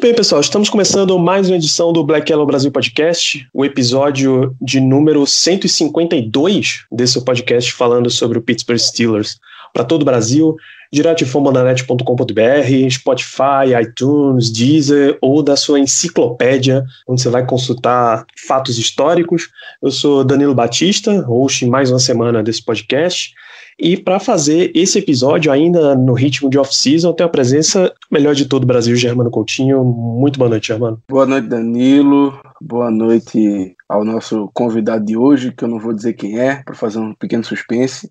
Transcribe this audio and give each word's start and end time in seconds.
Muito 0.00 0.08
bem, 0.12 0.16
pessoal, 0.16 0.40
estamos 0.40 0.70
começando 0.70 1.18
mais 1.18 1.50
uma 1.50 1.56
edição 1.56 1.92
do 1.92 2.02
Black 2.02 2.32
Yellow 2.32 2.46
Brasil 2.46 2.72
Podcast, 2.72 3.46
o 3.52 3.66
episódio 3.66 4.56
de 4.58 4.80
número 4.80 5.26
152 5.26 6.86
desse 6.90 7.22
podcast 7.22 7.70
falando 7.74 8.08
sobre 8.08 8.38
o 8.38 8.40
Pittsburgh 8.40 8.78
Steelers 8.78 9.38
para 9.74 9.84
todo 9.84 10.00
o 10.00 10.04
Brasil, 10.06 10.56
direto 10.90 11.18
de 11.18 11.26
fomonanet.com.br, 11.26 12.90
Spotify, 12.90 13.78
iTunes, 13.82 14.50
Deezer 14.50 15.18
ou 15.20 15.42
da 15.42 15.54
sua 15.54 15.78
enciclopédia, 15.78 16.82
onde 17.06 17.20
você 17.20 17.28
vai 17.28 17.44
consultar 17.44 18.24
fatos 18.48 18.78
históricos. 18.78 19.50
Eu 19.82 19.90
sou 19.90 20.24
Danilo 20.24 20.54
Batista, 20.54 21.20
host 21.20 21.66
mais 21.66 21.90
uma 21.90 21.98
semana 21.98 22.42
desse 22.42 22.64
podcast. 22.64 23.34
E 23.78 23.96
para 23.96 24.18
fazer 24.18 24.70
esse 24.74 24.98
episódio, 24.98 25.50
ainda 25.50 25.94
no 25.94 26.12
ritmo 26.12 26.50
de 26.50 26.58
off-season, 26.58 27.12
tenho 27.12 27.28
a 27.28 27.32
presença 27.32 27.92
melhor 28.10 28.34
de 28.34 28.46
todo 28.46 28.64
o 28.64 28.66
Brasil, 28.66 28.94
Germano 28.96 29.30
Coutinho. 29.30 29.82
Muito 29.84 30.38
boa 30.38 30.50
noite, 30.50 30.68
Germano. 30.68 31.00
Boa 31.08 31.26
noite, 31.26 31.48
Danilo. 31.48 32.38
Boa 32.60 32.90
noite 32.90 33.74
ao 33.88 34.04
nosso 34.04 34.50
convidado 34.52 35.04
de 35.04 35.16
hoje, 35.16 35.50
que 35.50 35.64
eu 35.64 35.68
não 35.68 35.80
vou 35.80 35.92
dizer 35.92 36.12
quem 36.12 36.38
é, 36.38 36.62
para 36.62 36.74
fazer 36.74 36.98
um 36.98 37.14
pequeno 37.14 37.42
suspense. 37.42 38.08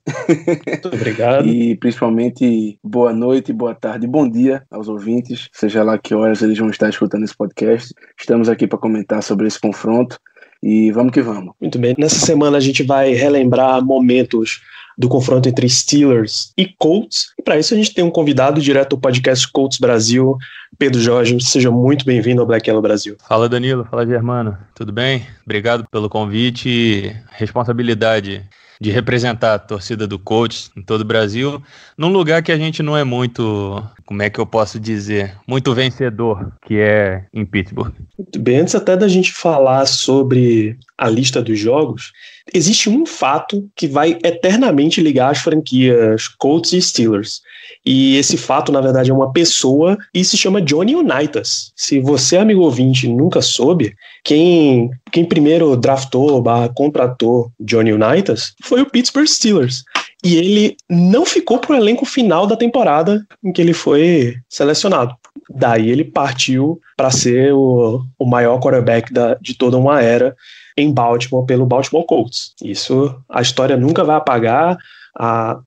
Muito 0.68 0.88
obrigado. 0.88 1.48
e 1.48 1.76
principalmente 1.78 2.78
boa 2.84 3.14
noite, 3.14 3.54
boa 3.54 3.74
tarde, 3.74 4.08
bom 4.08 4.28
dia 4.28 4.64
aos 4.70 4.90
ouvintes, 4.90 5.50
seja 5.54 5.84
lá 5.84 5.98
que 5.98 6.14
horas 6.14 6.42
eles 6.42 6.58
vão 6.58 6.70
estar 6.70 6.90
escutando 6.90 7.24
esse 7.24 7.38
podcast. 7.38 7.94
Estamos 8.20 8.50
aqui 8.50 8.68
para 8.68 8.78
comentar 8.78 9.24
sobre 9.24 9.48
esse 9.48 9.60
confronto 9.60 10.20
e 10.62 10.92
vamos 10.92 11.14
que 11.14 11.22
vamos. 11.22 11.54
Muito 11.62 11.80
bem. 11.80 11.96
Nessa 11.98 12.26
semana 12.26 12.58
a 12.58 12.62
gente 12.62 12.84
vai 12.84 13.14
relembrar 13.14 13.86
momentos 13.86 14.60
do 15.00 15.08
confronto 15.08 15.48
entre 15.48 15.70
Steelers 15.70 16.52
e 16.58 16.68
Colts. 16.78 17.32
E 17.40 17.42
para 17.42 17.58
isso 17.58 17.74
a 17.74 17.78
gente 17.78 17.94
tem 17.94 18.04
um 18.04 18.12
convidado 18.12 18.60
direto 18.60 18.90
do 18.90 19.00
podcast 19.00 19.50
Colts 19.50 19.80
Brasil, 19.80 20.38
Pedro 20.78 21.00
Jorge. 21.00 21.40
Seja 21.40 21.72
muito 21.72 22.04
bem-vindo 22.04 22.42
ao 22.42 22.48
Black 22.48 22.70
Yellow 22.70 22.82
Brasil. 22.82 23.16
Fala 23.26 23.48
Danilo, 23.48 23.88
fala 23.90 24.06
Germano. 24.06 24.58
Tudo 24.76 24.92
bem? 24.92 25.26
Obrigado 25.46 25.88
pelo 25.90 26.10
convite 26.10 26.68
e 26.68 27.16
responsabilidade 27.32 28.44
de 28.80 28.92
representar 28.92 29.56
a 29.56 29.60
torcida 29.60 30.08
do 30.08 30.18
Colts 30.18 30.72
em 30.76 30.82
todo 30.82 31.02
o 31.02 31.06
Brasil, 31.06 31.62
num 31.98 32.08
lugar 32.08 32.42
que 32.42 32.52
a 32.52 32.58
gente 32.58 32.82
não 32.82 32.96
é 32.96 33.04
muito, 33.04 33.84
como 34.06 34.22
é 34.22 34.30
que 34.30 34.40
eu 34.40 34.46
posso 34.46 34.80
dizer, 34.80 35.36
muito 35.46 35.74
vencedor, 35.74 36.54
que 36.66 36.80
é 36.80 37.26
em 37.34 37.46
Pittsburgh. 37.46 37.94
Muito 38.18 38.40
bem, 38.40 38.60
antes 38.60 38.76
até 38.76 38.96
da 38.96 39.08
gente 39.08 39.34
falar 39.34 39.86
sobre 39.86 40.78
a 40.98 41.10
lista 41.10 41.42
dos 41.42 41.60
jogos, 41.60 42.14
existe 42.54 42.90
um 42.90 43.06
fato 43.06 43.70
que 43.76 43.88
vai 43.88 44.18
eternamente 44.24 45.02
ligar 45.02 45.32
as 45.32 45.40
franquias 45.40 46.28
Colts 46.28 46.72
e 46.72 46.82
Steelers. 46.82 47.42
E 47.86 48.18
esse 48.18 48.38
fato, 48.38 48.72
na 48.72 48.82
verdade, 48.82 49.10
é 49.10 49.14
uma 49.14 49.32
pessoa 49.32 49.98
e 50.14 50.24
se 50.24 50.38
chama 50.38 50.62
Johnny 50.62 50.96
Unitas. 50.96 51.72
Se 51.76 52.00
você, 52.00 52.38
amigo 52.38 52.62
ouvinte, 52.62 53.08
nunca 53.08 53.42
soube, 53.42 53.96
quem, 54.24 54.90
quem 55.12 55.26
primeiro 55.26 55.76
draftou, 55.76 56.42
barra, 56.42 56.70
contratou 56.70 57.52
Johnny 57.60 57.94
Unitas 57.94 58.54
foi 58.62 58.82
o 58.82 58.90
Pittsburgh 58.90 59.28
Steelers. 59.28 59.84
E 60.24 60.36
ele 60.36 60.78
não 60.90 61.26
ficou 61.26 61.60
pro 61.60 61.76
elenco 61.76 62.06
final 62.06 62.46
da 62.46 62.58
temporada 62.58 63.26
em 63.44 63.54
que 63.54 63.62
ele 63.62 63.74
foi 63.74 64.36
selecionado. 64.50 65.16
Daí 65.50 65.90
ele 65.90 66.04
partiu 66.04 66.80
para 66.98 67.10
ser 67.10 67.54
o, 67.54 68.04
o 68.20 68.26
maior 68.26 68.60
quarterback 68.60 69.12
da, 69.14 69.36
de 69.36 69.56
toda 69.56 69.78
uma 69.78 70.02
era 70.02 70.36
em 70.78 70.92
Baltimore 70.92 71.46
pelo 71.46 71.66
Baltimore 71.66 72.06
Colts. 72.06 72.54
Isso 72.62 73.16
a 73.30 73.42
história 73.42 73.78
nunca 73.78 74.04
vai 74.04 74.16
apagar. 74.16 74.78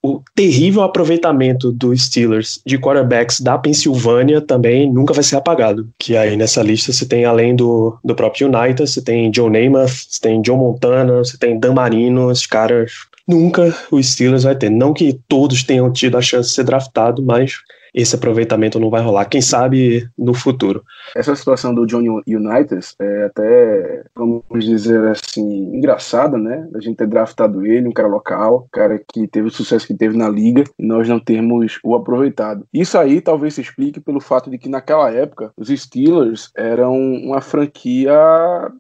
O 0.03 0.23
terrível 0.35 0.83
aproveitamento 0.83 1.71
dos 1.71 2.07
Steelers 2.07 2.61
de 2.65 2.79
quarterbacks 2.79 3.41
da 3.41 3.59
Pensilvânia 3.59 4.41
também 4.41 4.91
nunca 4.91 5.13
vai 5.13 5.23
ser 5.23 5.37
apagado. 5.37 5.89
Que 5.99 6.17
aí 6.17 6.37
nessa 6.37 6.63
lista 6.63 6.93
você 6.93 7.07
tem, 7.07 7.25
além 7.25 7.55
do, 7.55 7.99
do 8.03 8.15
próprio 8.15 8.49
United, 8.49 8.89
você 8.89 9.03
tem 9.03 9.33
Joe 9.35 9.51
Namath, 9.51 9.91
você 10.09 10.21
tem 10.21 10.43
Joe 10.45 10.57
Montana, 10.57 11.19
você 11.19 11.37
tem 11.37 11.59
Dan 11.59 11.75
Marino, 11.75 12.31
esses 12.31 12.47
caras 12.47 12.93
nunca 13.29 13.75
o 13.91 14.03
Steelers 14.03 14.45
vai 14.45 14.57
ter. 14.57 14.71
Não 14.71 14.95
que 14.95 15.21
todos 15.29 15.63
tenham 15.63 15.93
tido 15.93 16.17
a 16.17 16.23
chance 16.23 16.49
de 16.49 16.55
ser 16.55 16.65
draftado, 16.65 17.23
mas 17.23 17.59
esse 17.95 18.15
aproveitamento 18.15 18.81
não 18.81 18.91
vai 18.91 19.03
rolar. 19.03 19.27
Quem 19.27 19.41
sabe 19.41 20.09
no 20.17 20.35
futuro. 20.35 20.83
Essa 21.15 21.35
situação 21.35 21.75
do 21.75 21.87
Johnny 21.87 22.09
United 22.09 22.87
é 22.99 23.25
até, 23.25 24.05
vamos 24.15 24.43
dizer 24.61 25.05
assim, 25.09 25.77
engraçada, 25.77 26.39
né? 26.39 26.69
A 26.75 26.81
gente 26.81 26.97
ter 26.97 27.07
draftado 27.07 27.67
ele, 27.67 27.89
um 27.89 27.93
cara 27.93 28.09
local, 28.09 28.67
cara 28.73 29.01
que 29.13 29.27
teve 29.29 29.49
o 29.49 29.51
sucesso 29.51 29.87
que 29.87 29.95
teve 29.95 30.17
na 30.17 30.29
liga, 30.29 30.65
e 30.79 30.87
nós 30.87 31.09
não 31.09 31.21
termos 31.21 31.79
o 31.85 31.95
aproveitado. 31.95 32.67
Isso 32.73 32.97
aí 32.97 33.21
talvez 33.21 33.55
se 33.55 33.61
explique 33.61 34.01
pelo 34.01 34.21
fato 34.21 34.51
de 34.51 34.59
que 34.59 34.69
naquela 34.69 35.11
época 35.11 35.53
os 35.57 35.69
Steelers 35.69 36.51
eram 36.57 36.97
uma 36.97 37.41
franquia 37.41 38.13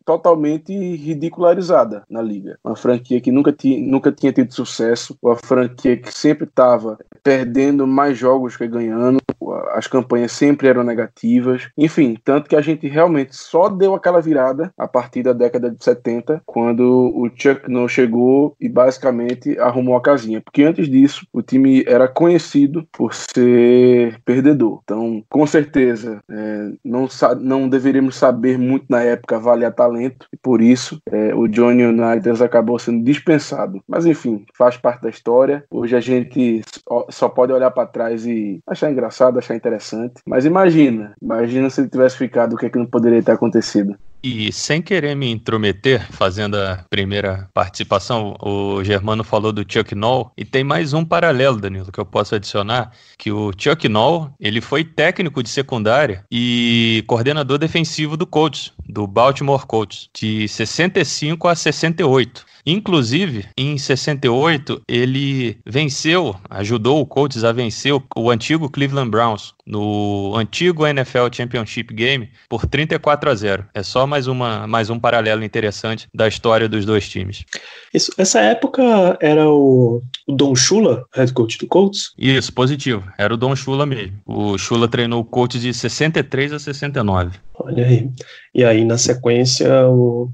totalmente 0.04 0.72
ridicularizada 0.72 2.02
na 2.08 2.22
liga. 2.22 2.58
Uma 2.64 2.76
franquia 2.76 3.20
que 3.20 3.30
nunca, 3.30 3.52
tinha, 3.52 3.78
nunca 3.86 4.10
tinha 4.10 4.32
tido 4.32 4.54
sucesso, 4.54 5.16
uma 5.22 5.36
franquia 5.36 5.96
que 5.96 6.12
sempre 6.12 6.44
estava 6.44 6.98
perdendo 7.22 7.86
mais 7.86 8.16
jogos 8.18 8.56
que 8.56 8.66
ganhando, 8.66 9.01
as 9.72 9.86
campanhas 9.86 10.32
sempre 10.32 10.68
eram 10.68 10.82
negativas, 10.82 11.68
enfim, 11.76 12.16
tanto 12.24 12.48
que 12.48 12.56
a 12.56 12.60
gente 12.60 12.86
realmente 12.88 13.34
só 13.34 13.68
deu 13.68 13.94
aquela 13.94 14.20
virada 14.20 14.72
a 14.76 14.86
partir 14.86 15.22
da 15.22 15.32
década 15.32 15.70
de 15.70 15.82
70, 15.82 16.42
quando 16.46 17.12
o 17.14 17.30
Chuck 17.34 17.68
não 17.68 17.88
chegou 17.88 18.56
e 18.60 18.68
basicamente 18.68 19.58
arrumou 19.58 19.96
a 19.96 20.02
casinha, 20.02 20.40
porque 20.40 20.62
antes 20.62 20.88
disso 20.88 21.26
o 21.32 21.42
time 21.42 21.84
era 21.86 22.08
conhecido 22.08 22.86
por 22.92 23.14
ser 23.14 24.20
perdedor. 24.24 24.80
Então, 24.84 25.24
com 25.28 25.46
certeza, 25.46 26.22
é, 26.30 26.70
não, 26.84 27.08
não 27.40 27.68
deveríamos 27.68 28.16
saber 28.16 28.58
muito 28.58 28.86
na 28.88 29.02
época 29.02 29.36
avaliar 29.36 29.72
talento, 29.72 30.26
e 30.32 30.36
por 30.36 30.60
isso 30.60 31.00
é, 31.10 31.34
o 31.34 31.48
Johnny 31.48 31.84
United 31.84 32.42
acabou 32.42 32.78
sendo 32.78 33.04
dispensado. 33.04 33.82
Mas 33.88 34.06
enfim, 34.06 34.44
faz 34.54 34.76
parte 34.76 35.02
da 35.02 35.10
história. 35.10 35.64
Hoje 35.70 35.96
a 35.96 36.00
gente 36.00 36.62
só 37.10 37.28
pode 37.28 37.52
olhar 37.52 37.70
para 37.70 37.86
trás 37.86 38.26
e 38.26 38.60
achar 38.66 38.91
engraçado, 38.92 39.38
achar 39.38 39.56
interessante. 39.56 40.14
Mas 40.26 40.44
imagina, 40.44 41.14
imagina 41.20 41.68
se 41.70 41.80
ele 41.80 41.90
tivesse 41.90 42.16
ficado, 42.16 42.54
o 42.54 42.56
que, 42.56 42.66
é 42.66 42.70
que 42.70 42.78
não 42.78 42.86
poderia 42.86 43.22
ter 43.22 43.32
acontecido. 43.32 43.96
E 44.24 44.52
sem 44.52 44.80
querer 44.80 45.16
me 45.16 45.28
intrometer, 45.32 46.06
fazendo 46.12 46.54
a 46.56 46.84
primeira 46.88 47.48
participação, 47.52 48.36
o 48.40 48.84
Germano 48.84 49.24
falou 49.24 49.52
do 49.52 49.66
Chuck 49.68 49.96
Noll, 49.96 50.30
e 50.36 50.44
tem 50.44 50.62
mais 50.62 50.92
um 50.92 51.04
paralelo, 51.04 51.60
Danilo, 51.60 51.90
que 51.90 51.98
eu 51.98 52.06
posso 52.06 52.36
adicionar, 52.36 52.92
que 53.18 53.32
o 53.32 53.50
Chuck 53.58 53.88
Noll, 53.88 54.30
ele 54.38 54.60
foi 54.60 54.84
técnico 54.84 55.42
de 55.42 55.48
secundária 55.48 56.24
e 56.30 57.02
coordenador 57.08 57.58
defensivo 57.58 58.16
do 58.16 58.24
Colts, 58.24 58.72
do 58.88 59.08
Baltimore 59.08 59.66
Colts, 59.66 60.08
de 60.14 60.46
65 60.46 61.48
a 61.48 61.56
68. 61.56 62.51
Inclusive, 62.64 63.46
em 63.56 63.76
68, 63.76 64.82
ele 64.86 65.58
venceu, 65.66 66.36
ajudou 66.48 67.00
o 67.00 67.06
Colts 67.06 67.42
a 67.44 67.52
vencer 67.52 67.92
o 68.16 68.30
antigo 68.30 68.70
Cleveland 68.70 69.10
Browns 69.10 69.52
no 69.66 70.34
antigo 70.36 70.86
NFL 70.86 71.26
Championship 71.32 71.92
Game 71.94 72.28
por 72.48 72.66
34 72.66 73.30
a 73.30 73.34
0. 73.34 73.66
É 73.74 73.82
só 73.82 74.06
mais, 74.06 74.26
uma, 74.26 74.66
mais 74.66 74.90
um 74.90 74.98
paralelo 74.98 75.42
interessante 75.44 76.06
da 76.14 76.28
história 76.28 76.68
dos 76.68 76.84
dois 76.84 77.08
times. 77.08 77.44
Isso, 77.92 78.12
essa 78.16 78.40
época 78.40 78.82
era 79.20 79.48
o, 79.48 80.00
o 80.26 80.32
Don 80.32 80.54
Shula, 80.54 81.04
head 81.14 81.32
coach 81.32 81.58
do 81.58 81.66
Colts? 81.66 82.12
Isso, 82.16 82.52
positivo. 82.52 83.04
Era 83.18 83.34
o 83.34 83.36
Don 83.36 83.54
Shula 83.54 83.86
mesmo. 83.86 84.18
O 84.24 84.56
Shula 84.56 84.88
treinou 84.88 85.20
o 85.20 85.24
Colts 85.24 85.60
de 85.60 85.74
63 85.74 86.52
a 86.52 86.58
69. 86.58 87.32
Olha 87.54 87.86
aí. 87.86 88.08
E 88.54 88.64
aí, 88.64 88.84
na 88.84 88.98
sequência, 88.98 89.86
o 89.88 90.30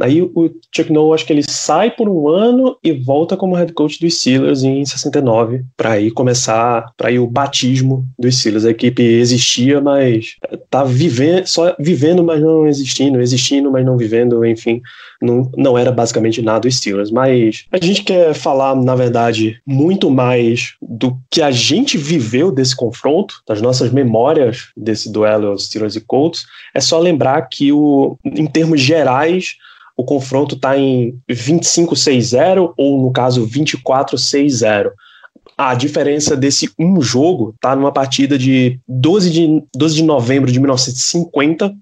Daí 0.00 0.22
o 0.22 0.50
Chuck 0.74 0.90
Noll, 0.90 1.12
acho 1.12 1.26
que 1.26 1.32
ele 1.34 1.42
sai 1.46 1.90
por 1.90 2.08
um 2.08 2.26
ano 2.26 2.74
e 2.82 2.90
volta 2.90 3.36
como 3.36 3.54
head 3.54 3.70
coach 3.74 4.00
dos 4.00 4.18
Steelers 4.18 4.62
em 4.62 4.82
69, 4.82 5.62
para 5.76 5.90
aí 5.90 6.10
começar, 6.10 6.90
para 6.96 7.10
ir 7.10 7.18
o 7.18 7.26
batismo 7.26 8.06
dos 8.18 8.38
Steelers. 8.38 8.64
A 8.64 8.70
equipe 8.70 9.02
existia, 9.02 9.78
mas 9.78 10.36
tá 10.70 10.84
vivendo, 10.84 11.46
só 11.46 11.76
vivendo, 11.78 12.24
mas 12.24 12.40
não 12.40 12.66
existindo, 12.66 13.20
existindo, 13.20 13.70
mas 13.70 13.84
não 13.84 13.98
vivendo, 13.98 14.42
enfim, 14.42 14.80
não, 15.20 15.52
não 15.54 15.76
era 15.76 15.92
basicamente 15.92 16.40
nada 16.40 16.66
os 16.66 16.78
Steelers. 16.78 17.10
Mas 17.10 17.66
a 17.70 17.76
gente 17.76 18.02
quer 18.02 18.32
falar, 18.32 18.74
na 18.74 18.94
verdade, 18.94 19.60
muito 19.66 20.10
mais 20.10 20.76
do 20.80 21.14
que 21.30 21.42
a 21.42 21.50
gente 21.50 21.98
viveu 21.98 22.50
desse 22.50 22.74
confronto, 22.74 23.42
das 23.46 23.60
nossas 23.60 23.92
memórias 23.92 24.70
desse 24.74 25.12
duelo 25.12 25.58
Steelers 25.58 25.94
e 25.94 26.00
Colts. 26.00 26.46
É 26.72 26.80
só 26.80 26.98
lembrar 26.98 27.42
que, 27.50 27.70
o, 27.70 28.16
em 28.24 28.46
termos 28.46 28.80
gerais, 28.80 29.56
o 30.00 30.04
confronto 30.04 30.54
está 30.54 30.78
em 30.78 31.14
25-6-0 31.30 32.72
ou, 32.74 33.02
no 33.02 33.12
caso, 33.12 33.46
24-6-0. 33.46 34.90
A 35.58 35.74
diferença 35.74 36.34
desse 36.34 36.70
um 36.78 37.02
jogo 37.02 37.52
está 37.54 37.76
numa 37.76 37.92
partida 37.92 38.38
de 38.38 38.80
12 38.88 39.30
de, 39.30 39.62
12 39.76 39.96
de 39.96 40.02
novembro 40.02 40.50
de 40.50 40.58
1950, 40.58 41.74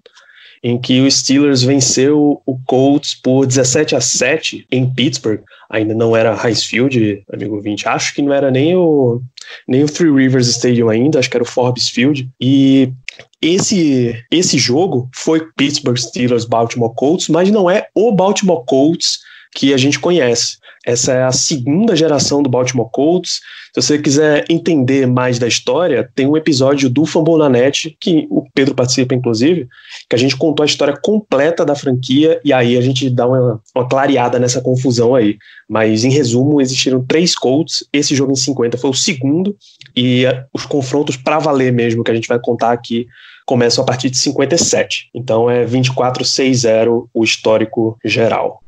em 0.65 0.81
que 0.81 1.01
o 1.01 1.09
Steelers 1.09 1.63
venceu 1.63 2.43
o 2.45 2.59
Colts 2.67 3.15
por 3.15 3.47
17 3.47 3.95
a 3.95 4.01
7 4.01 4.67
em 4.73 4.93
Pittsburgh. 4.93 5.43
Ainda 5.71 5.95
não 5.95 6.17
era 6.17 6.37
Heinz 6.45 6.65
Field, 6.65 7.23
amigo 7.33 7.61
20. 7.61 7.87
Acho 7.87 8.13
que 8.17 8.23
não 8.23 8.33
era 8.33 8.51
nem 8.51 8.75
o 8.75 9.23
nem 9.69 9.85
o 9.85 9.87
Three 9.87 10.11
Rivers 10.11 10.49
Stadium 10.49 10.89
ainda, 10.89 11.21
acho 11.21 11.31
que 11.31 11.37
era 11.37 11.45
o 11.45 11.47
Forbes 11.47 11.89
Field. 11.89 12.29
E 12.41 12.93
esse, 13.41 14.15
esse 14.31 14.59
jogo 14.59 15.09
foi 15.15 15.47
Pittsburgh 15.57 15.97
Steelers 15.97 16.45
Baltimore 16.45 16.95
Colts, 16.95 17.29
mas 17.29 17.51
não 17.51 17.71
é 17.71 17.89
o 17.95 18.13
Baltimore 18.13 18.65
Colts 18.65 19.21
que 19.55 19.73
a 19.73 19.77
gente 19.77 19.99
conhece. 19.99 20.58
Essa 20.87 21.13
é 21.13 21.23
a 21.23 21.33
segunda 21.33 21.95
geração 21.95 22.43
do 22.43 22.49
Baltimore 22.49 22.89
Colts. 22.91 23.41
Se 23.75 23.83
você 23.83 23.99
quiser 23.99 24.45
entender 24.49 25.07
mais 25.07 25.39
da 25.39 25.47
história, 25.47 26.09
tem 26.15 26.27
um 26.27 26.37
episódio 26.37 26.89
do 26.89 27.05
Fambonanet, 27.05 27.97
que 28.01 28.27
o 28.31 28.45
Pedro 28.55 28.75
participa, 28.75 29.15
inclusive, 29.15 29.69
que 30.09 30.17
a 30.17 30.19
gente 30.19 30.37
contou 30.37 30.63
a 30.63 30.67
história 30.67 30.97
completa 30.97 31.65
da 31.65 31.75
franquia 31.75 32.41
e 32.45 32.53
aí 32.53 32.77
a 32.77 32.81
gente 32.81 33.11
dá 33.11 33.27
uma, 33.27 33.61
uma 33.75 33.89
clareada 33.89 34.39
nessa 34.39 34.61
confusão 34.61 35.15
aí. 35.15 35.37
Mas, 35.69 36.05
em 36.05 36.11
resumo, 36.11 36.61
existiram 36.61 37.05
três 37.05 37.35
Colts. 37.35 37.85
Esse 37.93 38.15
jogo 38.15 38.33
em 38.33 38.37
50 38.37 38.79
foi 38.79 38.91
o 38.91 38.95
segundo 38.95 39.57
e 39.95 40.25
os 40.53 40.65
confrontos 40.65 41.17
para 41.17 41.39
valer 41.39 41.73
mesmo, 41.73 42.03
que 42.03 42.11
a 42.11 42.15
gente 42.15 42.29
vai 42.29 42.39
contar 42.39 42.73
aqui, 42.73 43.07
começam 43.45 43.83
a 43.83 43.87
partir 43.87 44.11
de 44.11 44.17
57. 44.17 45.11
Então 45.15 45.51
é 45.51 45.65
24-6-0 45.65 47.09
o 47.13 47.25
histórico 47.25 47.99
geral. 48.05 48.63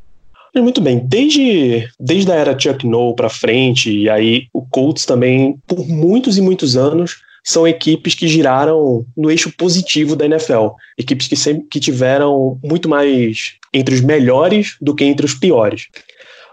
Muito 0.57 0.81
bem, 0.81 0.99
desde, 0.99 1.89
desde 1.99 2.31
a 2.33 2.35
era 2.35 2.59
Chuck 2.59 2.87
Noll 2.87 3.15
para 3.15 3.29
frente, 3.29 3.91
e 3.91 4.11
aí 4.11 4.49
o 4.53 4.63
Colts 4.63 5.07
também, 5.07 5.57
por 5.67 5.87
muitos 5.87 6.37
e 6.37 6.43
muitos 6.43 6.77
anos, 6.77 7.19
são 7.43 7.67
equipes 7.67 8.15
que 8.15 8.29
giraram 8.29 9.05
no 9.17 9.31
eixo 9.31 9.53
positivo 9.57 10.17
da 10.17 10.27
NFL. 10.27 10.69
Equipes 10.99 11.29
que 11.29 11.37
sempre 11.37 11.67
que 11.69 11.81
tiveram 11.81 12.59
muito 12.63 12.89
mais 12.89 13.55
entre 13.73 13.95
os 13.95 14.01
melhores 14.01 14.77
do 14.81 14.95
que 14.95 15.05
entre 15.05 15.25
os 15.25 15.35
piores. 15.35 15.87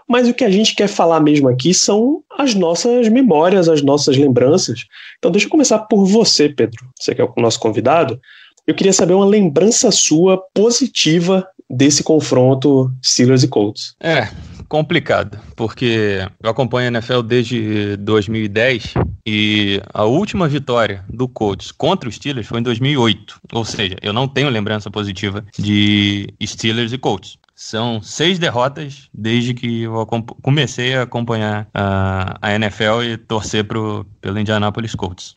Mas 0.08 0.26
o 0.26 0.32
que 0.32 0.44
a 0.44 0.50
gente 0.50 0.74
quer 0.74 0.88
falar 0.88 1.20
mesmo 1.20 1.48
aqui 1.48 1.74
são 1.74 2.22
as 2.38 2.54
nossas 2.54 3.08
memórias, 3.08 3.68
as 3.68 3.82
nossas 3.82 4.16
lembranças. 4.16 4.86
Então 5.18 5.30
deixa 5.30 5.46
eu 5.46 5.50
começar 5.50 5.80
por 5.80 6.06
você, 6.06 6.48
Pedro. 6.48 6.86
Você 6.98 7.14
que 7.14 7.20
é 7.20 7.24
o 7.24 7.32
nosso 7.36 7.60
convidado. 7.60 8.18
Eu 8.66 8.74
queria 8.74 8.92
saber 8.92 9.14
uma 9.14 9.26
lembrança 9.26 9.90
sua 9.90 10.38
positiva 10.54 11.46
desse 11.70 12.02
confronto 12.02 12.92
Steelers 13.04 13.42
e 13.42 13.48
Colts. 13.48 13.94
É, 14.00 14.28
complicado, 14.68 15.38
porque 15.56 16.26
eu 16.42 16.50
acompanho 16.50 16.88
a 16.88 16.98
NFL 16.98 17.22
desde 17.22 17.96
2010 17.96 18.94
e 19.26 19.80
a 19.92 20.04
última 20.04 20.46
vitória 20.46 21.04
do 21.08 21.26
Colts 21.26 21.72
contra 21.72 22.08
os 22.08 22.14
Steelers 22.16 22.46
foi 22.46 22.60
em 22.60 22.62
2008. 22.62 23.40
Ou 23.52 23.64
seja, 23.64 23.96
eu 24.02 24.12
não 24.12 24.28
tenho 24.28 24.48
lembrança 24.48 24.90
positiva 24.90 25.44
de 25.58 26.32
Steelers 26.42 26.92
e 26.92 26.98
Colts. 26.98 27.38
São 27.54 28.00
seis 28.00 28.38
derrotas 28.38 29.08
desde 29.12 29.52
que 29.52 29.82
eu 29.82 30.06
comecei 30.42 30.94
a 30.94 31.02
acompanhar 31.02 31.66
a, 31.74 32.38
a 32.40 32.54
NFL 32.54 33.02
e 33.02 33.16
torcer 33.16 33.64
pro, 33.64 34.06
pelo 34.20 34.38
Indianapolis 34.38 34.94
Colts. 34.94 35.36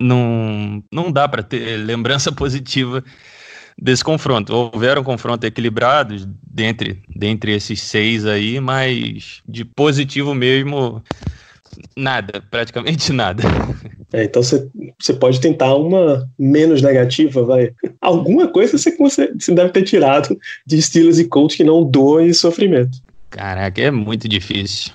não, 0.00 0.82
não 0.90 1.12
dá 1.12 1.28
para 1.28 1.44
ter 1.44 1.76
lembrança 1.76 2.32
positiva 2.32 3.04
desse 3.78 4.04
confronto. 4.04 4.54
Houveram 4.54 5.02
confrontos 5.02 5.46
equilibrados 5.46 6.26
dentre, 6.42 7.02
dentre 7.14 7.52
esses 7.52 7.80
seis 7.82 8.26
aí, 8.26 8.60
mas 8.60 9.42
de 9.48 9.64
positivo 9.64 10.34
mesmo, 10.34 11.02
nada, 11.96 12.42
praticamente 12.50 13.12
nada. 13.12 13.42
É, 14.12 14.24
então 14.24 14.42
você 14.42 15.14
pode 15.18 15.40
tentar 15.40 15.74
uma 15.74 16.28
menos 16.38 16.82
negativa, 16.82 17.44
vai. 17.44 17.72
Alguma 18.00 18.48
coisa 18.48 18.76
você, 18.98 19.32
deve 19.54 19.70
ter 19.70 19.82
tirado 19.82 20.36
de 20.66 20.82
Steelers 20.82 21.18
e 21.18 21.24
Colts 21.24 21.56
que 21.56 21.64
não 21.64 21.84
doe 21.84 22.34
sofrimento. 22.34 22.98
Caraca, 23.30 23.80
é 23.80 23.92
muito 23.92 24.28
difícil 24.28 24.92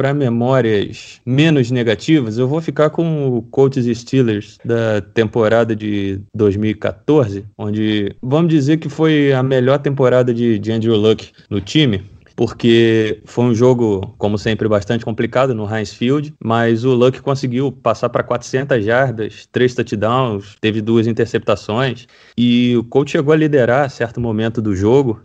para 0.00 0.14
memórias 0.14 1.20
menos 1.26 1.70
negativas, 1.70 2.38
eu 2.38 2.48
vou 2.48 2.62
ficar 2.62 2.88
com 2.88 3.36
o 3.36 3.42
Colts 3.42 3.84
Steelers 3.98 4.56
da 4.64 5.02
temporada 5.02 5.76
de 5.76 6.22
2014, 6.34 7.44
onde 7.58 8.16
vamos 8.22 8.48
dizer 8.48 8.78
que 8.78 8.88
foi 8.88 9.30
a 9.30 9.42
melhor 9.42 9.78
temporada 9.78 10.32
de, 10.32 10.58
de 10.58 10.72
Andrew 10.72 10.96
Luck 10.96 11.30
no 11.50 11.60
time 11.60 12.02
porque 12.40 13.20
foi 13.26 13.44
um 13.44 13.54
jogo, 13.54 14.14
como 14.16 14.38
sempre, 14.38 14.66
bastante 14.66 15.04
complicado 15.04 15.54
no 15.54 15.68
Heinz 15.70 15.92
Field, 15.92 16.32
mas 16.42 16.86
o 16.86 16.94
Luck 16.94 17.20
conseguiu 17.20 17.70
passar 17.70 18.08
para 18.08 18.22
400 18.22 18.82
jardas, 18.82 19.46
três 19.52 19.74
touchdowns, 19.74 20.56
teve 20.58 20.80
duas 20.80 21.06
interceptações, 21.06 22.06
e 22.38 22.74
o 22.78 22.84
coach 22.84 23.10
chegou 23.10 23.34
a 23.34 23.36
liderar 23.36 23.84
a 23.84 23.88
certo 23.90 24.22
momento 24.22 24.62
do 24.62 24.74
jogo, 24.74 25.20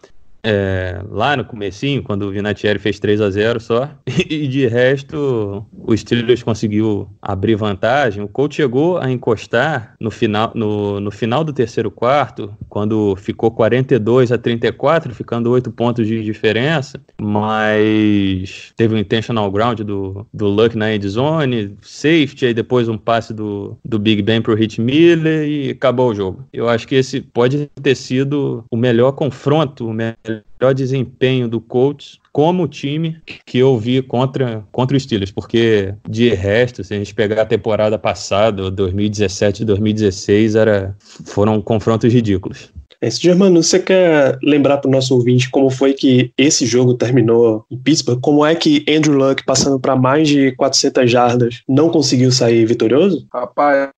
é, 0.46 1.02
lá 1.10 1.36
no 1.36 1.44
comecinho, 1.44 2.04
quando 2.04 2.24
o 2.24 2.32
Vinatieri 2.32 2.78
fez 2.78 3.00
3 3.00 3.20
a 3.20 3.30
0 3.30 3.60
só, 3.60 3.90
e 4.30 4.48
de 4.48 4.68
resto 4.68 5.66
o 5.74 5.98
Steelers 5.98 6.44
conseguiu 6.44 7.10
abrir 7.22 7.56
vantagem. 7.56 8.24
O 8.24 8.28
Colts 8.28 8.56
chegou 8.56 8.98
a 8.98 9.12
encostar 9.12 9.96
no 10.00 10.12
final, 10.12 10.52
no, 10.54 11.00
no 11.00 11.12
final 11.12 11.44
do 11.44 11.52
terceiro 11.52 11.90
quarto, 11.90 12.54
quando 12.70 13.16
ficou 13.16 13.50
42 13.52 14.32
a 14.32 14.38
34, 14.38 15.14
ficando 15.14 15.50
8 15.50 15.72
pontos 15.72 16.08
de 16.08 16.24
diferença, 16.24 17.02
mas 17.20 18.74
teve 18.76 18.96
um 18.96 18.98
intentional 18.98 19.50
ground 19.52 19.80
do, 19.82 20.28
do 20.34 20.48
Luck 20.48 20.78
na 20.78 20.94
end 20.94 21.08
zone, 21.08 21.76
safety, 21.82 22.48
aí 22.48 22.54
depois 22.54 22.88
um 22.88 22.98
passe 22.98 23.34
do, 23.34 23.78
do 23.84 23.98
Big 23.98 24.22
Ben 24.22 24.42
pro 24.42 24.56
Hit 24.56 24.80
Miller 24.80 25.48
e 25.48 25.72
acabou 25.72 26.12
o 26.12 26.16
jogo. 26.16 26.46
Eu 26.54 26.70
acho 26.70 26.88
que 26.88 26.96
esse 26.96 27.22
pode 27.22 27.70
ter 27.82 27.96
sido 27.96 28.64
o 28.70 28.78
melhor 28.78 29.14
confronto, 29.14 29.88
o 29.88 29.94
melhor 29.94 30.16
melhor 30.60 30.74
desempenho 30.74 31.48
do 31.48 31.62
Colts 31.62 32.20
como 32.32 32.68
time 32.68 33.18
que 33.46 33.60
eu 33.60 33.78
vi 33.78 34.02
contra, 34.02 34.66
contra 34.72 34.98
os 34.98 35.04
Steelers, 35.04 35.32
porque 35.32 35.94
de 36.08 36.30
resto, 36.34 36.84
se 36.84 36.94
a 36.94 36.98
gente 36.98 37.16
pegar 37.16 37.44
a 37.44 37.46
temporada 37.46 37.98
passada, 37.98 38.70
2017 38.70 39.62
e 39.62 39.66
2016, 39.66 40.56
era, 40.56 40.96
foram 41.00 41.62
confrontos 41.62 42.12
ridículos. 42.12 42.74
Esse 43.02 43.22
Germano, 43.22 43.62
você 43.62 43.80
quer 43.80 44.38
lembrar 44.44 44.78
para 44.78 44.88
o 44.88 44.92
nosso 44.92 45.16
ouvinte 45.16 45.50
como 45.50 45.70
foi 45.70 45.94
que 45.94 46.32
esse 46.38 46.66
jogo 46.66 46.94
terminou 46.94 47.66
em 47.70 47.78
Pittsburgh? 47.78 48.20
Como 48.22 48.46
é 48.46 48.56
que 48.56 48.84
Andrew 48.90 49.16
Luck, 49.16 49.44
passando 49.46 49.80
para 49.80 49.96
mais 49.96 50.28
de 50.28 50.52
400 50.54 51.10
jardas, 51.10 51.62
não 51.68 51.90
conseguiu 51.90 52.32
sair 52.32 52.66
vitorioso? 52.66 53.28
Rapaz, 53.34 53.92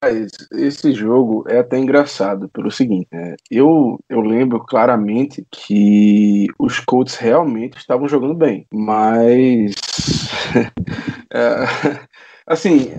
esse 0.54 0.94
jogo 0.94 1.46
é 1.48 1.60
até 1.60 1.78
engraçado 1.78 2.50
pelo 2.50 2.72
seguinte: 2.72 3.08
né? 3.12 3.36
eu, 3.50 4.00
eu 4.10 4.22
lembro 4.22 4.60
claramente 4.60 5.46
que 5.52 6.48
os 6.60 6.80
Colts 6.80 7.16
realmente 7.16 7.78
estavam 7.78 8.08
jogando 8.08 8.34
bem, 8.34 8.66
mas. 8.72 9.76
é, 11.34 11.66
assim, 12.46 12.92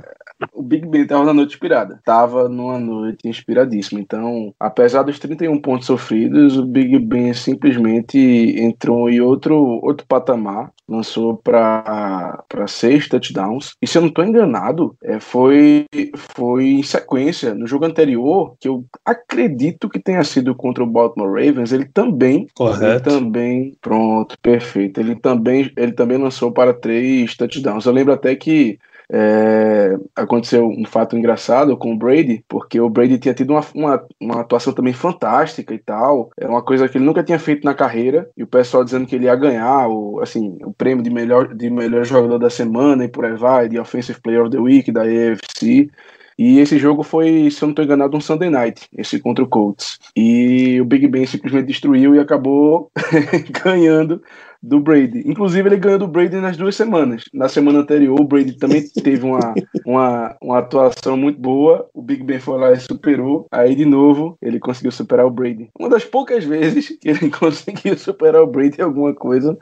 o 0.52 0.62
Big 0.62 0.86
Ben 0.86 1.02
estava 1.02 1.24
na 1.24 1.34
noite 1.34 1.54
inspirada. 1.54 2.00
Tava 2.04 2.48
numa 2.48 2.78
noite 2.78 3.28
inspiradíssima. 3.28 4.00
Então, 4.00 4.54
apesar 4.58 5.02
dos 5.02 5.18
31 5.18 5.60
pontos 5.60 5.86
sofridos, 5.86 6.56
o 6.56 6.64
Big 6.64 6.98
Ben 6.98 7.32
simplesmente 7.34 8.18
entrou 8.18 9.08
em 9.10 9.20
outro, 9.20 9.56
outro 9.82 10.06
patamar. 10.06 10.72
Lançou 10.88 11.36
para 11.36 12.42
seis 12.66 13.08
touchdowns. 13.08 13.72
E 13.82 13.86
se 13.86 13.98
eu 13.98 14.02
não 14.02 14.08
estou 14.08 14.24
enganado, 14.24 14.96
é, 15.04 15.20
foi, 15.20 15.84
foi 16.14 16.64
em 16.64 16.82
sequência. 16.82 17.54
No 17.54 17.66
jogo 17.66 17.84
anterior, 17.84 18.54
que 18.58 18.68
eu 18.68 18.84
acredito 19.04 19.88
que 19.88 19.98
tenha 19.98 20.24
sido 20.24 20.54
contra 20.54 20.82
o 20.82 20.86
Baltimore 20.86 21.28
Ravens, 21.28 21.72
ele 21.72 21.84
também. 21.84 22.46
Correto. 22.54 23.10
Ele 23.10 23.18
também. 23.20 23.76
Pronto, 23.82 24.34
perfeito. 24.40 24.98
Ele 24.98 25.14
também, 25.14 25.70
ele 25.76 25.92
também 25.92 26.16
lançou 26.16 26.50
para 26.52 26.72
três 26.72 27.36
touchdowns. 27.36 27.84
Eu 27.84 27.92
lembro 27.92 28.14
até 28.14 28.34
que 28.34 28.78
é, 29.10 29.96
aconteceu 30.14 30.66
um 30.66 30.84
fato 30.84 31.16
engraçado 31.16 31.76
com 31.76 31.92
o 31.92 31.96
Brady, 31.96 32.44
porque 32.46 32.78
o 32.78 32.90
Brady 32.90 33.18
tinha 33.18 33.32
tido 33.32 33.50
uma, 33.50 33.64
uma, 33.74 34.06
uma, 34.20 34.40
atuação 34.40 34.72
também 34.72 34.92
fantástica 34.92 35.74
e 35.74 35.78
tal. 35.78 36.30
É 36.38 36.46
uma 36.46 36.62
coisa 36.62 36.88
que 36.88 36.98
ele 36.98 37.04
nunca 37.04 37.24
tinha 37.24 37.38
feito 37.38 37.64
na 37.64 37.74
carreira, 37.74 38.28
e 38.36 38.42
o 38.42 38.46
pessoal 38.46 38.84
dizendo 38.84 39.06
que 39.06 39.14
ele 39.14 39.24
ia 39.24 39.34
ganhar 39.34 39.88
o, 39.88 40.20
assim, 40.20 40.58
o 40.62 40.72
prêmio 40.72 41.02
de 41.02 41.10
melhor, 41.10 41.54
de 41.54 41.70
melhor 41.70 42.04
jogador 42.04 42.38
da 42.38 42.50
semana 42.50 43.04
e 43.04 43.08
por 43.08 43.24
aí 43.24 43.36
vai, 43.36 43.68
de 43.68 43.78
Offensive 43.78 44.20
Player 44.20 44.42
of 44.42 44.50
the 44.50 44.58
Week 44.58 44.92
da 44.92 45.02
AFC. 45.02 45.90
E 46.38 46.60
esse 46.60 46.78
jogo 46.78 47.02
foi, 47.02 47.50
se 47.50 47.64
eu 47.64 47.66
não 47.66 47.72
estou 47.72 47.84
enganado, 47.84 48.16
um 48.16 48.20
Sunday 48.20 48.48
Night, 48.48 48.88
esse 48.96 49.18
contra 49.18 49.42
o 49.42 49.48
Colts. 49.48 49.98
E 50.14 50.80
o 50.80 50.84
Big 50.84 51.08
Ben 51.08 51.26
simplesmente 51.26 51.66
destruiu 51.66 52.14
e 52.14 52.20
acabou 52.20 52.92
ganhando 53.64 54.22
do 54.62 54.80
Brady. 54.80 55.22
Inclusive, 55.26 55.68
ele 55.68 55.76
ganhou 55.76 55.98
do 55.98 56.08
Brady 56.08 56.36
nas 56.36 56.56
duas 56.56 56.74
semanas. 56.74 57.24
Na 57.32 57.48
semana 57.48 57.80
anterior, 57.80 58.20
o 58.20 58.24
Brady 58.24 58.56
também 58.56 58.82
teve 59.02 59.24
uma, 59.24 59.54
uma, 59.86 60.36
uma 60.42 60.58
atuação 60.58 61.16
muito 61.16 61.40
boa. 61.40 61.88
O 61.94 62.02
Big 62.02 62.22
Ben 62.22 62.40
foi 62.40 62.58
lá 62.58 62.72
e 62.72 62.80
superou. 62.80 63.46
Aí, 63.50 63.74
de 63.74 63.84
novo, 63.84 64.36
ele 64.42 64.58
conseguiu 64.58 64.90
superar 64.90 65.26
o 65.26 65.30
Brady. 65.30 65.70
Uma 65.78 65.88
das 65.88 66.04
poucas 66.04 66.44
vezes 66.44 66.88
que 67.00 67.08
ele 67.08 67.30
conseguiu 67.38 67.96
superar 67.96 68.42
o 68.42 68.46
Brady 68.46 68.80
em 68.80 68.84
alguma 68.84 69.14
coisa. 69.14 69.56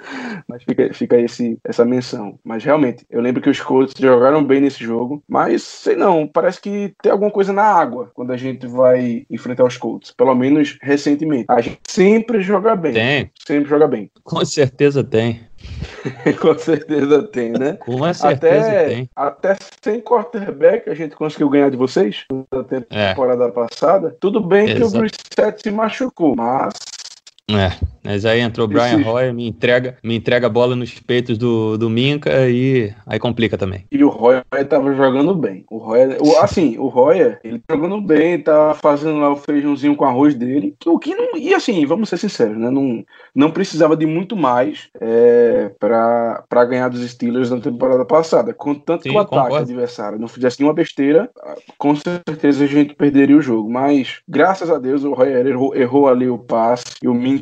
Mas 0.48 0.62
fica, 0.62 0.92
fica 0.92 1.18
esse, 1.18 1.58
essa 1.64 1.84
menção. 1.84 2.38
Mas 2.44 2.64
realmente, 2.64 3.04
eu 3.10 3.20
lembro 3.20 3.42
que 3.42 3.50
os 3.50 3.60
Colts 3.60 3.94
jogaram 3.98 4.42
bem 4.44 4.60
nesse 4.60 4.82
jogo. 4.82 5.22
Mas, 5.28 5.62
sei 5.62 5.96
não, 5.96 6.26
parece 6.26 6.60
que 6.60 6.94
tem 7.02 7.12
alguma 7.12 7.30
coisa 7.30 7.52
na 7.52 7.64
água 7.64 8.10
quando 8.14 8.32
a 8.32 8.36
gente 8.36 8.66
vai 8.66 9.26
enfrentar 9.30 9.64
os 9.64 9.76
Colts. 9.76 10.12
Pelo 10.12 10.34
menos 10.34 10.78
recentemente. 10.80 11.46
A 11.48 11.60
gente 11.60 11.80
sempre 11.86 12.40
joga 12.40 12.74
bem. 12.74 12.92
Tem. 12.92 13.30
Sempre 13.46 13.68
joga 13.68 13.86
bem. 13.86 14.10
Com 14.24 14.44
certeza 14.44 14.86
certeza 14.87 15.05
tem. 15.05 15.40
Com 16.40 16.59
certeza 16.59 17.23
tem, 17.25 17.52
né? 17.52 17.75
Com 17.75 18.14
certeza 18.14 18.69
até, 18.69 18.88
tem. 18.88 19.11
Até 19.16 19.57
sem 19.83 20.00
quarterback 20.00 20.88
a 20.88 20.95
gente 20.95 21.16
conseguiu 21.16 21.49
ganhar 21.49 21.71
de 21.71 21.76
vocês 21.76 22.25
na 22.52 22.62
temporada 22.62 23.45
é. 23.45 23.50
passada. 23.50 24.16
Tudo 24.21 24.40
bem 24.40 24.71
Exato. 24.71 24.81
que 24.81 24.97
o 24.97 25.00
Brissett 25.00 25.62
se 25.62 25.71
machucou, 25.71 26.35
mas 26.37 26.75
é, 27.48 27.70
mas 28.02 28.24
aí 28.24 28.40
entrou 28.40 28.66
o 28.66 28.68
Brian 28.68 29.02
Roy, 29.04 29.32
me 29.32 29.46
entrega, 29.48 29.96
me 30.02 30.16
entrega 30.16 30.48
a 30.48 30.50
bola 30.50 30.74
nos 30.74 30.98
peitos 30.98 31.38
do, 31.38 31.78
do 31.78 31.88
Minca 31.88 32.48
e 32.48 32.92
aí 33.06 33.20
complica 33.20 33.56
também. 33.56 33.84
E 33.90 34.02
o 34.02 34.08
Roy 34.08 34.42
tava 34.68 34.92
jogando 34.94 35.32
bem. 35.32 35.64
O 35.70 35.78
Roy, 35.78 36.16
o, 36.20 36.38
assim, 36.38 36.76
o 36.76 36.88
Roy, 36.88 37.36
ele 37.44 37.60
tá 37.64 37.76
jogando 37.76 38.00
bem, 38.00 38.40
tá 38.40 38.74
fazendo 38.74 39.20
lá 39.20 39.30
o 39.30 39.36
feijãozinho 39.36 39.94
com 39.94 40.04
arroz 40.04 40.34
dele, 40.34 40.74
que 40.78 40.88
o 40.88 40.98
que 40.98 41.14
não, 41.14 41.36
e 41.36 41.54
assim, 41.54 41.86
vamos 41.86 42.08
ser 42.08 42.16
sinceros, 42.16 42.58
né, 42.58 42.68
não, 42.68 43.04
não 43.32 43.52
precisava 43.52 43.96
de 43.96 44.06
muito 44.06 44.34
mais 44.34 44.88
é, 45.00 45.70
para 45.78 46.64
ganhar 46.64 46.88
dos 46.88 47.08
Steelers 47.08 47.50
na 47.50 47.60
temporada 47.60 48.04
passada, 48.04 48.52
contanto 48.52 49.04
Sim, 49.04 49.10
que 49.10 49.16
o 49.16 49.20
ataque 49.20 49.36
concordo. 49.36 49.56
adversário 49.56 50.18
não 50.18 50.26
fizesse 50.26 50.58
nenhuma 50.58 50.74
besteira, 50.74 51.30
com 51.78 51.94
certeza 51.94 52.64
a 52.64 52.66
gente 52.66 52.94
perderia 52.94 53.36
o 53.36 53.42
jogo, 53.42 53.70
mas 53.70 54.18
graças 54.28 54.68
a 54.68 54.78
Deus 54.78 55.04
o 55.04 55.12
Roy 55.12 55.28
errou, 55.28 55.76
errou 55.76 56.08
ali 56.08 56.28
o 56.28 56.38
passe 56.38 56.84
e 57.00 57.06
o 57.06 57.14
Minca 57.14 57.36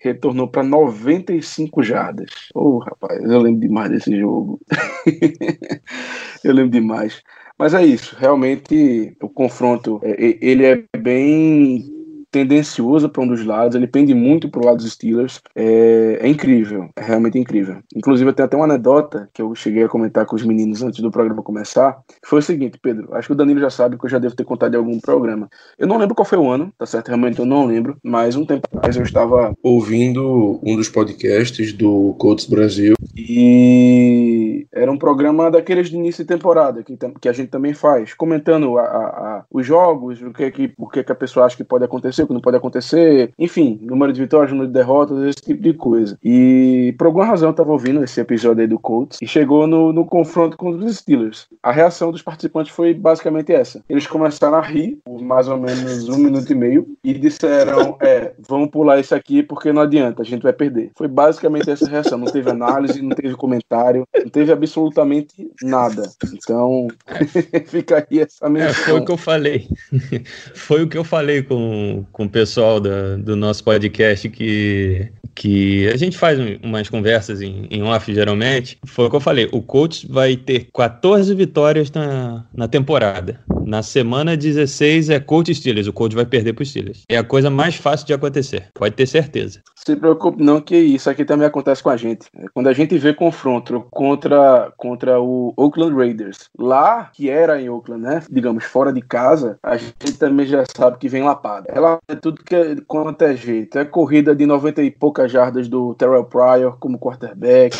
Retornou 0.00 0.48
para 0.48 0.62
95 0.62 1.82
jardas. 1.82 2.30
Oh, 2.54 2.78
rapaz, 2.78 3.22
eu 3.22 3.40
lembro 3.40 3.60
demais 3.60 3.90
desse 3.90 4.18
jogo. 4.18 4.60
eu 6.44 6.54
lembro 6.54 6.70
demais. 6.70 7.22
Mas 7.58 7.74
é 7.74 7.84
isso, 7.84 8.16
realmente 8.18 9.14
o 9.20 9.28
confronto 9.28 10.00
é, 10.02 10.38
ele 10.40 10.64
é 10.64 10.82
bem 10.96 11.99
tendencioso 12.30 13.08
para 13.08 13.22
um 13.22 13.26
dos 13.26 13.44
lados, 13.44 13.74
ele 13.74 13.86
pende 13.86 14.14
muito 14.14 14.48
para 14.48 14.60
o 14.60 14.66
lado 14.66 14.78
dos 14.78 14.92
Steelers. 14.92 15.40
É, 15.54 16.18
é, 16.20 16.28
incrível, 16.28 16.88
é 16.96 17.02
realmente 17.02 17.38
incrível. 17.38 17.78
Inclusive, 17.94 18.32
tem 18.32 18.44
até 18.44 18.56
uma 18.56 18.64
anedota 18.64 19.28
que 19.32 19.42
eu 19.42 19.54
cheguei 19.54 19.84
a 19.84 19.88
comentar 19.88 20.24
com 20.26 20.36
os 20.36 20.44
meninos 20.44 20.82
antes 20.82 21.00
do 21.00 21.10
programa 21.10 21.42
começar. 21.42 21.98
Foi 22.24 22.38
o 22.38 22.42
seguinte, 22.42 22.78
Pedro, 22.80 23.14
acho 23.14 23.28
que 23.28 23.32
o 23.32 23.36
Danilo 23.36 23.60
já 23.60 23.70
sabe 23.70 23.98
que 23.98 24.04
eu 24.04 24.10
já 24.10 24.18
devo 24.18 24.36
ter 24.36 24.44
contado 24.44 24.74
em 24.74 24.78
algum 24.78 24.98
programa. 25.00 25.48
Eu 25.78 25.86
não 25.86 25.98
lembro 25.98 26.14
qual 26.14 26.26
foi 26.26 26.38
o 26.38 26.48
ano, 26.48 26.72
tá 26.78 26.86
certo? 26.86 27.08
Realmente 27.08 27.38
eu 27.38 27.46
não 27.46 27.66
lembro, 27.66 27.96
mas 28.02 28.36
um 28.36 28.44
tempo 28.44 28.68
atrás 28.72 28.96
eu 28.96 29.02
estava 29.02 29.52
ouvindo 29.62 30.60
um 30.62 30.76
dos 30.76 30.88
podcasts 30.88 31.72
do 31.72 32.14
Colts 32.18 32.46
Brasil 32.46 32.94
e 33.16 34.66
era 34.72 34.90
um 34.90 34.98
programa 34.98 35.50
daqueles 35.50 35.90
de 35.90 35.96
início 35.96 36.24
de 36.24 36.28
temporada 36.28 36.82
que, 36.82 36.96
que 37.20 37.28
a 37.28 37.32
gente 37.32 37.48
também 37.48 37.74
faz, 37.74 38.14
comentando 38.14 38.78
a, 38.78 38.82
a, 38.82 38.86
a, 38.86 39.44
os 39.50 39.66
jogos, 39.66 40.22
o 40.22 40.32
que, 40.32 40.44
é 40.44 40.50
que, 40.50 40.72
o 40.78 40.88
que, 40.88 41.00
é 41.00 41.04
que 41.04 41.12
a 41.12 41.16
pessoa 41.16 41.46
acha 41.46 41.56
que 41.56 41.64
pode 41.64 41.84
acontecer 41.84 42.19
o 42.24 42.26
que 42.26 42.34
não 42.34 42.40
pode 42.40 42.56
acontecer, 42.56 43.32
enfim, 43.38 43.78
número 43.82 44.12
de 44.12 44.20
vitórias, 44.20 44.50
número 44.50 44.68
de 44.68 44.74
derrotas, 44.74 45.22
esse 45.24 45.42
tipo 45.42 45.62
de 45.62 45.74
coisa. 45.74 46.18
E 46.22 46.94
por 46.98 47.06
alguma 47.06 47.24
razão 47.24 47.50
eu 47.50 47.54
tava 47.54 47.72
ouvindo 47.72 48.02
esse 48.02 48.20
episódio 48.20 48.62
aí 48.62 48.66
do 48.66 48.78
Colts 48.78 49.18
e 49.20 49.26
chegou 49.26 49.66
no, 49.66 49.92
no 49.92 50.04
confronto 50.04 50.56
com 50.56 50.70
os 50.70 50.96
Steelers. 50.96 51.46
A 51.62 51.72
reação 51.72 52.10
dos 52.10 52.22
participantes 52.22 52.72
foi 52.72 52.94
basicamente 52.94 53.52
essa. 53.52 53.82
Eles 53.88 54.06
começaram 54.06 54.56
a 54.56 54.60
rir 54.60 54.98
por 55.04 55.20
mais 55.20 55.48
ou 55.48 55.58
menos 55.58 56.08
um 56.08 56.18
minuto 56.18 56.50
e 56.50 56.54
meio 56.54 56.86
e 57.04 57.14
disseram: 57.14 57.96
É, 58.00 58.32
vamos 58.48 58.70
pular 58.70 58.98
isso 58.98 59.14
aqui 59.14 59.42
porque 59.42 59.72
não 59.72 59.82
adianta, 59.82 60.22
a 60.22 60.24
gente 60.24 60.42
vai 60.42 60.52
perder. 60.52 60.90
Foi 60.96 61.08
basicamente 61.08 61.70
essa 61.70 61.88
reação. 61.88 62.18
Não 62.18 62.26
teve 62.26 62.50
análise, 62.50 63.02
não 63.02 63.10
teve 63.10 63.34
comentário, 63.34 64.06
não 64.14 64.30
teve 64.30 64.52
absolutamente 64.52 65.50
nada. 65.62 66.10
Então, 66.32 66.88
fica 67.66 68.06
aí 68.10 68.20
essa 68.20 68.48
menção. 68.48 68.70
É, 68.70 68.74
foi 68.74 69.00
o 69.00 69.04
que 69.04 69.12
eu 69.12 69.16
falei. 69.16 69.68
foi 70.54 70.82
o 70.82 70.88
que 70.88 70.98
eu 70.98 71.04
falei 71.04 71.42
com, 71.42 72.04
com 72.12 72.24
o 72.24 72.28
pessoal 72.28 72.80
da, 72.80 73.16
do 73.16 73.36
nosso 73.36 73.62
podcast 73.64 74.28
que, 74.28 75.10
que 75.34 75.88
a 75.88 75.96
gente 75.96 76.18
faz 76.18 76.38
umas 76.62 76.88
conversas 76.88 77.40
em, 77.40 77.66
em 77.70 77.82
off 77.82 78.12
geralmente. 78.12 78.78
Foi 78.86 79.06
o 79.06 79.10
que 79.10 79.16
eu 79.16 79.20
falei: 79.20 79.48
o 79.52 79.62
coach 79.62 80.06
vai 80.06 80.36
ter 80.36 80.68
14 80.74 81.34
vitórias 81.34 81.90
na, 81.90 82.44
na 82.54 82.68
temporada. 82.68 83.40
Na 83.64 83.82
semana 83.82 84.36
16 84.36 85.10
é 85.10 85.20
coach 85.20 85.54
Steelers. 85.54 85.86
O 85.86 85.92
coach 85.92 86.14
vai 86.14 86.26
perder 86.26 86.52
para 86.54 86.62
os 86.62 86.70
Steelers. 86.70 87.04
É 87.08 87.16
a 87.16 87.24
coisa 87.24 87.48
mais 87.50 87.76
fácil 87.76 88.06
de 88.06 88.12
acontecer. 88.12 88.66
Pode 88.74 88.94
ter 88.94 89.06
certeza. 89.06 89.60
Se 89.76 89.96
preocupe 89.96 90.42
não 90.42 90.60
que 90.60 90.76
isso 90.76 91.08
aqui 91.08 91.24
também 91.24 91.46
acontece 91.46 91.82
com 91.82 91.90
a 91.90 91.96
gente. 91.96 92.26
Quando 92.52 92.66
a 92.66 92.72
gente 92.72 92.98
vê 92.98 93.14
confronto 93.14 93.86
contra, 93.90 94.72
contra 94.76 95.20
o 95.20 95.54
Oakland 95.56 95.94
Raiders, 95.94 96.50
lá 96.58 97.10
que 97.14 97.30
era 97.30 97.60
em 97.60 97.68
Oakland, 97.68 98.02
né? 98.02 98.22
Digamos, 98.30 98.64
fora 98.64 98.92
de 98.92 99.00
casa, 99.00 99.58
a 99.62 99.76
gente 99.76 100.18
também 100.18 100.46
já 100.46 100.64
sabe 100.76 100.98
que 100.98 101.08
vem 101.08 101.22
lapada. 101.22 101.68
Ela 101.72 101.99
é 102.08 102.14
tudo 102.14 102.42
que 102.42 102.54
é, 102.54 102.76
quanto 102.86 103.22
é 103.22 103.36
jeito. 103.36 103.78
É 103.78 103.84
corrida 103.84 104.34
de 104.34 104.46
90 104.46 104.82
e 104.82 104.90
poucas 104.90 105.30
jardas 105.30 105.68
do 105.68 105.94
Terrell 105.94 106.24
Pryor 106.24 106.76
como 106.78 106.98
quarterback. 106.98 107.76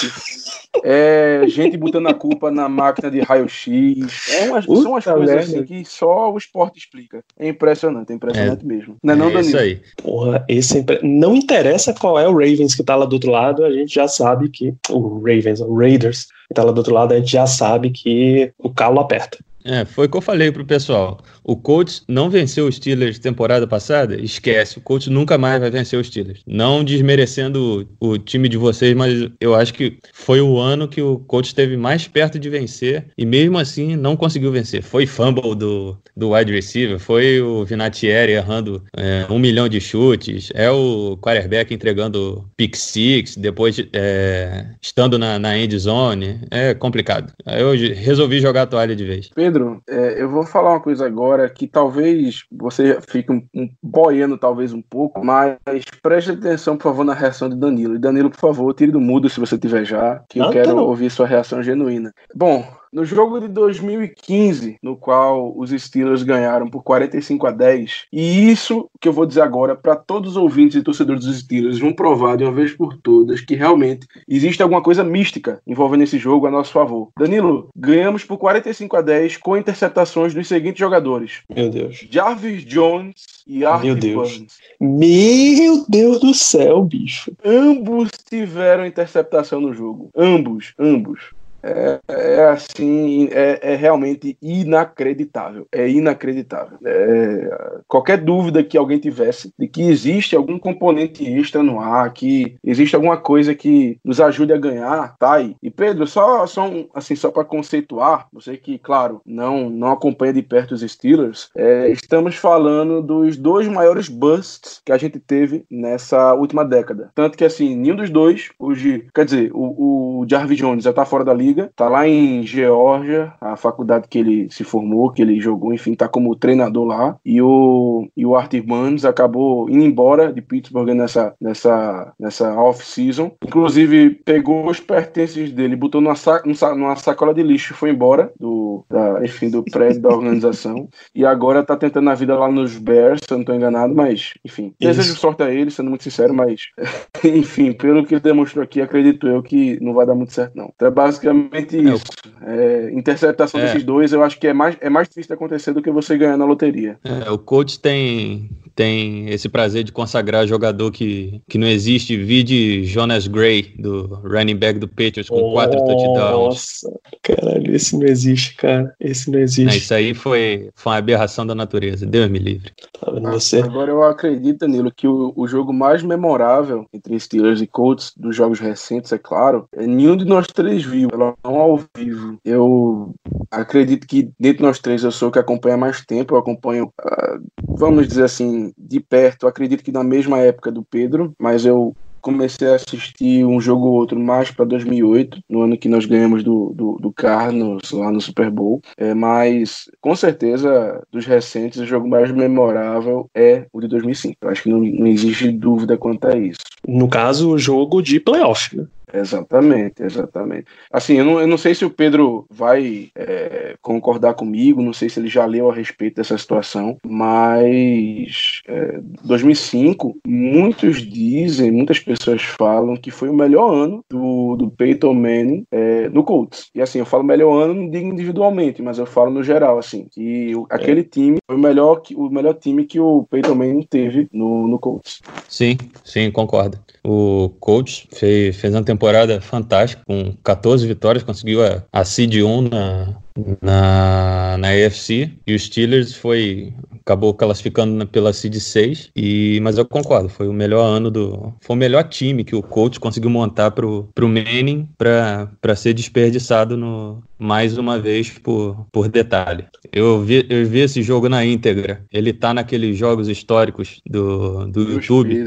É 0.84 1.42
gente 1.48 1.76
botando 1.76 2.06
a 2.06 2.14
culpa 2.14 2.50
na 2.50 2.68
máquina 2.68 3.10
de 3.10 3.20
raio-x. 3.20 4.32
É 4.34 4.48
umas, 4.48 4.64
são 4.64 4.92
umas 4.92 5.04
coisas 5.04 5.36
assim 5.36 5.64
que 5.64 5.84
só 5.84 6.32
o 6.32 6.38
esporte 6.38 6.78
explica. 6.78 7.24
É 7.38 7.48
impressionante, 7.48 8.12
é 8.12 8.14
impressionante 8.14 8.64
é, 8.64 8.68
mesmo. 8.68 8.96
Não 9.02 9.14
é, 9.14 9.16
não, 9.16 9.28
é 9.30 9.40
isso 9.40 9.58
aí. 9.58 9.80
Porra, 9.96 10.44
esse 10.48 10.76
é 10.76 10.80
impre... 10.80 11.00
não 11.02 11.34
interessa 11.34 11.92
qual 11.92 12.18
é 12.18 12.28
o 12.28 12.32
Ravens 12.32 12.74
que 12.74 12.82
tá 12.82 12.94
lá 12.94 13.04
do 13.04 13.14
outro 13.14 13.30
lado, 13.30 13.64
a 13.64 13.72
gente 13.72 13.94
já 13.94 14.06
sabe 14.06 14.48
que. 14.48 14.74
O 14.88 15.18
Ravens, 15.18 15.60
o 15.60 15.74
Raiders 15.74 16.28
que 16.48 16.54
tá 16.54 16.64
lá 16.64 16.72
do 16.72 16.78
outro 16.78 16.94
lado, 16.94 17.14
a 17.14 17.16
gente 17.16 17.30
já 17.30 17.46
sabe 17.46 17.90
que 17.90 18.52
o 18.58 18.70
calo 18.70 19.00
aperta. 19.00 19.38
É, 19.64 19.84
foi 19.84 20.06
o 20.06 20.08
que 20.08 20.16
eu 20.16 20.20
falei 20.20 20.50
pro 20.50 20.64
pessoal. 20.64 21.18
O 21.44 21.56
Colts 21.56 22.02
não 22.08 22.30
venceu 22.30 22.66
os 22.66 22.76
Steelers 22.76 23.18
temporada 23.18 23.66
passada, 23.66 24.20
esquece. 24.20 24.78
O 24.78 24.80
Colts 24.80 25.08
nunca 25.08 25.36
mais 25.36 25.60
vai 25.60 25.70
vencer 25.70 25.98
os 25.98 26.06
Steelers. 26.06 26.40
Não 26.46 26.82
desmerecendo 26.82 27.86
o, 28.00 28.12
o, 28.12 28.18
time 28.18 28.48
de 28.48 28.56
vocês, 28.56 28.94
mas 28.94 29.30
eu 29.40 29.54
acho 29.54 29.74
que 29.74 29.98
foi 30.12 30.40
o 30.40 30.58
ano 30.58 30.88
que 30.88 31.02
o 31.02 31.18
Colts 31.20 31.50
esteve 31.50 31.76
mais 31.76 32.06
perto 32.06 32.38
de 32.38 32.48
vencer 32.48 33.06
e 33.16 33.26
mesmo 33.26 33.58
assim 33.58 33.96
não 33.96 34.16
conseguiu 34.16 34.50
vencer. 34.52 34.82
Foi 34.82 35.06
fumble 35.06 35.54
do, 35.54 35.96
do 36.16 36.30
wide 36.32 36.52
receiver, 36.52 36.98
foi 36.98 37.40
o 37.40 37.64
Vinatieri 37.64 38.32
errando 38.32 38.82
é, 38.96 39.26
um 39.30 39.38
milhão 39.38 39.68
de 39.68 39.80
chutes, 39.80 40.50
é 40.54 40.70
o 40.70 41.18
quarterback 41.20 41.72
entregando 41.72 42.48
pick 42.56 42.76
six, 42.76 43.36
depois 43.36 43.76
é, 43.92 44.66
estando 44.80 45.18
na, 45.18 45.38
na 45.38 45.58
end 45.58 45.76
zone. 45.78 46.40
É 46.50 46.74
complicado. 46.74 47.32
Eu 47.46 47.72
resolvi 47.94 48.40
jogar 48.40 48.62
a 48.62 48.66
toalha 48.66 48.96
de 48.96 49.04
vez. 49.04 49.30
Pedro, 49.50 49.82
é, 49.88 50.22
eu 50.22 50.30
vou 50.30 50.44
falar 50.46 50.70
uma 50.70 50.80
coisa 50.80 51.04
agora 51.04 51.50
que 51.50 51.66
talvez 51.66 52.44
você 52.52 53.00
fique 53.00 53.32
um, 53.32 53.44
um, 53.52 53.68
boiando 53.82 54.38
talvez 54.38 54.72
um 54.72 54.80
pouco, 54.80 55.24
mas 55.24 55.58
preste 56.00 56.30
atenção, 56.30 56.76
por 56.76 56.84
favor, 56.84 57.04
na 57.04 57.14
reação 57.14 57.48
de 57.48 57.56
Danilo. 57.56 57.96
E 57.96 57.98
Danilo, 57.98 58.30
por 58.30 58.38
favor, 58.38 58.72
tire 58.72 58.92
do 58.92 59.00
mudo 59.00 59.28
se 59.28 59.40
você 59.40 59.58
tiver 59.58 59.84
já, 59.84 60.22
que 60.28 60.38
eu 60.38 60.50
quero 60.50 60.76
tá 60.76 60.80
ouvir 60.80 61.10
sua 61.10 61.26
reação 61.26 61.60
genuína. 61.60 62.14
Bom, 62.32 62.64
no 62.92 63.04
jogo 63.04 63.40
de 63.40 63.48
2015, 63.48 64.78
no 64.82 64.96
qual 64.96 65.56
os 65.56 65.70
Steelers 65.70 66.22
ganharam 66.22 66.68
por 66.68 66.82
45 66.82 67.46
a 67.46 67.50
10, 67.50 68.06
e 68.12 68.50
isso 68.50 68.88
que 69.00 69.08
eu 69.08 69.12
vou 69.12 69.26
dizer 69.26 69.42
agora 69.42 69.76
para 69.76 69.96
todos 69.96 70.30
os 70.30 70.36
ouvintes 70.36 70.76
e 70.76 70.82
torcedores 70.82 71.24
dos 71.24 71.38
Steelers 71.40 71.78
vão 71.78 71.92
provar 71.92 72.36
de 72.36 72.44
uma 72.44 72.52
vez 72.52 72.72
por 72.72 72.96
todas 72.96 73.40
que 73.40 73.54
realmente 73.54 74.06
existe 74.28 74.62
alguma 74.62 74.82
coisa 74.82 75.04
mística 75.04 75.60
envolvendo 75.66 76.02
esse 76.02 76.18
jogo 76.18 76.46
a 76.46 76.50
nosso 76.50 76.72
favor. 76.72 77.10
Danilo, 77.18 77.68
ganhamos 77.76 78.24
por 78.24 78.38
45 78.38 78.96
a 78.96 79.02
10 79.02 79.36
com 79.36 79.56
interceptações 79.56 80.34
dos 80.34 80.48
seguintes 80.48 80.80
jogadores: 80.80 81.42
Meu 81.48 81.70
Deus. 81.70 82.06
Jarvis 82.10 82.64
Jones 82.64 83.14
e 83.46 83.64
Art 83.64 83.84
Meu 83.84 83.94
Deus. 83.94 84.38
Burns. 84.38 84.58
Meu 84.80 85.84
Deus 85.88 86.20
do 86.20 86.34
céu, 86.34 86.82
bicho. 86.82 87.32
Ambos 87.44 88.10
tiveram 88.28 88.86
interceptação 88.86 89.60
no 89.60 89.72
jogo. 89.72 90.10
Ambos, 90.16 90.72
ambos. 90.78 91.39
É, 91.62 92.00
é 92.08 92.44
assim, 92.44 93.28
é, 93.32 93.72
é, 93.72 93.76
realmente 93.76 94.36
inacreditável. 94.40 95.66
É 95.72 95.88
inacreditável. 95.88 96.78
É, 96.84 97.80
qualquer 97.86 98.18
dúvida 98.18 98.62
que 98.62 98.78
alguém 98.78 98.98
tivesse 98.98 99.52
de 99.58 99.68
que 99.68 99.82
existe 99.82 100.36
algum 100.36 100.58
componente 100.58 101.24
extra 101.24 101.62
no 101.62 101.80
ar, 101.80 102.12
que 102.12 102.56
existe 102.64 102.94
alguma 102.94 103.16
coisa 103.16 103.54
que 103.54 103.98
nos 104.04 104.20
ajude 104.20 104.52
a 104.52 104.58
ganhar, 104.58 105.16
tá 105.18 105.34
aí. 105.34 105.56
E 105.62 105.70
Pedro, 105.70 106.06
só, 106.06 106.46
só 106.46 106.68
um, 106.68 106.88
assim, 106.94 107.14
só 107.14 107.30
para 107.30 107.44
conceituar, 107.44 108.26
você 108.32 108.56
que, 108.56 108.78
claro, 108.78 109.20
não, 109.24 109.68
não 109.70 109.92
acompanha 109.92 110.32
de 110.32 110.42
perto 110.42 110.72
os 110.72 110.80
Steelers, 110.80 111.50
é, 111.56 111.90
estamos 111.90 112.36
falando 112.36 113.02
dos 113.02 113.36
dois 113.36 113.68
maiores 113.68 114.08
busts 114.08 114.80
que 114.84 114.92
a 114.92 114.98
gente 114.98 115.18
teve 115.18 115.64
nessa 115.70 116.34
última 116.34 116.64
década. 116.64 117.10
Tanto 117.14 117.36
que, 117.36 117.44
assim, 117.44 117.76
nenhum 117.76 117.96
dos 117.96 118.10
dois, 118.10 118.50
hoje, 118.58 119.06
quer 119.14 119.24
dizer, 119.24 119.50
o, 119.52 120.20
o 120.20 120.26
Jarvis 120.28 120.58
Jones 120.58 120.84
já 120.84 120.92
tá 120.92 121.04
fora 121.04 121.24
da 121.24 121.34
liga, 121.34 121.49
tá 121.76 121.88
lá 121.88 122.06
em 122.06 122.42
Geórgia, 122.46 123.32
a 123.40 123.56
faculdade 123.56 124.08
que 124.08 124.18
ele 124.18 124.48
se 124.50 124.64
formou, 124.64 125.10
que 125.10 125.22
ele 125.22 125.40
jogou, 125.40 125.72
enfim, 125.72 125.94
tá 125.94 126.08
como 126.08 126.36
treinador 126.36 126.84
lá, 126.84 127.16
e 127.24 127.40
o, 127.40 128.08
e 128.16 128.24
o 128.26 128.36
Arthur 128.36 128.62
Burns 128.62 129.04
acabou 129.04 129.68
indo 129.68 129.84
embora 129.84 130.32
de 130.32 130.40
Pittsburgh 130.40 130.90
nessa, 130.90 131.34
nessa, 131.40 132.12
nessa 132.18 132.54
off-season. 132.54 133.32
Inclusive, 133.44 134.10
pegou 134.10 134.68
os 134.68 134.80
pertences 134.80 135.52
dele, 135.52 135.76
botou 135.76 136.00
numa, 136.00 136.14
sa 136.14 136.42
numa 136.74 136.96
sacola 136.96 137.34
de 137.34 137.42
lixo 137.42 137.72
e 137.72 137.76
foi 137.76 137.90
embora 137.90 138.32
do, 138.38 138.84
da, 138.88 139.24
enfim, 139.24 139.50
do 139.50 139.64
prédio 139.64 140.00
da 140.00 140.08
organização. 140.08 140.88
E 141.14 141.24
agora 141.24 141.64
tá 141.64 141.76
tentando 141.76 142.08
a 142.08 142.14
vida 142.14 142.38
lá 142.38 142.50
nos 142.50 142.76
Bears, 142.78 143.20
se 143.26 143.32
eu 143.32 143.38
não 143.38 143.44
tô 143.44 143.52
enganado, 143.52 143.94
mas, 143.94 144.34
enfim, 144.44 144.74
Isso. 144.80 144.88
desejo 144.88 145.16
sorte 145.16 145.42
a 145.42 145.50
ele, 145.50 145.70
sendo 145.70 145.88
muito 145.88 146.04
sincero, 146.04 146.32
mas, 146.32 146.68
enfim, 147.24 147.72
pelo 147.72 148.04
que 148.04 148.14
ele 148.14 148.20
demonstrou 148.20 148.62
aqui, 148.62 148.80
acredito 148.80 149.26
eu 149.26 149.42
que 149.42 149.78
não 149.80 149.92
vai 149.92 150.06
dar 150.06 150.14
muito 150.14 150.32
certo, 150.32 150.54
não. 150.54 150.70
Então 150.74 150.88
é 150.88 150.90
basicamente 150.90 151.39
é, 151.52 151.76
isso. 151.76 152.04
É, 152.42 152.90
interceptação 152.92 153.60
é. 153.60 153.64
desses 153.64 153.84
dois, 153.84 154.12
eu 154.12 154.22
acho 154.22 154.38
que 154.38 154.46
é 154.46 154.52
mais, 154.52 154.76
é 154.80 154.90
mais 154.90 155.08
difícil 155.08 155.28
de 155.28 155.34
acontecer 155.34 155.72
do 155.72 155.82
que 155.82 155.90
você 155.90 156.16
ganhar 156.16 156.36
na 156.36 156.44
loteria. 156.44 156.98
É, 157.04 157.30
o 157.30 157.38
coach 157.38 157.78
tem, 157.78 158.50
tem 158.80 159.28
esse 159.28 159.46
prazer 159.46 159.84
de 159.84 159.92
consagrar 159.92 160.46
jogador 160.46 160.90
que, 160.90 161.42
que 161.46 161.58
não 161.58 161.66
existe. 161.66 162.16
Vide 162.16 162.82
Jonas 162.86 163.26
Gray, 163.26 163.74
do 163.78 164.06
running 164.24 164.56
back 164.56 164.78
do 164.78 164.88
Patriots, 164.88 165.28
com 165.28 165.36
oh, 165.36 165.52
quatro 165.52 165.78
touchdowns. 165.84 166.54
Nossa, 166.54 167.00
caralho, 167.22 167.76
esse 167.76 167.94
não 167.98 168.06
existe, 168.06 168.56
cara. 168.56 168.90
Esse 168.98 169.30
não 169.30 169.38
existe. 169.38 169.76
isso 169.76 169.92
aí 169.92 170.14
foi, 170.14 170.70
foi 170.74 170.92
uma 170.92 170.98
aberração 170.98 171.46
da 171.46 171.54
natureza. 171.54 172.06
Deus 172.06 172.30
me 172.30 172.38
livre. 172.38 172.72
Tá 172.98 173.10
vendo 173.10 173.30
você? 173.30 173.58
Agora 173.58 173.90
eu 173.90 174.02
acredito, 174.02 174.60
Danilo, 174.60 174.90
que 174.90 175.06
o, 175.06 175.34
o 175.36 175.46
jogo 175.46 175.74
mais 175.74 176.02
memorável 176.02 176.86
entre 176.90 177.20
Steelers 177.20 177.60
e 177.60 177.66
Colts, 177.66 178.12
dos 178.16 178.34
jogos 178.34 178.60
recentes, 178.60 179.12
é 179.12 179.18
claro, 179.18 179.66
é 179.76 179.86
nenhum 179.86 180.16
de 180.16 180.24
nós 180.24 180.46
três 180.46 180.82
viu, 180.82 181.10
não 181.44 181.60
ao 181.60 181.82
vivo. 181.94 182.38
Eu 182.42 183.14
acredito 183.50 184.06
que 184.06 184.30
dentro 184.40 184.58
de 184.58 184.64
nós 184.64 184.78
três 184.78 185.04
eu 185.04 185.12
sou 185.12 185.28
o 185.28 185.32
que 185.32 185.38
acompanha 185.38 185.76
mais 185.76 186.02
tempo, 186.02 186.34
eu 186.34 186.38
acompanho, 186.38 186.86
uh, 186.86 187.76
vamos 187.76 188.08
dizer 188.08 188.24
assim, 188.24 188.69
de 188.76 189.00
perto, 189.00 189.46
acredito 189.46 189.82
que 189.82 189.92
na 189.92 190.04
mesma 190.04 190.38
época 190.38 190.70
do 190.70 190.84
Pedro, 190.84 191.32
mas 191.38 191.64
eu 191.64 191.94
comecei 192.20 192.68
a 192.68 192.74
assistir 192.74 193.44
um 193.44 193.60
jogo 193.60 193.86
ou 193.86 193.94
outro 193.94 194.18
mais 194.18 194.50
para 194.50 194.64
2008, 194.64 195.40
no 195.48 195.62
ano 195.62 195.76
que 195.76 195.88
nós 195.88 196.04
ganhamos 196.04 196.42
do, 196.42 196.72
do, 196.74 196.98
do 197.00 197.12
Carlos 197.12 197.90
lá 197.92 198.10
no 198.10 198.20
Super 198.20 198.50
Bowl. 198.50 198.80
É, 198.96 199.14
mas, 199.14 199.90
com 200.00 200.14
certeza, 200.14 201.02
dos 201.10 201.26
recentes, 201.26 201.80
o 201.80 201.86
jogo 201.86 202.08
mais 202.08 202.30
memorável 202.30 203.28
é 203.34 203.66
o 203.72 203.80
de 203.80 203.88
2005. 203.88 204.36
Eu 204.42 204.50
acho 204.50 204.62
que 204.62 204.68
não, 204.68 204.80
não 204.80 205.06
existe 205.06 205.50
dúvida 205.50 205.96
quanto 205.96 206.26
a 206.26 206.36
isso. 206.36 206.60
No 206.86 207.08
caso, 207.08 207.50
o 207.50 207.58
jogo 207.58 208.02
de 208.02 208.20
playoff, 208.20 208.76
né? 208.76 208.86
Exatamente, 209.12 210.02
exatamente. 210.02 210.66
Assim, 210.92 211.14
eu 211.14 211.24
não, 211.24 211.40
eu 211.40 211.46
não 211.46 211.58
sei 211.58 211.74
se 211.74 211.84
o 211.84 211.90
Pedro 211.90 212.46
vai 212.50 213.10
é, 213.14 213.74
concordar 213.80 214.34
comigo, 214.34 214.82
não 214.82 214.92
sei 214.92 215.08
se 215.08 215.20
ele 215.20 215.28
já 215.28 215.44
leu 215.44 215.70
a 215.70 215.74
respeito 215.74 216.16
dessa 216.16 216.36
situação, 216.36 216.96
mas 217.06 218.62
é, 218.66 219.00
2005, 219.24 220.18
muitos 220.26 221.06
dizem, 221.06 221.70
muitas 221.70 221.98
pessoas 221.98 222.42
falam 222.42 222.96
que 222.96 223.10
foi 223.10 223.28
o 223.28 223.34
melhor 223.34 223.72
ano 223.72 224.04
do, 224.08 224.56
do 224.56 224.70
Peyton 224.70 225.14
Manning 225.14 225.64
é, 225.70 226.08
no 226.08 226.24
Colts. 226.24 226.70
E 226.74 226.80
assim, 226.80 226.98
eu 226.98 227.06
falo 227.06 227.24
melhor 227.24 227.52
ano, 227.62 227.74
não 227.74 227.90
digo 227.90 228.06
individualmente, 228.06 228.82
mas 228.82 228.98
eu 228.98 229.06
falo 229.06 229.30
no 229.30 229.42
geral, 229.42 229.78
assim, 229.78 230.06
que 230.10 230.54
o, 230.54 230.66
aquele 230.70 231.02
time 231.02 231.38
foi 231.46 231.56
o 231.56 231.60
melhor, 231.60 232.02
o 232.14 232.28
melhor 232.28 232.54
time 232.54 232.84
que 232.84 233.00
o 233.00 233.26
Peyton 233.30 233.54
Manning 233.54 233.86
teve 233.88 234.28
no, 234.32 234.68
no 234.68 234.78
Colts. 234.78 235.20
Sim, 235.48 235.76
sim, 236.04 236.30
concordo. 236.30 236.78
O 237.04 237.50
Colts 237.60 238.06
fez, 238.12 238.56
fez 238.56 238.74
uma 238.74 238.84
temporada 238.84 238.99
fantástica, 239.40 240.02
com 240.06 240.34
14 240.44 240.86
vitórias, 240.86 241.24
conseguiu 241.24 241.64
a, 241.64 241.82
a 241.92 242.04
seed 242.04 242.34
1 242.36 242.62
na, 242.62 243.14
na, 243.60 244.56
na 244.58 244.68
AFC 244.68 245.32
e 245.46 245.54
o 245.54 245.58
Steelers 245.58 246.14
foi 246.14 246.72
acabou 247.00 247.34
classificando 247.34 248.06
pela 248.06 248.32
seed 248.32 248.54
6 248.56 249.10
e 249.16 249.58
mas 249.62 249.78
eu 249.78 249.84
concordo 249.84 250.28
foi 250.28 250.48
o 250.48 250.52
melhor 250.52 250.84
ano 250.84 251.10
do 251.10 251.52
foi 251.60 251.74
o 251.74 251.78
melhor 251.78 252.04
time 252.04 252.44
que 252.44 252.54
o 252.54 252.62
coach 252.62 253.00
conseguiu 253.00 253.30
montar 253.30 253.70
pro 253.70 254.08
pro 254.14 254.28
Manning 254.28 254.88
para 254.96 255.74
ser 255.74 255.94
desperdiçado 255.94 256.76
no 256.76 257.22
mais 257.40 257.78
uma 257.78 257.98
vez 257.98 258.28
por, 258.38 258.86
por 258.92 259.08
detalhe. 259.08 259.64
Eu 259.90 260.22
vi, 260.22 260.46
eu 260.48 260.66
vi 260.66 260.80
esse 260.80 261.02
jogo 261.02 261.26
na 261.26 261.42
íntegra. 261.42 262.04
Ele 262.12 262.34
tá 262.34 262.52
naqueles 262.52 262.98
jogos 262.98 263.28
históricos 263.28 264.02
do, 264.06 264.66
do 264.66 264.82
YouTube 264.82 265.42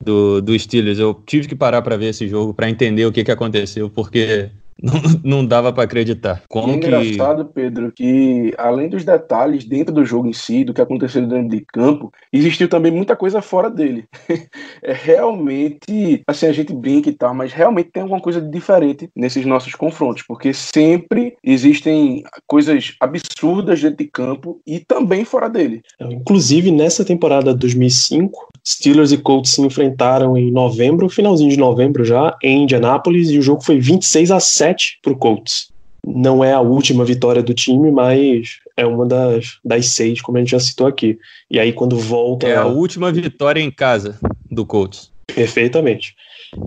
do, 0.00 0.40
do 0.40 0.56
Steelers. 0.56 1.00
Eu 1.00 1.12
tive 1.26 1.48
que 1.48 1.56
parar 1.56 1.82
para 1.82 1.96
ver 1.96 2.10
esse 2.10 2.28
jogo 2.28 2.54
para 2.54 2.70
entender 2.70 3.04
o 3.04 3.10
que 3.10 3.24
que 3.24 3.32
aconteceu 3.32 3.90
porque 3.90 4.48
não, 4.82 4.94
não 5.22 5.46
dava 5.46 5.72
para 5.72 5.84
acreditar. 5.84 6.42
Como 6.48 6.72
é 6.72 6.76
engraçado, 6.76 7.44
que... 7.44 7.52
Pedro, 7.54 7.92
que 7.92 8.54
além 8.58 8.88
dos 8.88 9.04
detalhes 9.04 9.64
dentro 9.64 9.94
do 9.94 10.04
jogo 10.04 10.28
em 10.28 10.32
si, 10.32 10.64
do 10.64 10.74
que 10.74 10.80
aconteceu 10.80 11.26
dentro 11.26 11.48
de 11.48 11.64
campo, 11.72 12.12
existiu 12.32 12.68
também 12.68 12.92
muita 12.92 13.16
coisa 13.16 13.40
fora 13.40 13.70
dele. 13.70 14.06
é 14.82 14.92
realmente, 14.92 16.22
assim, 16.26 16.46
a 16.46 16.52
gente 16.52 16.74
brinca 16.74 17.08
e 17.08 17.12
tal, 17.12 17.34
mas 17.34 17.52
realmente 17.52 17.90
tem 17.92 18.02
alguma 18.02 18.20
coisa 18.20 18.40
diferente 18.40 19.08
nesses 19.14 19.46
nossos 19.46 19.74
confrontos, 19.74 20.22
porque 20.26 20.52
sempre 20.52 21.36
existem 21.42 22.24
coisas 22.46 22.94
absurdas 23.00 23.80
dentro 23.80 23.98
de 23.98 24.10
campo 24.10 24.60
e 24.66 24.80
também 24.80 25.24
fora 25.24 25.48
dele. 25.48 25.82
Inclusive, 26.00 26.70
nessa 26.70 27.04
temporada 27.04 27.54
2005, 27.54 28.48
Steelers 28.66 29.12
e 29.12 29.18
Colts 29.18 29.52
se 29.52 29.62
enfrentaram 29.62 30.36
em 30.36 30.50
novembro, 30.50 31.08
finalzinho 31.08 31.50
de 31.50 31.56
novembro 31.56 32.04
já, 32.04 32.36
em 32.42 32.64
Indianápolis, 32.64 33.30
e 33.30 33.38
o 33.38 33.42
jogo 33.42 33.62
foi 33.62 33.78
26 33.78 34.30
a 34.30 34.40
7 34.40 34.63
7 34.64 34.98
para 35.02 35.12
o 35.12 35.16
Colts. 35.16 35.68
Não 36.06 36.42
é 36.44 36.52
a 36.52 36.60
última 36.60 37.04
vitória 37.04 37.42
do 37.42 37.54
time, 37.54 37.90
mas 37.90 38.58
é 38.76 38.84
uma 38.84 39.06
das, 39.06 39.58
das 39.64 39.88
seis, 39.88 40.20
como 40.20 40.36
a 40.36 40.40
gente 40.40 40.50
já 40.50 40.60
citou 40.60 40.86
aqui. 40.86 41.18
E 41.50 41.58
aí, 41.58 41.72
quando 41.72 41.98
volta. 41.98 42.46
É 42.46 42.56
a 42.56 42.66
última 42.66 43.10
vitória 43.12 43.60
em 43.60 43.70
casa 43.70 44.18
do 44.50 44.66
Colts. 44.66 45.10
Perfeitamente. 45.26 46.14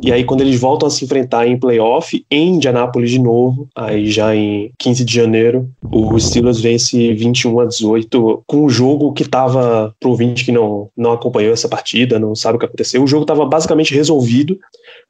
E 0.04 0.12
aí, 0.12 0.24
quando 0.24 0.42
eles 0.42 0.60
voltam 0.60 0.88
a 0.88 0.92
se 0.92 1.06
enfrentar 1.06 1.48
em 1.48 1.58
playoff, 1.58 2.26
em 2.30 2.56
Indianápolis 2.56 3.12
de 3.12 3.20
novo, 3.20 3.70
aí 3.76 4.10
já 4.10 4.36
em 4.36 4.72
15 4.78 5.06
de 5.06 5.14
janeiro, 5.14 5.70
o 5.84 6.20
Steelers 6.20 6.60
vence 6.60 7.14
21 7.14 7.60
a 7.60 7.66
18, 7.66 8.44
com 8.46 8.66
um 8.66 8.70
jogo 8.70 9.14
que 9.14 9.24
estava, 9.24 9.96
pro 10.00 10.10
ouvinte 10.10 10.44
que 10.44 10.52
não, 10.52 10.90
não 10.96 11.14
acompanhou 11.14 11.54
essa 11.54 11.70
partida, 11.70 12.20
não 12.20 12.36
sabe 12.36 12.58
o 12.58 12.60
que 12.60 12.66
aconteceu, 12.66 13.02
o 13.02 13.08
jogo 13.08 13.24
estava 13.24 13.46
basicamente 13.46 13.94
resolvido. 13.94 14.60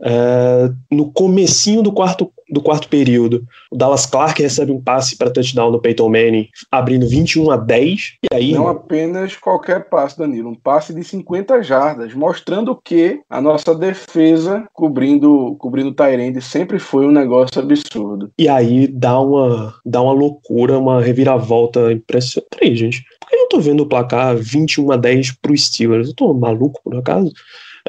É, 0.02 0.70
no 0.92 1.12
comecinho 1.12 1.82
do 1.82 1.92
quarto, 1.92 2.32
do 2.50 2.62
quarto 2.62 2.88
período, 2.88 3.46
o 3.72 3.78
Dallas 3.78 4.06
Clark 4.06 4.42
recebe 4.42 4.72
um 4.72 4.82
passe 4.82 5.18
para 5.18 5.30
touchdown 5.30 5.72
do 5.72 5.82
Peyton 5.82 6.10
Manning, 6.10 6.48
abrindo 6.72 7.08
21 7.08 7.50
a 7.52 7.58
10. 7.58 8.18
E 8.32 8.36
aí, 8.36 8.54
não 8.54 8.68
apenas 8.68 9.36
qualquer 9.36 9.90
passe, 9.90 10.18
Danilo, 10.18 10.50
um 10.50 10.56
passe 10.56 10.94
de 10.94 11.04
50 11.04 11.64
jardas, 11.64 12.14
mostrando 12.14 12.76
que 12.76 13.22
a 13.30 13.42
nossa 13.42 13.74
defesa 13.74 14.68
cobrindo 14.74 15.56
cobrindo 15.58 15.90
o 15.90 15.94
Tyrande 15.94 16.42
sempre 16.42 16.80
foi 16.80 17.06
um 17.08 17.12
negócio 17.12 17.60
absurdo. 17.60 18.32
E 18.38 18.48
aí 18.48 18.88
dá 18.88 19.20
uma 19.20 19.74
dá 19.86 20.02
uma 20.02 20.14
loucura, 20.14 20.78
uma 20.78 21.02
reviravolta 21.02 21.92
impressionante. 21.92 22.50
Peraí, 22.52 22.76
gente. 22.76 23.04
Por 23.20 23.30
que 23.30 23.36
eu 23.36 23.50
tô 23.50 23.60
vendo 23.60 23.84
o 23.84 23.88
placar 23.88 24.36
21 24.38 24.92
a 24.92 24.98
10 24.98 25.32
pro 25.42 25.58
Steelers? 25.58 26.10
Eu 26.10 26.16
tô 26.16 26.34
maluco 26.34 26.80
por 26.84 26.96
acaso? 26.96 27.32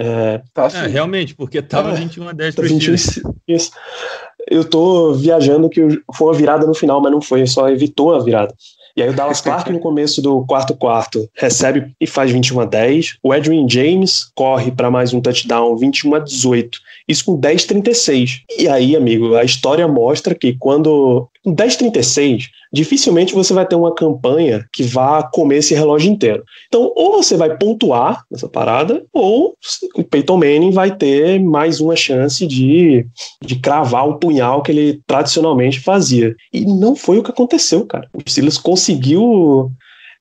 É, 0.00 0.40
tá 0.54 0.66
assim. 0.66 0.78
é, 0.78 0.86
realmente, 0.86 1.34
porque 1.34 1.60
tava 1.60 1.90
é, 1.90 1.94
21 1.94 2.28
a 2.28 2.32
10 2.32 2.54
tá 2.54 2.62
pro 2.62 2.70
Steelers. 2.70 3.20
Isso. 3.48 3.72
Eu 4.48 4.64
tô 4.64 5.12
viajando 5.12 5.68
que 5.68 5.80
foi 6.14 6.28
uma 6.28 6.34
virada 6.34 6.66
no 6.66 6.74
final, 6.74 7.00
mas 7.00 7.10
não 7.10 7.20
foi, 7.20 7.44
só 7.46 7.68
evitou 7.68 8.14
a 8.14 8.22
virada. 8.22 8.54
E 8.96 9.02
aí 9.02 9.08
o 9.08 9.12
Dallas 9.12 9.40
Clark 9.40 9.70
no 9.72 9.80
começo 9.80 10.22
do 10.22 10.44
quarto 10.46 10.74
quarto 10.74 11.28
recebe 11.34 11.92
e 12.00 12.06
faz 12.06 12.30
21 12.30 12.60
a 12.60 12.64
10. 12.64 13.18
O 13.22 13.34
Edwin 13.34 13.68
James 13.68 14.30
corre 14.34 14.70
para 14.70 14.90
mais 14.90 15.12
um 15.12 15.20
touchdown 15.20 15.76
21 15.76 16.14
a 16.14 16.18
18. 16.20 16.78
Isso 17.08 17.24
com 17.24 17.36
10 17.36 17.64
36. 17.64 18.42
E 18.58 18.68
aí, 18.68 18.94
amigo, 18.94 19.34
a 19.34 19.44
história 19.44 19.88
mostra 19.88 20.34
que 20.34 20.54
quando 20.58 21.28
com 21.42 21.52
10 21.52 21.76
36 21.76 22.50
dificilmente 22.72 23.34
você 23.34 23.52
vai 23.52 23.66
ter 23.66 23.76
uma 23.76 23.94
campanha 23.94 24.66
que 24.72 24.82
vá 24.82 25.22
comer 25.22 25.58
esse 25.58 25.74
relógio 25.74 26.10
inteiro. 26.12 26.44
Então, 26.66 26.92
ou 26.94 27.22
você 27.22 27.36
vai 27.36 27.56
pontuar 27.56 28.24
nessa 28.30 28.48
parada, 28.48 29.04
ou 29.12 29.54
o 29.94 30.04
Peyton 30.04 30.36
Manning 30.36 30.70
vai 30.70 30.94
ter 30.94 31.40
mais 31.40 31.80
uma 31.80 31.96
chance 31.96 32.46
de, 32.46 33.06
de 33.42 33.56
cravar 33.56 34.06
o 34.06 34.18
punhal 34.18 34.62
que 34.62 34.70
ele 34.70 35.00
tradicionalmente 35.06 35.80
fazia. 35.80 36.34
E 36.52 36.64
não 36.64 36.94
foi 36.94 37.18
o 37.18 37.22
que 37.22 37.30
aconteceu, 37.30 37.86
cara. 37.86 38.08
O 38.12 38.20
Steelers 38.28 38.58
conseguiu 38.58 39.72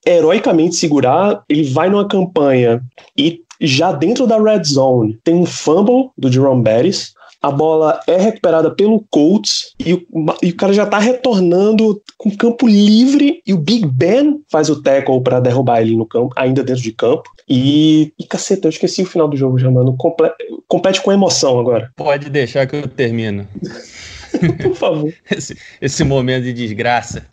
heroicamente 0.06 0.76
segurar, 0.76 1.42
ele 1.48 1.64
vai 1.64 1.90
numa 1.90 2.06
campanha 2.08 2.82
e 3.16 3.42
já 3.60 3.92
dentro 3.92 4.26
da 4.26 4.40
red 4.40 4.64
zone 4.64 5.18
tem 5.24 5.34
um 5.34 5.46
fumble 5.46 6.10
do 6.16 6.30
Jerome 6.30 6.62
Bettis, 6.62 7.12
a 7.40 7.50
bola 7.50 8.00
é 8.06 8.16
recuperada 8.16 8.70
pelo 8.70 9.04
Colts 9.10 9.72
e 9.78 9.94
o, 9.94 10.06
e 10.42 10.50
o 10.50 10.56
cara 10.56 10.72
já 10.72 10.84
tá 10.84 10.98
retornando 10.98 12.02
com 12.16 12.36
campo 12.36 12.66
livre 12.66 13.40
e 13.46 13.54
o 13.54 13.58
Big 13.58 13.86
Ben 13.86 14.40
faz 14.50 14.68
o 14.68 14.82
tackle 14.82 15.22
para 15.22 15.38
derrubar 15.38 15.80
ele 15.80 15.96
no 15.96 16.04
campo, 16.04 16.34
ainda 16.36 16.64
dentro 16.64 16.82
de 16.82 16.92
campo. 16.92 17.30
E, 17.48 18.12
e 18.18 18.24
caceta, 18.24 18.66
eu 18.66 18.70
esqueci 18.70 19.02
o 19.02 19.06
final 19.06 19.28
do 19.28 19.36
jogo 19.36 19.58
já, 19.58 19.70
mano. 19.70 19.96
Comple 19.96 20.30
compete 20.66 21.00
com 21.00 21.12
emoção 21.12 21.58
agora. 21.58 21.90
Pode 21.96 22.28
deixar 22.28 22.66
que 22.66 22.76
eu 22.76 22.88
termino. 22.88 23.46
Por 24.62 24.74
favor. 24.74 25.14
Esse, 25.30 25.56
esse 25.80 26.04
momento 26.04 26.44
de 26.44 26.52
desgraça. 26.52 27.24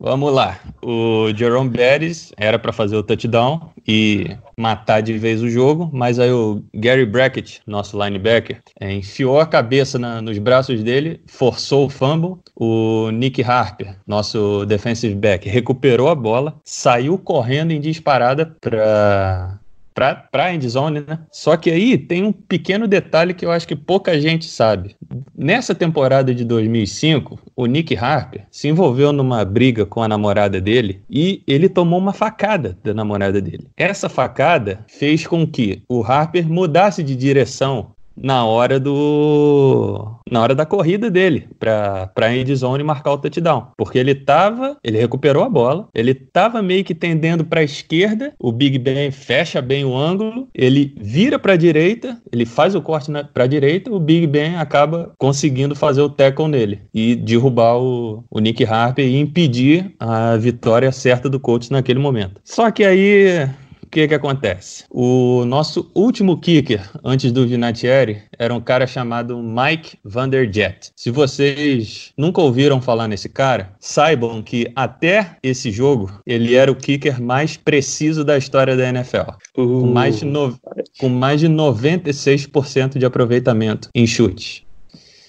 Vamos 0.00 0.32
lá. 0.32 0.60
O 0.80 1.32
Jerome 1.34 1.70
Bettis 1.70 2.32
era 2.36 2.58
para 2.58 2.72
fazer 2.72 2.96
o 2.96 3.02
touchdown 3.02 3.70
e 3.86 4.36
matar 4.56 5.00
de 5.00 5.18
vez 5.18 5.42
o 5.42 5.48
jogo, 5.48 5.90
mas 5.92 6.18
aí 6.20 6.30
o 6.30 6.62
Gary 6.74 7.04
Brackett, 7.04 7.60
nosso 7.66 8.00
linebacker, 8.00 8.60
enfiou 8.80 9.40
a 9.40 9.46
cabeça 9.46 9.98
na, 9.98 10.22
nos 10.22 10.38
braços 10.38 10.82
dele, 10.82 11.20
forçou 11.26 11.86
o 11.86 11.90
fumble. 11.90 12.36
O 12.54 13.10
Nick 13.10 13.42
Harper, 13.42 13.96
nosso 14.06 14.64
defensive 14.66 15.14
back, 15.14 15.48
recuperou 15.48 16.08
a 16.08 16.14
bola, 16.14 16.56
saiu 16.64 17.18
correndo 17.18 17.72
em 17.72 17.80
disparada 17.80 18.54
para 18.60 19.58
para 19.98 20.44
a 20.44 20.54
endzone, 20.54 21.00
né? 21.00 21.18
Só 21.32 21.56
que 21.56 21.70
aí 21.70 21.98
tem 21.98 22.24
um 22.24 22.32
pequeno 22.32 22.86
detalhe 22.86 23.34
que 23.34 23.44
eu 23.44 23.50
acho 23.50 23.66
que 23.66 23.74
pouca 23.74 24.20
gente 24.20 24.46
sabe. 24.46 24.96
Nessa 25.36 25.74
temporada 25.74 26.34
de 26.34 26.44
2005, 26.44 27.38
o 27.56 27.66
Nick 27.66 27.96
Harper 27.96 28.46
se 28.50 28.68
envolveu 28.68 29.12
numa 29.12 29.44
briga 29.44 29.84
com 29.84 30.02
a 30.02 30.08
namorada 30.08 30.60
dele 30.60 31.02
e 31.10 31.42
ele 31.46 31.68
tomou 31.68 31.98
uma 31.98 32.12
facada 32.12 32.78
da 32.82 32.94
namorada 32.94 33.40
dele. 33.40 33.68
Essa 33.76 34.08
facada 34.08 34.84
fez 34.88 35.26
com 35.26 35.46
que 35.46 35.82
o 35.88 36.02
Harper 36.02 36.48
mudasse 36.48 37.02
de 37.02 37.16
direção 37.16 37.92
na 38.22 38.44
hora 38.44 38.78
do 38.78 40.18
na 40.30 40.42
hora 40.42 40.54
da 40.54 40.66
corrida 40.66 41.10
dele 41.10 41.48
para 41.58 42.06
para 42.08 42.34
end 42.34 42.54
zone 42.54 42.82
marcar 42.82 43.12
o 43.12 43.18
touchdown, 43.18 43.68
porque 43.76 43.98
ele 43.98 44.14
tava, 44.14 44.76
ele 44.82 44.98
recuperou 44.98 45.42
a 45.42 45.48
bola, 45.48 45.88
ele 45.94 46.14
tava 46.14 46.62
meio 46.62 46.84
que 46.84 46.94
tendendo 46.94 47.44
para 47.44 47.60
a 47.60 47.64
esquerda, 47.64 48.32
o 48.38 48.52
Big 48.52 48.78
Ben 48.78 49.10
fecha 49.10 49.60
bem 49.62 49.84
o 49.84 49.96
ângulo, 49.96 50.48
ele 50.54 50.94
vira 51.00 51.38
para 51.38 51.54
a 51.54 51.56
direita, 51.56 52.20
ele 52.32 52.44
faz 52.44 52.74
o 52.74 52.82
corte 52.82 53.10
para 53.32 53.44
a 53.44 53.46
direita, 53.46 53.90
o 53.90 54.00
Big 54.00 54.26
Ben 54.26 54.56
acaba 54.56 55.12
conseguindo 55.18 55.74
fazer 55.74 56.02
o 56.02 56.08
tackle 56.08 56.48
nele 56.48 56.80
e 56.92 57.14
derrubar 57.14 57.78
o, 57.78 58.24
o 58.30 58.40
Nick 58.40 58.64
Harper 58.64 59.04
e 59.04 59.18
impedir 59.18 59.94
a 59.98 60.36
vitória 60.36 60.92
certa 60.92 61.28
do 61.28 61.40
coach 61.40 61.70
naquele 61.70 61.98
momento. 61.98 62.40
Só 62.44 62.70
que 62.70 62.84
aí 62.84 63.48
que 63.88 64.06
que 64.06 64.14
acontece? 64.14 64.84
O 64.90 65.44
nosso 65.44 65.90
último 65.94 66.38
kicker 66.38 66.88
antes 67.04 67.32
do 67.32 67.46
Vinatieri 67.46 68.22
era 68.38 68.54
um 68.54 68.60
cara 68.60 68.86
chamado 68.86 69.42
Mike 69.42 69.98
Vanderjet. 70.04 70.90
Se 70.96 71.10
vocês 71.10 72.12
nunca 72.16 72.40
ouviram 72.40 72.80
falar 72.80 73.08
nesse 73.08 73.28
cara, 73.28 73.72
saibam 73.80 74.42
que 74.42 74.70
até 74.76 75.36
esse 75.42 75.70
jogo 75.70 76.10
ele 76.26 76.54
era 76.54 76.70
o 76.70 76.76
kicker 76.76 77.20
mais 77.20 77.56
preciso 77.56 78.24
da 78.24 78.36
história 78.36 78.76
da 78.76 78.88
NFL, 78.88 79.30
uh. 79.56 79.80
com, 79.80 79.86
mais 79.86 80.18
de 80.18 80.24
no... 80.24 80.58
com 80.98 81.08
mais 81.08 81.40
de 81.40 81.48
96% 81.48 82.98
de 82.98 83.06
aproveitamento 83.06 83.88
em 83.94 84.06
chute. 84.06 84.66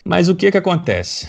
Mas 0.06 0.28
o 0.28 0.36
que 0.36 0.52
que 0.52 0.58
acontece? 0.58 1.28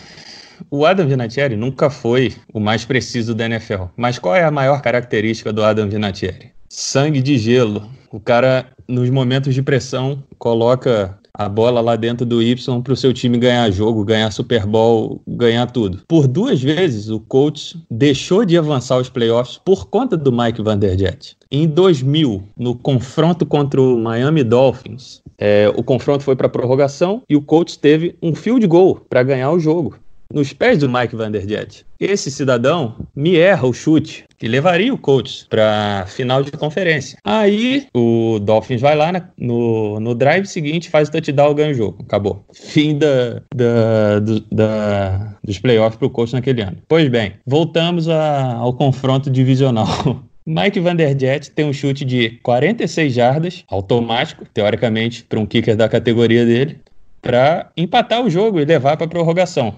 O 0.70 0.84
Adam 0.84 1.06
Vinatieri 1.06 1.56
nunca 1.56 1.88
foi 1.88 2.34
o 2.52 2.60
mais 2.60 2.84
preciso 2.84 3.34
da 3.34 3.46
NFL. 3.46 3.84
Mas 3.96 4.18
qual 4.18 4.34
é 4.34 4.44
a 4.44 4.50
maior 4.50 4.82
característica 4.82 5.52
do 5.52 5.64
Adam 5.64 5.88
Vinatieri? 5.88 6.52
Sangue 6.70 7.20
de 7.20 7.36
gelo. 7.36 7.82
O 8.12 8.20
cara, 8.20 8.66
nos 8.88 9.10
momentos 9.10 9.54
de 9.54 9.62
pressão, 9.62 10.22
coloca 10.38 11.18
a 11.34 11.48
bola 11.48 11.80
lá 11.80 11.96
dentro 11.96 12.24
do 12.26 12.42
Y 12.42 12.82
para 12.82 12.92
o 12.92 12.96
seu 12.96 13.12
time 13.12 13.38
ganhar 13.38 13.70
jogo, 13.70 14.04
ganhar 14.04 14.30
Super 14.30 14.66
Bowl, 14.66 15.22
ganhar 15.26 15.70
tudo. 15.70 16.02
Por 16.06 16.26
duas 16.26 16.62
vezes, 16.62 17.08
o 17.08 17.20
coach 17.20 17.78
deixou 17.90 18.44
de 18.44 18.56
avançar 18.56 18.98
os 18.98 19.08
playoffs 19.08 19.60
por 19.64 19.88
conta 19.88 20.16
do 20.16 20.32
Mike 20.32 20.62
Vanderjet. 20.62 21.36
Em 21.50 21.66
2000, 21.66 22.42
no 22.56 22.74
confronto 22.74 23.44
contra 23.44 23.80
o 23.80 23.98
Miami 23.98 24.44
Dolphins, 24.44 25.20
é, 25.38 25.72
o 25.74 25.82
confronto 25.82 26.22
foi 26.22 26.36
para 26.36 26.48
prorrogação 26.48 27.22
e 27.28 27.34
o 27.34 27.42
coach 27.42 27.78
teve 27.78 28.16
um 28.22 28.34
field 28.34 28.66
goal 28.66 29.00
para 29.08 29.22
ganhar 29.22 29.50
o 29.50 29.58
jogo 29.58 29.94
nos 30.32 30.52
pés 30.52 30.78
do 30.78 30.88
Mike 30.88 31.16
Vanderjet. 31.16 31.84
Esse 31.98 32.30
cidadão 32.30 32.96
me 33.14 33.36
erra 33.36 33.66
o 33.66 33.72
chute 33.72 34.24
que 34.38 34.48
levaria 34.48 34.92
o 34.92 34.98
Colts 34.98 35.46
para 35.50 36.06
final 36.06 36.42
de 36.42 36.50
conferência. 36.52 37.18
Aí 37.24 37.86
o 37.94 38.38
Dolphins 38.40 38.80
vai 38.80 38.96
lá 38.96 39.12
na, 39.12 39.28
no, 39.36 40.00
no 40.00 40.14
drive 40.14 40.46
seguinte, 40.46 40.88
faz 40.88 41.08
o 41.08 41.12
touchdown, 41.12 41.54
ganha 41.54 41.72
o 41.72 41.74
jogo. 41.74 42.02
Acabou. 42.02 42.44
Fim 42.54 42.96
da, 42.96 43.42
da, 43.54 44.18
do, 44.20 44.40
da 44.50 45.36
dos 45.44 45.58
playoffs 45.58 45.98
para 45.98 46.06
o 46.06 46.10
Colts 46.10 46.32
naquele 46.32 46.62
ano. 46.62 46.78
Pois 46.88 47.08
bem, 47.08 47.34
voltamos 47.46 48.08
a, 48.08 48.54
ao 48.54 48.72
confronto 48.72 49.30
divisional. 49.30 49.86
Mike 50.46 50.80
Vanderjet 50.80 51.50
tem 51.50 51.66
um 51.66 51.72
chute 51.72 52.04
de 52.04 52.30
46 52.42 53.12
jardas, 53.12 53.64
automático, 53.68 54.46
teoricamente, 54.54 55.22
para 55.22 55.38
um 55.38 55.46
kicker 55.46 55.76
da 55.76 55.88
categoria 55.88 56.46
dele, 56.46 56.80
para 57.20 57.70
empatar 57.76 58.24
o 58.24 58.30
jogo 58.30 58.58
e 58.58 58.64
levar 58.64 58.96
para 58.96 59.06
prorrogação. 59.06 59.74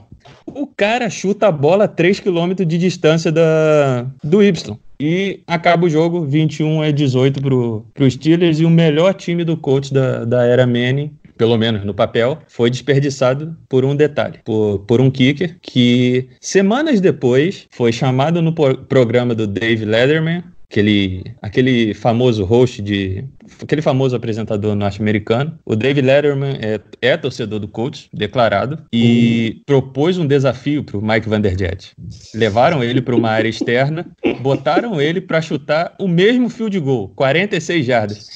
O 0.46 0.66
cara 0.66 1.08
chuta 1.08 1.48
a 1.48 1.52
bola 1.52 1.84
a 1.84 1.88
3 1.88 2.20
km 2.20 2.54
de 2.66 2.78
distância 2.78 3.30
da, 3.32 4.06
do 4.22 4.42
Y. 4.42 4.76
E 5.00 5.40
acaba 5.46 5.86
o 5.86 5.90
jogo 5.90 6.24
21 6.24 6.82
a 6.82 6.90
18 6.90 7.40
pro, 7.40 7.86
pro 7.92 8.10
Steelers 8.10 8.60
e 8.60 8.64
o 8.64 8.70
melhor 8.70 9.14
time 9.14 9.44
do 9.44 9.56
coach 9.56 9.92
da, 9.92 10.24
da 10.24 10.44
era 10.44 10.66
Manning 10.66 11.10
pelo 11.36 11.58
menos 11.58 11.84
no 11.84 11.92
papel, 11.92 12.38
foi 12.46 12.70
desperdiçado 12.70 13.56
por 13.68 13.84
um 13.84 13.96
detalhe, 13.96 14.38
por, 14.44 14.78
por 14.80 15.00
um 15.00 15.10
kicker 15.10 15.56
que 15.60 16.28
semanas 16.40 17.00
depois 17.00 17.66
foi 17.70 17.90
chamado 17.90 18.40
no 18.40 18.52
programa 18.52 19.34
do 19.34 19.44
Dave 19.44 19.84
Letterman 19.84 20.44
aquele, 20.72 21.22
aquele 21.42 21.94
famoso 21.94 22.44
host 22.44 22.80
de. 22.80 23.24
aquele 23.62 23.82
famoso 23.82 24.16
apresentador 24.16 24.74
norte-americano. 24.74 25.58
O 25.66 25.76
David 25.76 26.06
Letterman 26.06 26.58
é, 26.60 26.80
é 27.02 27.16
torcedor 27.16 27.60
do 27.60 27.68
Colts, 27.68 28.08
declarado, 28.12 28.78
e 28.90 29.56
uhum. 29.56 29.62
propôs 29.66 30.16
um 30.16 30.26
desafio 30.26 30.82
para 30.82 30.96
o 30.96 31.02
Mike 31.02 31.28
Vanderjet. 31.28 31.92
Levaram 32.34 32.82
ele 32.82 33.02
para 33.02 33.14
uma 33.14 33.28
área 33.28 33.48
externa, 33.48 34.06
botaram 34.40 35.00
ele 35.00 35.20
para 35.20 35.42
chutar 35.42 35.94
o 35.98 36.08
mesmo 36.08 36.48
field 36.48 36.78
goal, 36.80 37.08
46 37.14 37.84
jardas. 37.84 38.26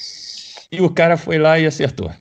E 0.71 0.79
o 0.79 0.89
cara 0.89 1.17
foi 1.17 1.39
lá 1.39 1.59
e 1.59 1.65
acertou. 1.65 2.11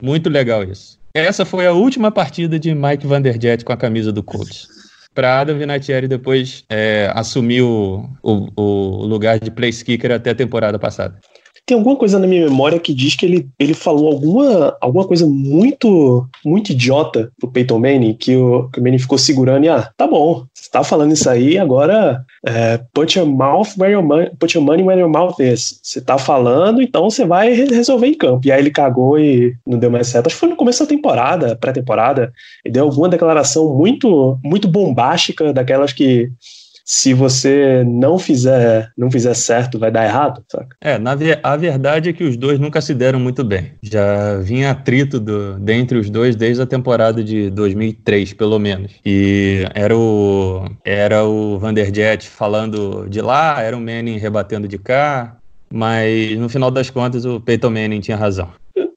Muito 0.00 0.30
legal 0.30 0.62
isso. 0.62 0.98
Essa 1.12 1.44
foi 1.44 1.66
a 1.66 1.72
última 1.72 2.12
partida 2.12 2.58
de 2.58 2.72
Mike 2.72 3.06
Vanderjet 3.06 3.64
com 3.64 3.72
a 3.72 3.76
camisa 3.76 4.12
do 4.12 4.22
Colts 4.22 4.79
para 5.14 5.40
Adam 5.40 5.58
Vinatieri 5.58 6.06
depois 6.06 6.64
é, 6.68 7.10
assumir 7.14 7.62
o, 7.62 8.08
o, 8.22 8.48
o, 8.56 9.06
lugar 9.06 9.38
de 9.38 9.50
place 9.50 9.84
kicker 9.84 10.12
até 10.12 10.30
a 10.30 10.34
temporada 10.34 10.78
passada. 10.78 11.18
Tem 11.70 11.76
alguma 11.76 11.94
coisa 11.94 12.18
na 12.18 12.26
minha 12.26 12.46
memória 12.46 12.80
que 12.80 12.92
diz 12.92 13.14
que 13.14 13.24
ele, 13.24 13.48
ele 13.56 13.74
falou 13.74 14.10
alguma, 14.10 14.76
alguma 14.80 15.06
coisa 15.06 15.24
muito 15.24 16.28
muito 16.44 16.72
idiota 16.72 17.30
pro 17.38 17.48
Peyton 17.48 17.78
Manning, 17.78 18.14
que 18.14 18.34
o, 18.34 18.68
que 18.70 18.80
o 18.80 18.82
Manning 18.82 18.98
ficou 18.98 19.16
segurando 19.16 19.66
e, 19.66 19.68
ah, 19.68 19.88
tá 19.96 20.04
bom, 20.04 20.44
você 20.52 20.68
tá 20.68 20.82
falando 20.82 21.12
isso 21.12 21.30
aí, 21.30 21.56
agora 21.58 22.24
é, 22.44 22.80
put, 22.92 23.16
your 23.16 23.28
mouth 23.28 23.68
where 23.78 23.92
your 23.92 24.02
money, 24.02 24.30
put 24.36 24.52
your 24.52 24.66
money 24.66 24.82
where 24.82 25.00
your 25.00 25.08
mouth 25.08 25.38
is. 25.38 25.78
Você 25.80 26.00
tá 26.00 26.18
falando, 26.18 26.82
então 26.82 27.08
você 27.08 27.24
vai 27.24 27.52
resolver 27.52 28.08
em 28.08 28.14
campo. 28.14 28.48
E 28.48 28.50
aí 28.50 28.60
ele 28.60 28.72
cagou 28.72 29.16
e 29.16 29.54
não 29.64 29.78
deu 29.78 29.92
mais 29.92 30.08
certo. 30.08 30.26
Acho 30.26 30.34
que 30.34 30.40
foi 30.40 30.48
no 30.48 30.56
começo 30.56 30.82
da 30.82 30.88
temporada, 30.88 31.54
pré-temporada, 31.54 32.32
ele 32.64 32.74
deu 32.74 32.86
alguma 32.86 33.08
declaração 33.08 33.76
muito, 33.76 34.40
muito 34.42 34.66
bombástica, 34.66 35.52
daquelas 35.52 35.92
que 35.92 36.32
se 36.90 37.14
você 37.14 37.84
não 37.86 38.18
fizer 38.18 38.90
não 38.98 39.08
fizer 39.08 39.32
certo, 39.34 39.78
vai 39.78 39.92
dar 39.92 40.04
errado, 40.04 40.42
saca? 40.50 40.76
É, 40.80 40.98
na, 40.98 41.16
a 41.40 41.56
verdade 41.56 42.08
é 42.08 42.12
que 42.12 42.24
os 42.24 42.36
dois 42.36 42.58
nunca 42.58 42.80
se 42.80 42.92
deram 42.92 43.20
muito 43.20 43.44
bem. 43.44 43.74
Já 43.80 44.38
vinha 44.38 44.72
atrito 44.72 45.20
do, 45.20 45.56
dentre 45.60 45.98
os 45.98 46.10
dois 46.10 46.34
desde 46.34 46.60
a 46.60 46.66
temporada 46.66 47.22
de 47.22 47.48
2003, 47.50 48.32
pelo 48.32 48.58
menos. 48.58 48.90
E 49.06 49.64
era 49.72 49.96
o, 49.96 50.68
era 50.84 51.24
o 51.24 51.60
Vanderjet 51.60 52.28
falando 52.28 53.08
de 53.08 53.20
lá, 53.20 53.62
era 53.62 53.76
o 53.76 53.80
Manning 53.80 54.18
rebatendo 54.18 54.66
de 54.66 54.76
cá, 54.76 55.36
mas 55.72 56.36
no 56.36 56.48
final 56.48 56.72
das 56.72 56.90
contas 56.90 57.24
o 57.24 57.40
Peyton 57.40 57.70
Manning 57.70 58.00
tinha 58.00 58.16
razão. 58.16 58.48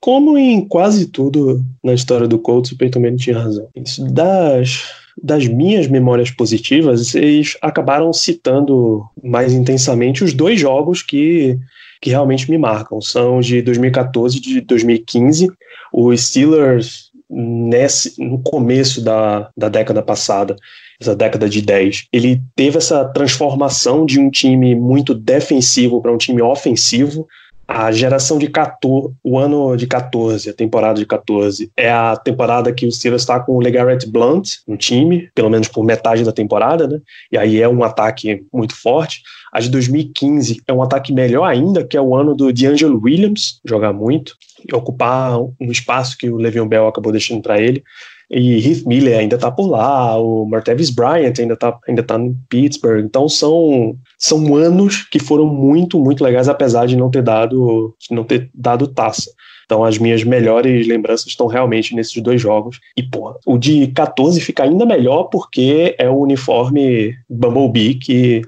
Como 0.01 0.36
em 0.36 0.67
quase 0.67 1.06
tudo 1.06 1.63
na 1.84 1.93
história 1.93 2.27
do 2.27 2.39
Colts, 2.39 2.71
o 2.71 2.75
Peyton 2.75 3.01
Manning 3.01 3.17
tinha 3.17 3.38
razão. 3.38 3.67
Isso 3.75 4.03
das 4.12 5.02
das 5.23 5.47
minhas 5.47 5.88
memórias 5.88 6.29
positivas, 6.29 7.07
vocês 7.07 7.55
acabaram 7.62 8.12
citando 8.12 9.05
mais 9.23 9.53
intensamente 9.53 10.21
os 10.21 10.33
dois 10.33 10.59
jogos 10.59 11.01
que, 11.01 11.57
que 12.01 12.09
realmente 12.09 12.51
me 12.51 12.57
marcam. 12.57 12.99
São 12.99 13.39
de 13.39 13.62
2014 13.62 14.38
e 14.38 14.41
de 14.41 14.62
2015. 14.62 15.49
O 15.93 16.15
Steelers, 16.17 17.09
nesse, 17.29 18.21
no 18.21 18.38
começo 18.39 19.01
da, 19.01 19.49
da 19.55 19.69
década 19.69 20.01
passada, 20.01 20.57
essa 20.99 21.15
década 21.15 21.47
de 21.47 21.62
10, 21.62 22.07
ele 22.12 22.41
teve 22.53 22.77
essa 22.77 23.05
transformação 23.05 24.05
de 24.05 24.19
um 24.19 24.29
time 24.29 24.75
muito 24.75 25.13
defensivo 25.13 26.01
para 26.01 26.12
um 26.12 26.17
time 26.17 26.41
ofensivo, 26.41 27.27
a 27.67 27.91
geração 27.91 28.38
de 28.38 28.47
14, 28.47 29.15
o 29.23 29.38
ano 29.38 29.76
de 29.76 29.88
14, 29.88 30.49
a 30.49 30.54
temporada 30.54 30.99
de 30.99 31.06
14, 31.06 31.71
é 31.76 31.91
a 31.91 32.15
temporada 32.15 32.73
que 32.73 32.86
o 32.86 32.91
Steelers 32.91 33.23
está 33.23 33.39
com 33.39 33.54
o 33.54 33.62
LeGarrette 33.62 34.10
Blunt 34.10 34.58
no 34.67 34.78
time, 34.78 35.30
pelo 35.34 35.49
menos 35.49 35.67
por 35.67 35.84
metade 35.84 36.23
da 36.23 36.32
temporada, 36.32 36.88
né? 36.88 36.99
E 37.32 37.38
aí 37.38 37.62
é 37.62 37.67
um 37.67 37.84
ataque 37.84 38.45
muito 38.52 38.76
forte. 38.76 39.21
A 39.53 39.59
de 39.59 39.69
2015 39.69 40.63
é 40.67 40.73
um 40.73 40.81
ataque 40.81 41.13
melhor 41.13 41.45
ainda, 41.45 41.83
que 41.83 41.95
é 41.95 42.01
o 42.01 42.15
ano 42.15 42.33
do 42.33 42.51
D'Angelo 42.51 42.99
Williams, 42.99 43.59
jogar 43.63 43.93
muito, 43.93 44.35
e 44.67 44.75
ocupar 44.75 45.39
um 45.39 45.71
espaço 45.71 46.17
que 46.17 46.27
o 46.27 46.37
Le'Veon 46.37 46.67
Bell 46.67 46.87
acabou 46.87 47.11
deixando 47.11 47.43
para 47.43 47.61
ele. 47.61 47.83
E 48.31 48.57
Heath 48.67 48.83
Miller 48.87 49.19
ainda 49.19 49.37
tá 49.37 49.51
por 49.51 49.67
lá, 49.67 50.17
o 50.17 50.43
Martavis 50.45 50.89
Bryant 50.89 51.35
ainda 51.37 51.55
tá, 51.55 51.77
ainda 51.87 52.01
tá 52.01 52.17
no 52.17 52.35
Pittsburgh. 52.49 53.05
Então 53.05 53.29
são, 53.29 53.95
são 54.17 54.55
anos 54.55 55.03
que 55.03 55.19
foram 55.19 55.45
muito, 55.45 55.99
muito 55.99 56.23
legais, 56.23 56.49
apesar 56.49 56.87
de 56.87 56.95
não 56.95 57.11
ter 57.11 57.21
dado, 57.21 57.95
não 58.09 58.23
ter 58.23 58.49
dado 58.55 58.87
taça. 58.87 59.29
Então 59.65 59.83
as 59.83 59.99
minhas 59.99 60.23
melhores 60.23 60.87
lembranças 60.87 61.27
estão 61.27 61.45
realmente 61.45 61.93
nesses 61.95 62.19
dois 62.23 62.41
jogos. 62.41 62.79
E, 62.97 63.03
pô, 63.03 63.35
o 63.45 63.57
de 63.59 63.85
14 63.87 64.41
fica 64.41 64.63
ainda 64.63 64.83
melhor 64.83 65.25
porque 65.25 65.95
é 65.99 66.09
o 66.09 66.17
uniforme 66.17 67.13
Bumblebee 67.29 67.95
que 67.95 68.41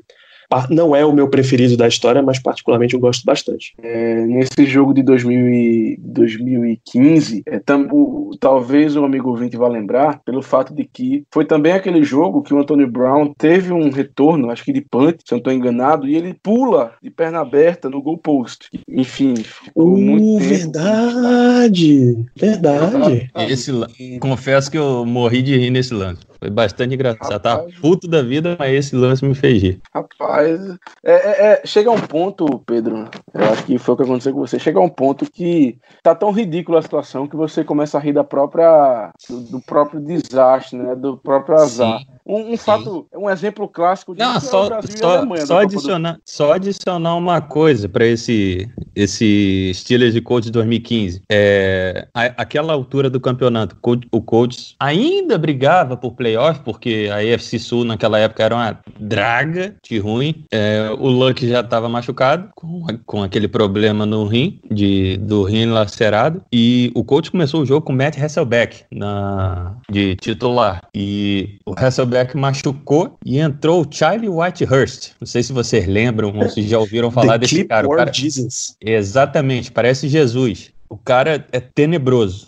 não 0.69 0.95
é 0.95 1.05
o 1.05 1.13
meu 1.13 1.27
preferido 1.29 1.77
da 1.77 1.87
história, 1.87 2.21
mas 2.21 2.39
particularmente 2.39 2.93
eu 2.93 2.99
gosto 2.99 3.23
bastante. 3.25 3.73
É, 3.81 4.25
nesse 4.25 4.65
jogo 4.65 4.93
de 4.93 5.03
2000 5.03 5.49
e 5.49 5.99
2015, 5.99 7.43
é, 7.45 7.59
tam, 7.59 7.87
o, 7.91 8.31
talvez 8.39 8.95
o 8.95 9.03
amigo 9.03 9.29
ouvinte 9.29 9.57
vá 9.57 9.67
lembrar, 9.67 10.21
pelo 10.23 10.41
fato 10.41 10.73
de 10.73 10.85
que 10.85 11.23
foi 11.31 11.45
também 11.45 11.73
aquele 11.73 12.03
jogo 12.03 12.41
que 12.41 12.53
o 12.53 12.59
Antônio 12.59 12.89
Brown 12.89 13.33
teve 13.37 13.71
um 13.71 13.89
retorno, 13.89 14.49
acho 14.49 14.63
que 14.63 14.73
de 14.73 14.81
punt, 14.81 15.17
se 15.25 15.33
eu 15.33 15.35
não 15.35 15.39
estou 15.39 15.53
enganado, 15.53 16.07
e 16.07 16.15
ele 16.15 16.33
pula 16.33 16.93
de 17.01 17.09
perna 17.09 17.39
aberta 17.39 17.89
no 17.89 18.01
goalpost. 18.01 18.69
Enfim, 18.87 19.35
ficou 19.35 19.93
uh, 19.93 19.97
muito 19.97 20.39
tempo. 20.39 20.49
Verdade! 20.49 22.25
Verdade! 22.35 23.31
Esse, 23.35 23.71
confesso 24.19 24.69
que 24.69 24.77
eu 24.77 25.05
morri 25.05 25.41
de 25.41 25.57
rir 25.57 25.69
nesse 25.69 25.93
lance. 25.93 26.21
Foi 26.45 26.49
bastante 26.51 26.93
engraçado. 26.93 27.31
Rapaz, 27.31 27.73
tá 27.73 27.81
puto 27.81 28.07
da 28.07 28.21
vida, 28.21 28.55
mas 28.59 28.71
esse 28.71 28.95
lance 28.95 29.25
me 29.25 29.33
fez 29.33 29.61
rir. 29.61 29.81
Rapaz, 29.93 30.77
é, 31.03 31.11
é, 31.13 31.53
é, 31.53 31.61
chega 31.65 31.89
a 31.89 31.93
um 31.93 31.99
ponto, 31.99 32.59
Pedro, 32.59 33.09
eu 33.33 33.43
acho 33.51 33.65
que 33.65 33.79
foi 33.79 33.95
o 33.95 33.97
que 33.97 34.03
aconteceu 34.03 34.31
com 34.31 34.39
você, 34.39 34.59
chega 34.59 34.77
a 34.77 34.83
um 34.83 34.89
ponto 34.89 35.25
que 35.29 35.79
tá 36.03 36.13
tão 36.13 36.29
ridícula 36.31 36.79
a 36.79 36.81
situação 36.83 37.27
que 37.27 37.35
você 37.35 37.63
começa 37.63 37.97
a 37.97 38.01
rir 38.01 38.13
da 38.13 38.23
própria, 38.23 39.11
do, 39.27 39.39
do 39.41 39.61
próprio 39.61 39.99
desastre, 39.99 40.77
né, 40.77 40.95
do 40.95 41.17
próprio 41.17 41.55
azar. 41.55 41.99
Sim. 41.99 42.05
Um, 42.25 42.53
um 42.53 42.57
fato, 42.57 43.07
um 43.13 43.29
exemplo 43.29 43.67
clássico 43.67 44.13
de 44.13 44.19
Não, 44.19 44.39
só, 44.39 44.65
é 44.79 44.81
só, 44.81 45.17
Alemanha, 45.17 45.45
só, 45.45 45.59
adicionar, 45.59 46.13
do... 46.13 46.21
só 46.25 46.53
adicionar 46.53 47.15
uma 47.15 47.39
coisa 47.39 47.87
para 47.87 48.05
esse, 48.05 48.67
esse 48.95 49.71
Steelers 49.75 50.13
de 50.13 50.21
Colts 50.21 50.47
de 50.47 50.51
2015. 50.51 51.21
É, 51.29 52.07
a, 52.13 52.23
aquela 52.23 52.73
altura 52.73 53.11
do 53.11 53.19
campeonato, 53.19 53.77
o 54.11 54.21
Colts 54.21 54.75
ainda 54.79 55.37
brigava 55.37 55.95
por 55.95 56.13
playoff, 56.13 56.61
porque 56.61 57.09
a 57.11 57.17
AFC 57.17 57.59
Sul 57.59 57.85
naquela 57.85 58.17
época 58.17 58.43
era 58.43 58.55
uma 58.55 58.79
draga 58.99 59.75
de 59.83 59.99
ruim. 59.99 60.45
É, 60.51 60.89
o 60.97 61.07
Luck 61.07 61.47
já 61.47 61.59
estava 61.59 61.87
machucado, 61.87 62.49
com, 62.55 62.87
com 63.05 63.21
aquele 63.21 63.47
problema 63.47 64.03
no 64.03 64.25
rim, 64.25 64.59
de, 64.71 65.17
do 65.17 65.43
rim 65.43 65.67
lacerado. 65.67 66.41
E 66.51 66.91
o 66.95 67.03
Colts 67.03 67.29
começou 67.29 67.61
o 67.61 67.65
jogo 67.65 67.85
com 67.85 67.93
Matt 67.93 68.17
Hasselbeck 68.17 68.83
na, 68.91 69.75
de 69.91 70.15
titular. 70.15 70.81
E 70.93 71.59
o 71.65 71.73
Hasselbeck 71.77 72.14
quarterback 72.15 72.37
machucou 72.37 73.17
e 73.25 73.39
entrou 73.39 73.81
o 73.81 73.87
Charlie 73.89 74.29
Whitehurst. 74.29 75.11
Não 75.19 75.27
sei 75.27 75.43
se 75.43 75.51
vocês 75.51 75.85
lembram 75.85 76.33
ou 76.37 76.49
se 76.49 76.61
já 76.61 76.79
ouviram 76.79 77.11
falar 77.11 77.37
desse 77.37 77.65
cara. 77.65 77.85
O 77.85 77.95
cara. 77.95 78.11
Jesus. 78.13 78.77
Exatamente, 78.79 79.71
parece 79.71 80.07
Jesus. 80.07 80.71
O 80.89 80.97
cara 80.97 81.45
é 81.51 81.59
tenebroso. 81.59 82.47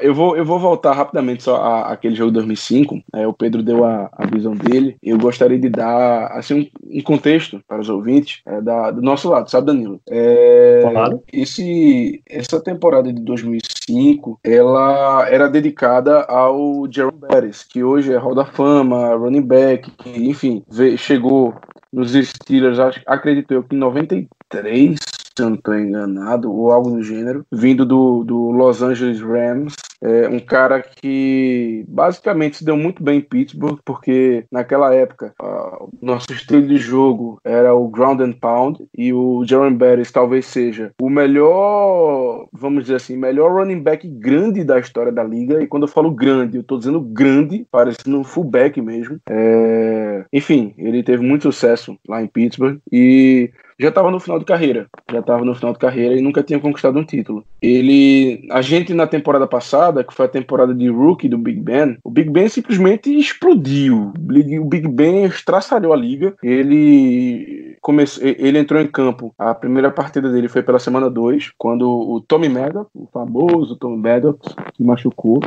Eu 0.00 0.14
vou, 0.14 0.36
eu 0.36 0.44
vou 0.44 0.58
voltar 0.58 0.92
rapidamente 0.92 1.42
só 1.42 1.56
a, 1.56 1.92
àquele 1.92 2.14
jogo 2.14 2.30
de 2.30 2.34
2005. 2.34 3.00
É, 3.14 3.26
o 3.26 3.32
Pedro 3.32 3.62
deu 3.62 3.84
a, 3.84 4.10
a 4.12 4.26
visão 4.26 4.54
dele. 4.54 4.96
Eu 5.02 5.18
gostaria 5.18 5.58
de 5.58 5.68
dar 5.68 6.26
assim, 6.32 6.70
um, 6.82 6.98
um 6.98 7.02
contexto 7.02 7.60
para 7.66 7.80
os 7.80 7.88
ouvintes 7.88 8.40
é, 8.46 8.60
da, 8.60 8.90
do 8.90 9.02
nosso 9.02 9.28
lado, 9.28 9.50
sabe, 9.50 9.68
Danilo? 9.68 10.00
É, 10.08 10.88
claro. 10.90 11.22
Esse, 11.32 12.22
essa 12.28 12.60
temporada 12.60 13.12
de 13.12 13.20
2005 13.22 14.38
ela 14.44 15.28
era 15.28 15.48
dedicada 15.48 16.22
ao 16.24 16.86
Jerome 16.90 17.18
Bettis, 17.20 17.64
que 17.64 17.82
hoje 17.82 18.12
é 18.12 18.16
Hall 18.16 18.34
da 18.34 18.44
Fama, 18.44 19.14
running 19.14 19.42
back, 19.42 19.90
que, 19.90 20.28
enfim, 20.28 20.62
veio, 20.70 20.96
chegou 20.96 21.54
nos 21.92 22.12
Steelers, 22.12 22.78
acredito 23.06 23.52
eu 23.52 23.64
que 23.64 23.74
em 23.74 23.78
93, 23.78 24.98
se 25.36 25.42
eu 25.42 25.50
não 25.50 25.56
estou 25.56 25.78
enganado, 25.78 26.52
ou 26.52 26.70
algo 26.70 26.90
do 26.90 27.02
gênero, 27.02 27.44
vindo 27.52 27.84
do, 27.84 28.24
do 28.24 28.50
Los 28.50 28.82
Angeles 28.82 29.20
Rams. 29.20 29.74
É 30.02 30.26
um 30.28 30.40
cara 30.40 30.80
que 30.80 31.84
basicamente 31.86 32.56
se 32.56 32.64
deu 32.64 32.74
muito 32.74 33.02
bem 33.02 33.18
em 33.18 33.22
Pittsburgh, 33.22 33.78
porque 33.84 34.46
naquela 34.50 34.94
época 34.94 35.34
uh, 35.40 35.90
nosso 36.00 36.32
estilo 36.32 36.66
de 36.66 36.78
jogo 36.78 37.38
era 37.44 37.74
o 37.74 37.86
ground 37.86 38.20
and 38.20 38.32
pound, 38.32 38.82
e 38.96 39.12
o 39.12 39.44
Jaron 39.44 39.74
Bettis 39.74 40.10
talvez 40.10 40.46
seja 40.46 40.92
o 41.00 41.10
melhor, 41.10 42.46
vamos 42.50 42.84
dizer 42.84 42.96
assim, 42.96 43.14
melhor 43.14 43.52
running 43.52 43.82
back 43.82 44.08
grande 44.08 44.64
da 44.64 44.78
história 44.78 45.12
da 45.12 45.22
liga. 45.22 45.62
E 45.62 45.66
quando 45.66 45.82
eu 45.82 45.88
falo 45.88 46.10
grande, 46.10 46.56
eu 46.56 46.62
estou 46.62 46.78
dizendo 46.78 47.00
grande, 47.00 47.66
parecendo 47.70 48.18
um 48.18 48.24
fullback 48.24 48.80
mesmo. 48.80 49.18
É... 49.28 50.24
Enfim, 50.32 50.74
ele 50.78 51.02
teve 51.02 51.22
muito 51.22 51.42
sucesso 51.42 51.98
lá 52.08 52.22
em 52.22 52.26
Pittsburgh 52.26 52.78
e 52.90 53.50
já 53.80 53.88
estava 53.88 54.10
no 54.10 54.20
final 54.20 54.38
de 54.38 54.44
carreira, 54.44 54.86
já 55.10 55.20
estava 55.20 55.42
no 55.42 55.54
final 55.54 55.72
de 55.72 55.78
carreira 55.78 56.14
e 56.14 56.20
nunca 56.20 56.42
tinha 56.42 56.60
conquistado 56.60 56.98
um 56.98 57.04
título. 57.04 57.42
Ele, 57.62 58.46
a 58.50 58.60
gente 58.60 58.92
na 58.92 59.06
temporada 59.06 59.46
passada, 59.46 60.04
que 60.04 60.12
foi 60.12 60.26
a 60.26 60.28
temporada 60.28 60.74
de 60.74 60.88
rookie 60.88 61.30
do 61.30 61.38
Big 61.38 61.58
Ben, 61.60 61.96
o 62.04 62.10
Big 62.10 62.28
Ben 62.28 62.46
simplesmente 62.48 63.10
explodiu. 63.18 64.12
O 64.60 64.64
Big 64.64 64.86
Ben 64.86 65.24
estraçalhou 65.24 65.94
a 65.94 65.96
liga. 65.96 66.34
Ele 66.42 67.76
começou, 67.80 68.22
ele 68.22 68.58
entrou 68.58 68.80
em 68.80 68.86
campo. 68.86 69.34
A 69.38 69.54
primeira 69.54 69.90
partida 69.90 70.30
dele 70.30 70.48
foi 70.48 70.62
pela 70.62 70.78
semana 70.78 71.08
2, 71.08 71.52
quando 71.56 71.88
o 71.88 72.20
Tommy 72.20 72.50
Maddox, 72.50 72.90
o 72.94 73.08
famoso 73.10 73.76
Tommy 73.76 73.96
Maddox, 73.96 74.40
se 74.76 74.82
machucou. 74.82 75.40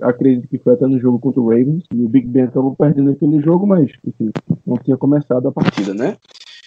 Acredito 0.00 0.48
que 0.48 0.58
foi 0.58 0.74
até 0.74 0.86
no 0.86 1.00
jogo 1.00 1.18
contra 1.18 1.40
o 1.40 1.48
Ravens. 1.48 1.82
E 1.92 2.04
o 2.04 2.08
Big 2.08 2.28
Ben 2.28 2.44
acabou 2.44 2.76
perdendo 2.76 3.10
aquele 3.10 3.40
jogo, 3.40 3.66
mas 3.66 3.90
enfim, 4.06 4.30
não 4.64 4.76
tinha 4.76 4.96
começado 4.96 5.48
a 5.48 5.52
partida, 5.52 5.92
né? 5.92 6.16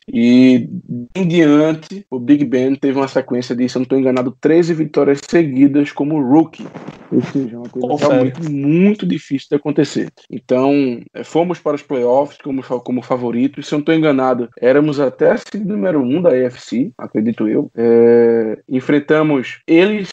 E 0.07 0.69
em 1.15 1.27
diante, 1.27 2.05
o 2.11 2.19
Big 2.19 2.45
Ben 2.45 2.75
teve 2.75 2.97
uma 2.97 3.07
sequência 3.07 3.55
de, 3.55 3.67
se 3.67 3.75
eu 3.75 3.79
não 3.79 3.83
estou 3.83 3.97
enganado, 3.97 4.37
13 4.39 4.73
vitórias 4.73 5.19
seguidas 5.27 5.91
como 5.91 6.21
rookie. 6.21 6.67
Ou 7.11 7.21
seja, 7.23 7.57
uma 7.57 7.69
coisa 7.69 8.07
realmente 8.07 8.49
muito 8.49 9.05
difícil 9.05 9.47
de 9.49 9.55
acontecer. 9.55 10.11
Então, 10.29 11.01
é, 11.13 11.23
fomos 11.23 11.59
para 11.59 11.75
os 11.75 11.81
playoffs 11.81 12.37
como, 12.41 12.63
como 12.81 13.01
favoritos. 13.01 13.67
Se 13.67 13.73
eu 13.73 13.77
não 13.77 13.81
estou 13.81 13.95
enganado, 13.95 14.49
éramos 14.59 14.99
até 14.99 15.31
a 15.31 15.39
número 15.63 16.01
1 16.01 16.17
um 16.17 16.21
da 16.21 16.29
AFC, 16.29 16.91
acredito 16.97 17.47
eu. 17.47 17.71
É, 17.75 18.59
enfrentamos 18.69 19.59
eles 19.67 20.09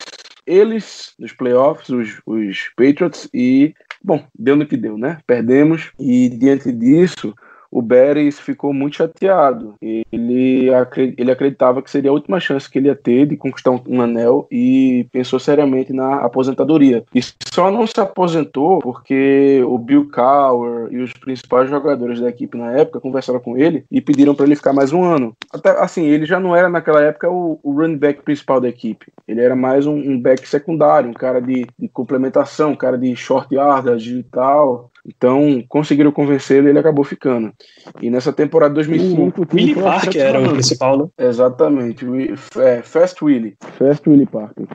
eles 0.46 1.14
nos 1.18 1.33
playoffs, 1.33 1.88
os, 1.88 2.20
os 2.26 2.70
Patriots, 2.76 3.28
e, 3.33 3.74
bom, 4.02 4.24
deu 4.37 4.57
no 4.57 4.66
que 4.66 4.76
deu, 4.76 4.98
né? 4.98 5.18
Perdemos, 5.26 5.92
e 5.98 6.28
diante 6.28 6.72
disso, 6.72 7.35
o 7.73 7.81
Beres 7.81 8.39
ficou 8.39 8.75
muito 8.75 8.97
chateado. 8.97 9.75
Ele, 9.81 10.69
ele 11.17 11.31
acreditava 11.31 11.81
que 11.81 11.91
seria 11.91 12.11
a 12.11 12.13
última 12.13 12.39
chance 12.39 12.69
que 12.69 12.79
ele 12.79 12.89
ia 12.89 12.95
ter 12.95 13.27
de 13.27 13.37
conquistar 13.37 13.71
um, 13.71 14.03
anel 14.03 14.47
e 14.51 15.07
pensou 15.11 15.41
seriamente 15.41 15.91
na 15.91 16.17
aposentadoria. 16.17 17.03
E 17.15 17.21
só 17.51 17.71
não 17.71 17.87
se 17.87 17.99
aposentou 17.99 18.81
porque 18.81 19.63
o 19.67 19.79
Bill 19.79 20.11
Cowher 20.11 20.93
e 20.93 20.99
os 20.99 21.15
principais 21.15 21.71
jogadores 21.71 22.21
da 22.21 22.29
equipe 22.29 22.59
na 22.59 22.73
época 22.73 23.01
conversaram 23.01 23.41
com 23.41 23.57
ele 23.57 23.87
e 23.91 24.03
pediram 24.03 24.35
para 24.35 24.45
ele 24.45 24.57
ficar 24.57 24.75
mais 24.75 24.93
um 24.93 25.03
ano. 25.03 25.35
Até 25.51 25.71
assim, 25.81 26.05
ele 26.05 26.27
já 26.27 26.39
não 26.39 26.55
era 26.55 26.69
naquela 26.69 27.03
época 27.03 27.31
o, 27.31 27.59
o 27.63 27.73
running 27.73 27.97
back 27.97 28.23
principal 28.23 28.61
da 28.61 28.69
equipe. 28.69 29.07
Ele 29.27 29.41
era 29.41 29.57
mais 29.57 29.87
um, 29.87 29.95
um 29.95 30.21
back 30.21 30.47
secundário, 30.47 31.09
um 31.09 31.15
cara 31.15 31.41
de, 31.41 31.67
de 31.79 31.89
complementação, 31.89 32.73
um 32.73 32.77
cara 32.77 32.99
de 32.99 33.17
short 33.17 33.55
yardage 33.55 34.19
e 34.19 34.23
tal. 34.25 34.91
Então, 35.05 35.62
conseguiram 35.69 36.12
convencer 36.12 36.62
e 36.62 36.69
ele 36.69 36.79
acabou 36.79 37.05
ficando. 37.05 37.53
E 38.01 38.09
nessa 38.09 38.33
temporada 38.33 38.75
2005... 38.75 39.43
O 39.43 39.47
Willie 39.53 39.75
Parker 39.75 40.23
era 40.23 40.41
o 40.41 40.53
principal, 40.53 40.99
né? 40.99 41.09
Exatamente. 41.19 42.07
É, 42.57 42.83
Fast 42.83 43.25
Willie. 43.25 43.57
Fast 43.79 44.09
Willie 44.09 44.27
Parker. 44.27 44.67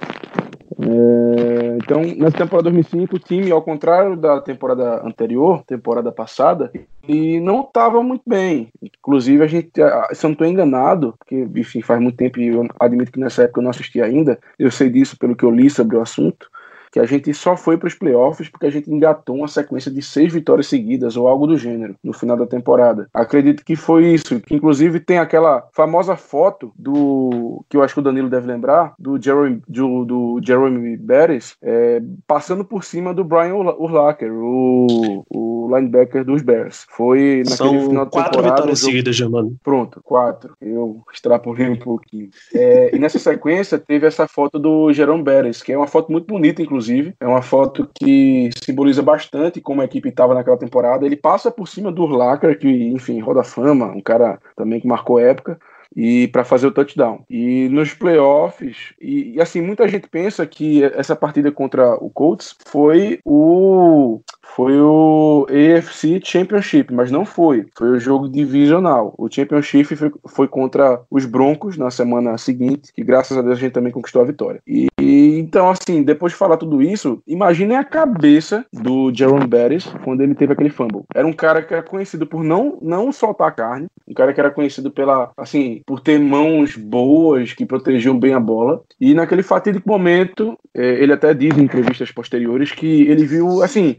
É, 0.79 1.77
então, 1.81 2.01
nessa 2.01 2.37
temporada 2.37 2.69
2005, 2.69 3.15
o 3.15 3.19
time, 3.19 3.51
ao 3.51 3.61
contrário 3.61 4.15
da 4.15 4.41
temporada 4.41 5.01
anterior, 5.05 5.63
temporada 5.65 6.11
passada, 6.11 6.71
e 7.07 7.39
não 7.39 7.61
estava 7.61 8.03
muito 8.03 8.23
bem. 8.27 8.67
Inclusive, 8.81 9.43
a 9.43 9.47
gente, 9.47 9.71
se 9.73 10.25
eu 10.25 10.27
não 10.27 10.33
estou 10.33 10.45
enganado, 10.45 11.15
porque, 11.17 11.47
enfim, 11.55 11.81
faz 11.81 12.01
muito 12.01 12.17
tempo 12.17 12.39
e 12.39 12.47
eu 12.47 12.67
admito 12.79 13.11
que 13.11 13.19
nessa 13.19 13.43
época 13.43 13.59
eu 13.59 13.63
não 13.63 13.71
assisti 13.71 14.01
ainda, 14.01 14.37
eu 14.59 14.69
sei 14.69 14.89
disso 14.89 15.17
pelo 15.17 15.35
que 15.35 15.45
eu 15.45 15.51
li 15.51 15.69
sobre 15.69 15.95
o 15.95 16.01
assunto 16.01 16.47
que 16.91 16.99
a 16.99 17.05
gente 17.05 17.33
só 17.33 17.55
foi 17.55 17.77
para 17.77 17.87
os 17.87 17.95
playoffs 17.95 18.49
porque 18.49 18.65
a 18.65 18.69
gente 18.69 18.91
engatou 18.91 19.37
uma 19.37 19.47
sequência 19.47 19.91
de 19.91 20.01
seis 20.01 20.31
vitórias 20.33 20.67
seguidas 20.67 21.17
ou 21.17 21.27
algo 21.27 21.47
do 21.47 21.57
gênero 21.57 21.95
no 22.03 22.13
final 22.13 22.37
da 22.37 22.45
temporada. 22.45 23.07
Acredito 23.13 23.63
que 23.63 23.75
foi 23.75 24.07
isso, 24.07 24.39
que 24.41 24.55
inclusive 24.55 24.99
tem 24.99 25.19
aquela 25.19 25.67
famosa 25.73 26.15
foto 26.15 26.71
do 26.77 27.63
que 27.69 27.77
eu 27.77 27.83
acho 27.83 27.93
que 27.93 27.99
o 27.99 28.03
Danilo 28.03 28.29
deve 28.29 28.47
lembrar 28.47 28.93
do 28.97 29.21
Jeremy, 29.21 29.61
do, 29.67 30.05
do 30.05 30.39
Jeremy 30.43 30.97
Beres 30.97 31.55
é, 31.61 32.01
passando 32.25 32.63
por 32.63 32.83
cima 32.83 33.13
do 33.13 33.23
Brian 33.23 33.55
Urlacher, 33.55 34.31
o, 34.31 35.25
o 35.29 35.75
linebacker 35.75 36.23
dos 36.23 36.41
Bears. 36.41 36.85
Foi 36.89 37.43
naquele 37.45 37.55
São 37.55 37.87
final 37.89 38.05
da 38.05 38.11
quatro 38.11 38.31
temporada. 38.31 38.55
vitórias 38.55 38.79
jogo... 38.79 38.91
seguidas, 38.91 39.15
Germano. 39.15 39.55
Pronto, 39.63 40.01
quatro. 40.03 40.55
Eu 40.61 41.01
extrapolei 41.13 41.69
um 41.69 41.75
pouquinho. 41.77 42.29
É, 42.53 42.95
e 42.95 42.99
nessa 42.99 43.19
sequência 43.19 43.77
teve 43.77 44.07
essa 44.07 44.27
foto 44.27 44.57
do 44.57 44.91
Jerome 44.93 45.23
Beres, 45.23 45.61
que 45.61 45.71
é 45.71 45.77
uma 45.77 45.87
foto 45.87 46.11
muito 46.11 46.27
bonita, 46.27 46.61
inclusive 46.61 46.86
inclusive. 46.87 47.13
É 47.19 47.27
uma 47.27 47.41
foto 47.41 47.89
que 47.93 48.49
simboliza 48.63 49.01
bastante 49.01 49.61
como 49.61 49.81
a 49.81 49.85
equipe 49.85 50.09
estava 50.09 50.33
naquela 50.33 50.57
temporada. 50.57 51.05
Ele 51.05 51.15
passa 51.15 51.51
por 51.51 51.67
cima 51.67 51.91
do 51.91 52.03
Urlacher, 52.03 52.57
que, 52.57 52.67
enfim, 52.67 53.19
roda 53.19 53.43
fama, 53.43 53.87
um 53.87 54.01
cara 54.01 54.39
também 54.55 54.79
que 54.79 54.87
marcou 54.87 55.19
época 55.19 55.59
e 55.95 56.27
para 56.27 56.43
fazer 56.43 56.67
o 56.67 56.71
touchdown. 56.71 57.23
E 57.29 57.69
nos 57.69 57.93
playoffs, 57.93 58.93
e, 59.01 59.35
e, 59.35 59.41
assim, 59.41 59.61
muita 59.61 59.87
gente 59.87 60.07
pensa 60.07 60.45
que 60.45 60.83
essa 60.83 61.15
partida 61.15 61.51
contra 61.51 61.95
o 61.95 62.09
Colts 62.09 62.55
foi 62.65 63.19
o 63.25 64.21
foi 64.55 64.79
o 64.79 65.45
AFC 65.49 66.19
Championship, 66.23 66.91
mas 66.91 67.11
não 67.11 67.25
foi. 67.25 67.67
Foi 67.77 67.89
o 67.89 67.99
jogo 67.99 68.27
divisional. 68.27 69.13
O 69.17 69.29
Championship 69.29 69.95
foi, 69.95 70.11
foi 70.25 70.47
contra 70.47 70.99
os 71.11 71.25
Broncos 71.25 71.77
na 71.77 71.91
semana 71.91 72.37
seguinte, 72.37 72.91
que 72.91 73.03
graças 73.03 73.37
a 73.37 73.41
Deus 73.41 73.57
a 73.57 73.61
gente 73.61 73.73
também 73.73 73.91
conquistou 73.91 74.21
a 74.21 74.25
vitória. 74.25 74.59
E, 74.65 74.87
e 74.99 75.37
então, 75.37 75.69
assim, 75.69 76.01
depois 76.01 76.33
de 76.33 76.39
falar 76.39 76.57
tudo 76.57 76.81
isso, 76.81 77.21
imaginem 77.27 77.77
a 77.77 77.83
cabeça 77.83 78.65
do 78.73 79.13
Jerome 79.13 79.45
Bettis 79.45 79.85
quando 80.03 80.21
ele 80.21 80.33
teve 80.33 80.53
aquele 80.53 80.69
fumble. 80.69 81.03
Era 81.13 81.27
um 81.27 81.33
cara 81.33 81.61
que 81.61 81.73
era 81.73 81.83
conhecido 81.83 82.25
por 82.25 82.43
não, 82.43 82.79
não 82.81 83.11
soltar 83.11 83.55
carne, 83.55 83.87
um 84.07 84.13
cara 84.13 84.33
que 84.33 84.39
era 84.39 84.49
conhecido 84.49 84.89
pela, 84.89 85.31
assim, 85.37 85.76
por 85.85 85.99
ter 85.99 86.19
mãos 86.19 86.75
boas 86.75 87.53
que 87.53 87.65
protegiam 87.65 88.17
bem 88.17 88.33
a 88.33 88.39
bola. 88.39 88.83
E 88.99 89.13
naquele 89.13 89.43
fatídico 89.43 89.89
momento, 89.89 90.57
é, 90.73 91.01
ele 91.01 91.13
até 91.13 91.33
diz 91.33 91.57
em 91.57 91.63
entrevistas 91.63 92.11
posteriores 92.11 92.71
que 92.71 93.07
ele 93.07 93.25
viu, 93.25 93.61
assim, 93.61 93.97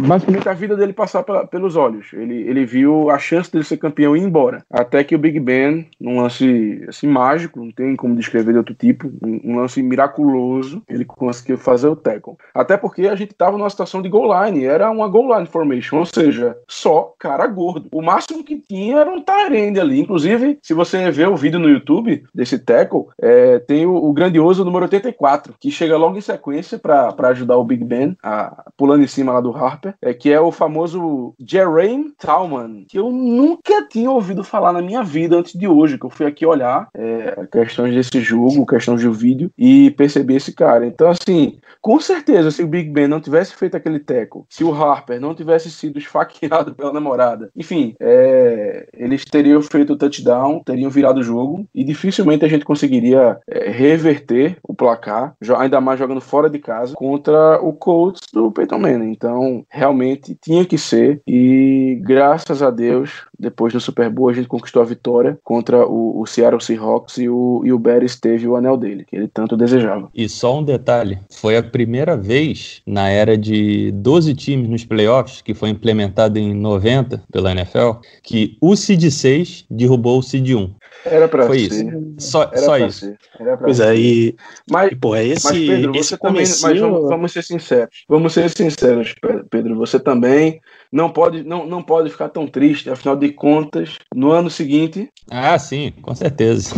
basicamente 0.00 0.48
a 0.48 0.52
vida 0.54 0.76
dele 0.76 0.92
passar 0.92 1.22
pela, 1.22 1.46
pelos 1.46 1.76
olhos. 1.76 2.12
Ele, 2.12 2.34
ele 2.48 2.64
viu 2.64 3.10
a 3.10 3.18
chance 3.18 3.50
dele 3.52 3.64
ser 3.64 3.76
campeão 3.76 4.16
e 4.16 4.20
ir 4.20 4.24
embora. 4.24 4.64
Até 4.70 5.04
que 5.04 5.14
o 5.14 5.18
Big 5.18 5.38
Ben, 5.40 5.88
num 6.00 6.20
lance 6.20 6.84
assim, 6.88 7.06
mágico, 7.06 7.60
não 7.62 7.70
tem 7.70 7.94
como 7.96 8.16
descrever 8.16 8.52
de 8.52 8.58
outro 8.58 8.74
tipo, 8.74 9.10
um, 9.22 9.56
lance 9.56 9.82
miraculoso, 9.82 10.82
ele 10.88 11.04
conseguiu 11.04 11.58
fazer 11.58 11.88
o 11.88 11.96
tackle. 11.96 12.36
Até 12.54 12.76
porque 12.76 13.06
a 13.06 13.14
gente 13.14 13.32
estava 13.32 13.56
numa 13.56 13.70
situação 13.70 14.00
de 14.00 14.08
goal 14.08 14.44
line, 14.44 14.64
era 14.64 14.90
uma 14.90 15.08
goal 15.08 15.34
line 15.34 15.46
formation, 15.46 15.98
ou 15.98 16.06
seja, 16.06 16.56
só 16.66 17.14
cara 17.18 17.46
gordo. 17.46 17.88
O 17.92 18.02
máximo 18.02 18.44
que 18.44 18.56
tinha 18.56 18.98
era 18.98 19.10
um 19.10 19.20
Tyrande 19.20 19.80
ali. 19.80 20.00
Inclusive, 20.00 20.58
se 20.62 20.72
você 20.72 20.98
ver 21.10 21.28
o 21.28 21.36
vídeo 21.36 21.58
no 21.58 21.68
YouTube 21.68 22.24
desse 22.34 22.58
tackle, 22.58 23.06
é, 23.20 23.58
tem 23.58 23.86
o, 23.86 23.94
o, 23.94 24.12
grandioso 24.12 24.64
número 24.64 24.84
84, 24.84 25.54
que 25.60 25.70
chega 25.70 25.96
logo 25.96 26.16
em 26.16 26.20
sequência 26.20 26.78
para 26.78 27.14
ajudar 27.28 27.56
o 27.56 27.64
Big 27.64 27.84
Ben, 27.84 28.16
a, 28.22 28.64
pulando 28.76 29.04
em 29.04 29.06
cima 29.06 29.32
lá 29.32 29.40
do 29.40 29.54
Harper, 29.56 29.94
é, 30.02 30.12
que 30.14 30.30
é 30.32 30.40
o 30.40 30.52
famoso 30.52 31.34
Jermaine 31.38 32.12
Talman, 32.18 32.84
que 32.88 32.98
eu 32.98 33.10
nunca 33.10 33.86
tinha 33.88 34.10
ouvido 34.10 34.42
falar 34.44 34.72
na 34.72 34.82
minha 34.82 35.02
vida 35.02 35.36
antes 35.36 35.58
de 35.58 35.66
hoje, 35.66 35.98
que 35.98 36.06
eu 36.06 36.10
fui 36.10 36.26
aqui 36.26 36.44
olhar 36.44 36.88
é, 36.94 37.46
questões 37.50 37.94
desse 37.94 38.20
jogo, 38.20 38.66
questões 38.66 39.02
do 39.02 39.12
vídeo, 39.12 39.50
e 39.56 39.90
percebi 39.92 40.36
esse 40.36 40.52
cara. 40.52 40.86
Então, 40.86 41.08
assim, 41.08 41.58
com 41.80 42.00
certeza, 42.00 42.50
se 42.50 42.62
o 42.62 42.66
Big 42.66 42.90
Ben 42.90 43.08
não 43.08 43.20
tivesse 43.20 43.54
feito 43.54 43.76
aquele 43.76 43.98
teco, 43.98 44.46
se 44.48 44.64
o 44.64 44.72
Harper 44.72 45.20
não 45.20 45.34
tivesse 45.34 45.70
sido 45.70 45.98
esfaqueado 45.98 46.74
pela 46.76 46.92
namorada, 46.92 47.50
enfim, 47.56 47.94
é, 48.00 48.88
eles 48.94 49.24
teriam 49.24 49.62
feito 49.62 49.92
o 49.92 49.96
touchdown, 49.96 50.62
teriam 50.64 50.90
virado 50.98 51.20
o 51.20 51.22
jogo, 51.22 51.66
e 51.74 51.84
dificilmente 51.84 52.44
a 52.44 52.48
gente 52.48 52.64
conseguiria 52.64 53.38
é, 53.48 53.70
reverter 53.70 54.56
o 54.62 54.74
placar, 54.74 55.34
ainda 55.56 55.80
mais 55.80 55.98
jogando 55.98 56.20
fora 56.20 56.50
de 56.50 56.58
casa, 56.58 56.94
contra 56.94 57.60
o 57.62 57.72
Colts 57.72 58.20
do 58.32 58.50
Peyton 58.50 58.78
Manning. 58.78 59.12
Então, 59.12 59.64
realmente 59.68 60.36
tinha 60.40 60.64
que 60.64 60.76
ser, 60.76 61.20
e 61.26 62.00
graças 62.02 62.62
a 62.62 62.70
Deus, 62.70 63.26
depois 63.38 63.72
do 63.72 63.80
Super 63.80 64.10
Bowl, 64.10 64.28
a 64.28 64.32
gente 64.32 64.48
conquistou 64.48 64.82
a 64.82 64.86
vitória 64.86 65.38
contra 65.44 65.86
o, 65.86 66.20
o 66.20 66.26
Seattle 66.26 66.60
Seahawks 66.60 67.18
e 67.18 67.28
o, 67.28 67.62
e 67.64 67.72
o 67.72 67.78
Beres 67.78 68.18
teve 68.18 68.46
o 68.48 68.56
anel 68.56 68.76
dele, 68.76 69.04
que 69.04 69.16
ele 69.16 69.28
tanto 69.28 69.56
desejava. 69.56 70.08
E 70.14 70.28
só 70.28 70.58
um 70.58 70.64
detalhe: 70.64 71.18
foi 71.30 71.56
a 71.56 71.62
primeira 71.62 72.16
vez 72.16 72.82
na 72.86 73.08
era 73.08 73.36
de 73.36 73.92
12 73.92 74.34
times 74.34 74.68
nos 74.68 74.84
playoffs, 74.84 75.40
que 75.40 75.54
foi 75.54 75.68
implementado 75.70 76.38
em 76.38 76.54
90 76.54 77.22
pela 77.32 77.52
NFL, 77.52 78.00
que 78.22 78.56
o 78.60 78.74
Seed 78.74 79.10
6 79.10 79.66
derrubou 79.70 80.18
o 80.18 80.22
Seed 80.22 80.50
1. 80.50 80.74
Era 81.04 81.28
pra 81.28 81.46
Foi 81.46 81.58
ser. 81.60 81.64
isso. 81.64 82.30
Só, 82.30 82.42
Era 82.52 82.60
só 82.60 82.76
isso. 82.78 83.00
ser. 83.00 83.18
Era 83.38 83.56
pra 83.56 83.66
Pois 83.66 83.80
é, 83.80 83.96
e, 83.96 84.36
Mas, 84.70 84.92
e 84.92 84.96
pô, 84.96 85.14
é 85.14 85.24
esse, 85.24 85.44
mas 85.44 85.58
Pedro, 85.58 85.92
esse 85.96 86.08
você 86.10 86.18
também. 86.18 86.42
Mas 86.42 86.58
comecinho... 86.60 86.90
vamos, 86.92 87.08
vamos 87.08 87.32
ser 87.32 87.42
sinceros. 87.44 88.04
Vamos 88.08 88.32
ser 88.32 88.50
sinceros, 88.50 89.14
Pe- 89.20 89.44
Pedro. 89.48 89.76
Você 89.76 89.98
também 90.00 90.60
não 90.92 91.10
pode, 91.10 91.44
não, 91.44 91.66
não 91.66 91.82
pode 91.82 92.10
ficar 92.10 92.28
tão 92.28 92.46
triste. 92.46 92.90
Afinal 92.90 93.16
de 93.16 93.30
contas, 93.30 93.96
no 94.14 94.30
ano 94.32 94.50
seguinte, 94.50 95.10
Ah, 95.30 95.58
sim, 95.58 95.92
com 96.02 96.14
certeza. 96.14 96.74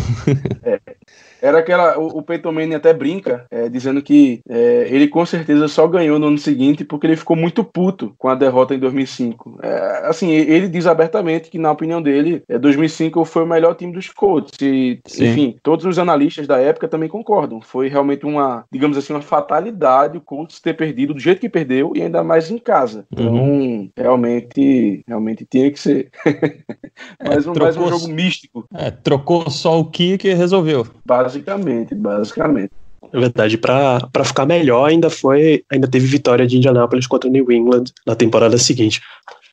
Era 1.43 1.59
aquela. 1.59 1.99
O, 1.99 2.19
o 2.19 2.23
Peyton 2.23 2.53
Manning 2.53 2.75
até 2.75 2.93
brinca, 2.93 3.47
é, 3.51 3.69
dizendo 3.69 4.03
que 4.03 4.41
é, 4.49 4.87
ele 4.91 5.09
com 5.09 5.25
certeza 5.25 5.69
só 5.69 5.87
ganhou 5.87 6.19
no 6.19 6.29
ano 6.29 6.39
seguinte 6.39 6.85
porque 6.85 7.07
ele 7.07 7.17
ficou 7.17 7.37
muito 7.37 7.63
puto 7.65 8.15
com 8.19 8.29
a 8.29 8.35
derrota 8.35 8.75
em 8.75 8.79
2005. 8.79 9.59
É, 9.63 10.03
assim, 10.05 10.31
ele 10.31 10.69
diz 10.69 10.87
abertamente 10.87 11.51
que, 11.51 11.59
na 11.59 11.71
opinião 11.71 12.01
dele, 12.03 12.43
é, 12.49 12.59
2005 12.59 13.25
foi 13.25 13.43
o 13.45 13.47
melhor 13.47 13.75
time 13.75 13.93
dos 13.93 14.09
Colts. 14.11 14.53
E, 14.61 15.01
enfim, 15.19 15.57
todos 15.63 15.85
os 15.87 15.99
analistas 15.99 16.47
da 16.47 16.59
época 16.59 16.89
também 16.89 17.09
concordam. 17.09 17.61
Foi 17.61 17.89
realmente 17.89 18.27
uma, 18.27 18.65
digamos 18.71 18.97
assim, 18.97 19.13
uma 19.13 19.23
fatalidade 19.23 20.19
o 20.19 20.21
Colts 20.21 20.61
ter 20.61 20.75
perdido 20.75 21.15
do 21.15 21.21
jeito 21.21 21.41
que 21.41 21.49
perdeu 21.49 21.93
e 21.95 22.03
ainda 22.03 22.23
mais 22.23 22.51
em 22.51 22.59
casa. 22.59 23.05
Então, 23.13 23.91
realmente, 23.97 25.03
realmente 25.07 25.47
tinha 25.49 25.71
que 25.71 25.79
ser. 25.79 26.11
mais, 27.25 27.47
um, 27.47 27.53
mais 27.55 27.77
um 27.77 27.85
trocou- 27.85 27.99
jogo 27.99 28.09
místico, 28.13 28.65
É, 28.75 28.91
trocou 28.91 29.51
só 29.51 29.79
o 29.79 29.85
kick 29.85 30.27
e 30.27 30.35
resolveu. 30.35 30.87
Basicamente, 31.31 31.95
basicamente. 31.95 32.71
Na 33.13 33.21
verdade, 33.21 33.57
pra 33.57 34.25
ficar 34.25 34.47
melhor, 34.47 34.89
ainda 34.89 35.09
foi. 35.09 35.65
Ainda 35.71 35.89
teve 35.89 36.07
vitória 36.07 36.47
de 36.47 36.57
Indianapolis 36.57 37.07
contra 37.07 37.29
o 37.29 37.33
New 37.33 37.51
England 37.51 37.85
na 38.07 38.15
temporada 38.15 38.59
seguinte. 38.59 39.01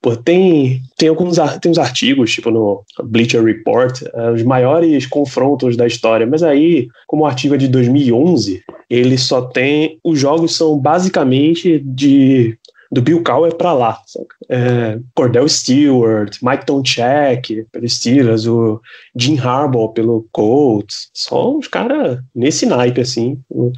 Pô, 0.01 0.15
tem, 0.15 0.81
tem 0.95 1.09
alguns 1.09 1.37
tem 1.59 1.71
uns 1.71 1.79
artigos, 1.79 2.31
tipo 2.31 2.51
no 2.51 2.83
Bleacher 3.03 3.43
Report, 3.43 4.03
eh, 4.03 4.31
os 4.31 4.43
maiores 4.43 5.07
confrontos 5.07 5.75
da 5.75 5.87
história, 5.87 6.27
mas 6.27 6.43
aí, 6.43 6.87
como 7.07 7.23
o 7.23 7.25
artigo 7.25 7.55
é 7.55 7.57
de 7.57 7.67
2011, 7.67 8.63
ele 8.89 9.17
só 9.17 9.41
tem. 9.41 9.99
Os 10.03 10.19
jogos 10.19 10.55
são 10.55 10.77
basicamente 10.77 11.79
de. 11.79 12.57
Do 12.91 13.01
Bill 13.01 13.23
Cowher 13.23 13.55
pra 13.55 13.73
lá. 13.73 13.99
saca? 14.05 14.35
É, 14.49 14.99
Cordell 15.15 15.47
Stewart, 15.49 16.37
Mike 16.41 16.65
Tomchek 16.65 17.65
pelo 17.71 17.89
Steelers, 17.89 18.45
o 18.47 18.81
Jim 19.15 19.37
Harbaugh 19.37 19.89
pelo 19.89 20.27
Colts. 20.31 21.09
Só 21.13 21.55
uns 21.57 21.67
caras 21.67 22.19
nesse 22.33 22.65
naipe, 22.65 23.01
assim. 23.01 23.39
O 23.49 23.71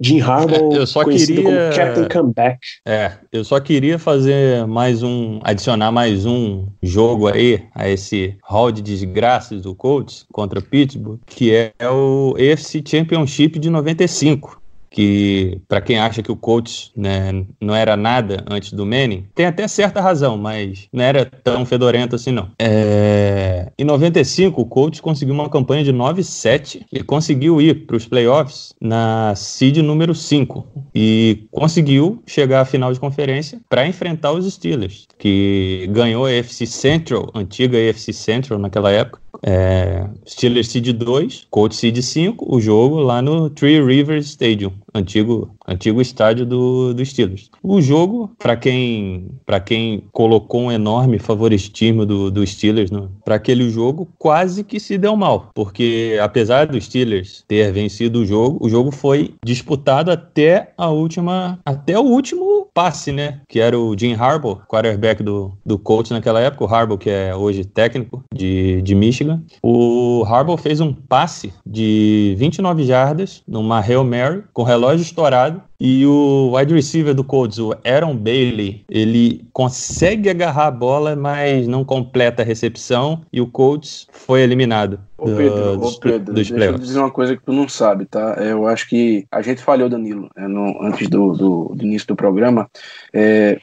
Jim 0.00 0.20
Harbaugh, 0.20 0.74
É, 0.74 0.78
eu 0.78 0.86
só 0.86 1.04
conhecido 1.04 1.42
queria- 1.42 1.70
como 1.70 1.76
Captain 1.76 2.08
Comeback. 2.08 2.58
É, 2.84 3.12
eu 3.30 3.44
só 3.44 3.60
queria 3.60 3.98
fazer 3.98 4.66
mais 4.66 5.02
um, 5.04 5.38
adicionar 5.44 5.92
mais 5.92 6.26
um 6.26 6.66
jogo 6.82 7.28
aí 7.28 7.62
a 7.74 7.88
esse 7.88 8.36
hall 8.42 8.72
de 8.72 8.82
desgraças 8.82 9.62
do 9.62 9.74
Colts 9.74 10.26
contra 10.32 10.60
Pittsburgh, 10.60 11.20
que 11.26 11.54
é 11.54 11.72
o 11.88 12.34
AFC 12.36 12.82
Championship 12.84 13.58
de 13.58 13.70
95. 13.70 14.60
Que, 14.94 15.60
para 15.66 15.80
quem 15.80 15.98
acha 15.98 16.22
que 16.22 16.30
o 16.30 16.36
Colts 16.36 16.92
né, 16.96 17.44
não 17.60 17.74
era 17.74 17.96
nada 17.96 18.44
antes 18.48 18.72
do 18.72 18.86
Manning, 18.86 19.26
tem 19.34 19.44
até 19.46 19.66
certa 19.66 20.00
razão, 20.00 20.38
mas 20.38 20.86
não 20.92 21.02
era 21.02 21.24
tão 21.24 21.66
fedorento 21.66 22.14
assim, 22.14 22.30
não. 22.30 22.48
É, 22.60 23.72
Em 23.76 23.84
95, 23.84 24.60
o 24.60 24.66
Colts 24.66 25.00
conseguiu 25.00 25.34
uma 25.34 25.48
campanha 25.50 25.82
de 25.82 25.92
9-7 25.92 26.86
e 26.92 27.02
conseguiu 27.02 27.60
ir 27.60 27.86
para 27.86 27.96
os 27.96 28.06
playoffs 28.06 28.72
na 28.80 29.34
seed 29.34 29.78
número 29.78 30.14
5 30.14 30.66
e 30.94 31.46
conseguiu 31.50 32.22
chegar 32.26 32.60
à 32.60 32.64
final 32.64 32.92
de 32.92 33.00
conferência 33.00 33.60
para 33.68 33.86
enfrentar 33.88 34.32
os 34.32 34.52
Steelers, 34.52 35.06
que 35.18 35.88
ganhou 35.90 36.24
a 36.26 36.30
AFC 36.30 36.66
Central, 36.66 37.30
antiga 37.34 37.78
AFC 37.78 38.12
Central 38.12 38.58
naquela 38.60 38.90
época, 38.92 39.23
É, 39.42 40.06
Steelers 40.26 40.68
Seed 40.68 40.92
2, 40.92 41.46
Colts 41.50 41.78
Seed 41.78 42.00
5, 42.00 42.54
o 42.54 42.60
jogo 42.60 43.00
lá 43.00 43.20
no 43.20 43.50
Three 43.50 43.84
Rivers 43.84 44.26
Stadium, 44.26 44.72
antigo, 44.94 45.54
antigo 45.66 46.00
estádio 46.00 46.46
do, 46.46 46.94
do 46.94 47.04
Steelers. 47.04 47.50
O 47.62 47.80
jogo, 47.80 48.30
para 48.38 48.56
quem, 48.56 49.28
quem 49.66 50.04
colocou 50.12 50.62
um 50.62 50.72
enorme 50.72 51.18
favoritismo 51.18 52.06
do, 52.06 52.30
do 52.30 52.46
Steelers 52.46 52.90
para 53.24 53.34
aquele 53.36 53.68
jogo, 53.70 54.08
quase 54.18 54.62
que 54.62 54.78
se 54.78 54.96
deu 54.96 55.16
mal, 55.16 55.50
porque 55.54 56.18
apesar 56.22 56.66
do 56.66 56.80
Steelers 56.80 57.44
ter 57.48 57.72
vencido 57.72 58.20
o 58.20 58.26
jogo, 58.26 58.64
o 58.64 58.68
jogo 58.68 58.90
foi 58.90 59.34
disputado 59.44 60.10
até 60.10 60.72
a 60.76 60.88
última, 60.90 61.58
até 61.64 61.98
o 61.98 62.02
último 62.02 62.44
passe, 62.74 63.12
né? 63.12 63.40
Que 63.48 63.60
era 63.60 63.78
o 63.78 63.96
Jim 63.96 64.14
Harbaugh, 64.14 64.60
quarterback 64.66 65.22
do, 65.22 65.56
do 65.64 65.78
Colts 65.78 66.10
naquela 66.10 66.40
época, 66.40 66.64
o 66.64 66.74
Harbaugh 66.74 66.98
que 66.98 67.08
é 67.08 67.34
hoje 67.34 67.64
técnico 67.64 68.24
de, 68.34 68.82
de 68.82 68.94
Michigan. 68.94 69.42
O 69.62 70.24
Harbaugh 70.26 70.58
fez 70.58 70.80
um 70.80 70.92
passe 70.92 71.54
de 71.64 72.34
29 72.36 72.84
jardas 72.84 73.42
numa 73.46 73.80
Hail 73.80 74.04
Mary 74.04 74.42
com 74.52 74.64
relógio 74.64 75.02
estourado 75.02 75.62
e 75.78 76.06
o 76.06 76.52
wide 76.54 76.72
receiver 76.72 77.14
do 77.14 77.24
Colts, 77.24 77.58
o 77.58 77.74
Aaron 77.84 78.16
Bailey, 78.16 78.84
ele 78.88 79.44
consegue 79.52 80.30
agarrar 80.30 80.68
a 80.68 80.70
bola, 80.70 81.16
mas 81.16 81.66
não 81.66 81.84
completa 81.84 82.42
a 82.42 82.44
recepção 82.44 83.22
e 83.32 83.40
o 83.40 83.46
Colts 83.46 84.06
foi 84.12 84.42
eliminado. 84.42 85.00
Ô 85.18 85.26
Pedro, 85.26 85.84
ô 85.84 85.92
Pedro 85.98 86.34
deixa 86.34 86.56
eu 86.56 86.78
dizer 86.78 86.98
uma 86.98 87.10
coisa 87.10 87.36
que 87.36 87.42
tu 87.42 87.52
não 87.52 87.68
sabe, 87.68 88.04
tá? 88.04 88.36
É, 88.38 88.52
eu 88.52 88.66
acho 88.66 88.88
que 88.88 89.26
a 89.30 89.42
gente 89.42 89.62
falhou, 89.62 89.88
Danilo, 89.88 90.28
é, 90.36 90.46
no, 90.46 90.82
antes 90.82 91.08
do, 91.08 91.32
do, 91.32 91.72
do, 91.74 91.84
início 91.84 92.08
do 92.08 92.16
programa. 92.16 92.68
É, 93.12 93.60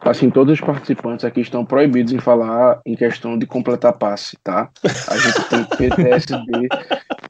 assim, 0.00 0.30
todos 0.30 0.54
os 0.54 0.60
participantes 0.60 1.24
aqui 1.24 1.40
estão 1.40 1.64
proibidos 1.64 2.12
em 2.12 2.18
falar 2.18 2.80
em 2.84 2.94
questão 2.94 3.38
de 3.38 3.46
completar 3.46 3.96
passe, 3.96 4.36
tá? 4.42 4.70
A 5.08 5.16
gente 5.16 5.48
tem 5.48 5.64
PTSD 5.64 6.68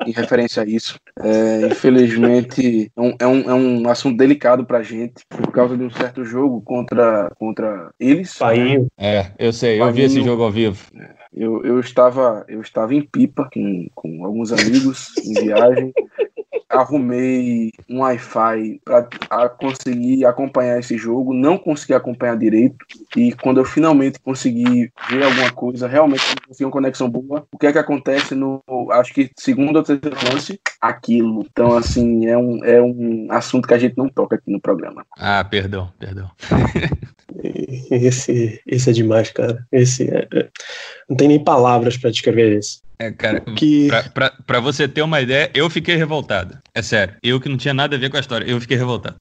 em 0.07 0.13
referência 0.13 0.63
a 0.63 0.67
isso. 0.67 0.99
É, 1.21 1.67
infelizmente, 1.67 2.91
é 2.97 3.01
um, 3.01 3.15
é, 3.19 3.27
um, 3.27 3.51
é 3.51 3.55
um 3.55 3.89
assunto 3.89 4.17
delicado 4.17 4.65
pra 4.65 4.83
gente, 4.83 5.25
por 5.29 5.53
causa 5.53 5.77
de 5.77 5.85
um 5.85 5.91
certo 5.91 6.25
jogo 6.25 6.61
contra, 6.63 7.31
contra 7.39 7.91
eles. 7.99 8.37
Painho. 8.37 8.89
É, 8.99 9.27
eu 9.39 9.53
sei, 9.53 9.79
Painho, 9.79 9.91
eu 9.91 9.95
vi 9.95 10.03
esse 10.03 10.23
jogo 10.23 10.43
ao 10.43 10.51
vivo. 10.51 10.87
É, 10.97 11.15
eu, 11.33 11.65
eu, 11.65 11.79
estava, 11.79 12.45
eu 12.49 12.61
estava 12.61 12.95
em 12.95 13.03
Pipa 13.03 13.49
com, 13.53 13.87
com 13.95 14.25
alguns 14.25 14.53
amigos 14.53 15.13
em 15.25 15.45
viagem 15.45 15.93
arrumei 16.71 17.73
um 17.89 18.01
Wi-Fi 18.01 18.81
para 18.85 19.49
conseguir 19.49 20.25
acompanhar 20.25 20.79
esse 20.79 20.97
jogo, 20.97 21.35
não 21.35 21.59
consegui 21.59 21.95
acompanhar 21.95 22.37
direito, 22.37 22.77
e 23.17 23.33
quando 23.33 23.59
eu 23.59 23.65
finalmente 23.65 24.21
consegui 24.21 24.91
ver 25.11 25.25
alguma 25.25 25.51
coisa, 25.51 25.89
realmente 25.89 26.23
consegui 26.47 26.65
uma 26.65 26.71
conexão 26.71 27.11
boa, 27.11 27.45
o 27.53 27.59
que 27.59 27.67
é 27.67 27.73
que 27.73 27.79
acontece 27.79 28.35
no, 28.35 28.63
acho 28.93 29.13
que 29.13 29.31
segundo 29.37 29.77
ou 29.77 29.83
terceiro 29.83 30.17
lance, 30.33 30.61
aquilo. 30.81 31.45
Então, 31.51 31.77
assim, 31.77 32.27
é 32.27 32.39
um, 32.39 32.65
é 32.65 32.81
um 32.81 33.27
assunto 33.31 33.67
que 33.67 33.75
a 33.75 33.79
gente 33.79 33.99
não 33.99 34.09
toca 34.09 34.37
aqui 34.37 34.51
no 34.51 34.61
programa. 34.61 35.05
Ah, 35.19 35.45
perdão, 35.45 35.93
perdão. 35.99 36.31
esse, 37.91 38.61
esse 38.67 38.91
é 38.91 38.93
demais, 38.93 39.31
cara. 39.31 39.67
Esse 39.73 40.09
é, 40.09 40.29
é 40.33 40.49
não 41.09 41.17
tem 41.17 41.29
nem 41.29 41.43
palavras 41.43 41.97
para 41.97 42.11
descrever 42.11 42.57
isso. 42.57 42.81
É, 43.01 43.11
cara, 43.11 43.41
que... 43.41 43.89
pra, 43.89 44.03
pra, 44.03 44.33
pra, 44.47 44.61
você 44.61 44.87
ter 44.87 45.01
uma 45.01 45.23
ideia, 45.23 45.51
eu 45.55 45.71
fiquei 45.71 45.97
revoltado. 45.97 46.59
É 46.75 46.83
sério. 46.83 47.15
Eu 47.23 47.41
que 47.41 47.49
não 47.49 47.57
tinha 47.57 47.73
nada 47.73 47.97
a 47.97 47.99
ver 47.99 48.11
com 48.11 48.19
a 48.19 48.21
história, 48.21 48.45
eu 48.45 48.61
fiquei 48.61 48.77
revoltado. 48.77 49.17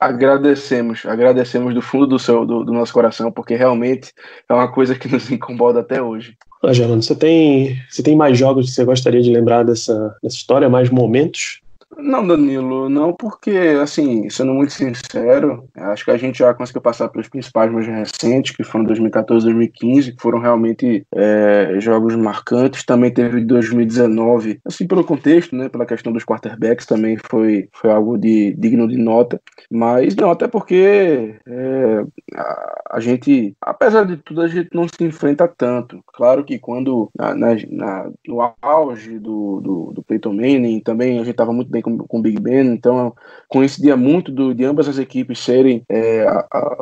Agradecemos, 0.00 1.06
agradecemos 1.06 1.72
do 1.72 1.80
fundo 1.80 2.06
do, 2.08 2.18
seu, 2.18 2.44
do, 2.44 2.64
do 2.64 2.72
nosso 2.72 2.92
coração, 2.92 3.30
porque 3.30 3.54
realmente 3.54 4.12
é 4.48 4.52
uma 4.52 4.70
coisa 4.70 4.96
que 4.96 5.06
nos 5.08 5.30
incomoda 5.30 5.80
até 5.80 6.02
hoje. 6.02 6.36
Ah, 6.64 6.72
Germano, 6.72 7.00
você 7.00 7.14
tem, 7.14 7.80
você 7.88 8.02
tem 8.02 8.16
mais 8.16 8.36
jogos 8.36 8.66
que 8.66 8.72
você 8.72 8.84
gostaria 8.84 9.22
de 9.22 9.32
lembrar 9.32 9.62
dessa, 9.62 10.16
dessa 10.20 10.36
história, 10.36 10.68
mais 10.68 10.90
momentos? 10.90 11.60
Não, 11.96 12.26
Danilo, 12.26 12.88
não, 12.88 13.12
porque, 13.12 13.50
assim, 13.80 14.28
sendo 14.28 14.52
muito 14.52 14.72
sincero, 14.72 15.68
acho 15.76 16.04
que 16.04 16.10
a 16.10 16.16
gente 16.16 16.38
já 16.38 16.52
conseguiu 16.52 16.82
passar 16.82 17.08
pelos 17.08 17.28
principais 17.28 17.70
mais 17.72 17.86
recentes, 17.86 18.54
que 18.54 18.64
foram 18.64 18.84
2014 18.84 19.46
2015, 19.46 20.12
que 20.12 20.20
foram 20.20 20.38
realmente 20.40 21.06
é, 21.14 21.76
jogos 21.78 22.16
marcantes. 22.16 22.84
Também 22.84 23.12
teve 23.12 23.40
2019, 23.40 24.60
assim, 24.64 24.86
pelo 24.86 25.04
contexto, 25.04 25.54
né, 25.54 25.68
pela 25.68 25.86
questão 25.86 26.12
dos 26.12 26.24
quarterbacks, 26.24 26.86
também 26.86 27.16
foi, 27.30 27.68
foi 27.72 27.90
algo 27.90 28.18
de, 28.18 28.54
digno 28.58 28.88
de 28.88 28.96
nota. 28.96 29.40
Mas 29.70 30.14
não, 30.16 30.30
até 30.30 30.48
porque 30.48 31.36
é, 31.46 32.04
a, 32.34 32.82
a, 32.96 33.00
gente, 33.00 33.56
apesar 33.60 34.04
de 34.04 34.16
tudo, 34.16 34.42
a 34.42 34.48
gente 34.48 34.70
não 34.74 34.88
se 34.88 35.02
enfrenta 35.04 35.46
tanto. 35.46 36.02
Claro 36.08 36.44
que 36.44 36.58
quando, 36.58 37.10
na, 37.16 37.34
na, 37.34 38.10
no 38.26 38.54
auge 38.60 39.18
do, 39.18 39.60
do, 39.60 39.92
do 39.94 40.02
Peyton 40.02 40.32
Manning, 40.32 40.80
também 40.80 41.16
a 41.16 41.24
gente 41.24 41.30
estava 41.30 41.52
muito 41.52 41.70
bem 41.76 41.82
com, 41.82 41.98
com 41.98 42.18
o 42.18 42.22
Big 42.22 42.40
Ben, 42.40 42.66
então 42.66 43.14
coincidia 43.48 43.96
muito 43.96 44.32
do, 44.32 44.54
de 44.54 44.64
ambas 44.64 44.88
as 44.88 44.98
equipes 44.98 45.38
serem 45.38 45.82
é, 45.88 46.22
a, 46.22 46.46
a, 46.50 46.76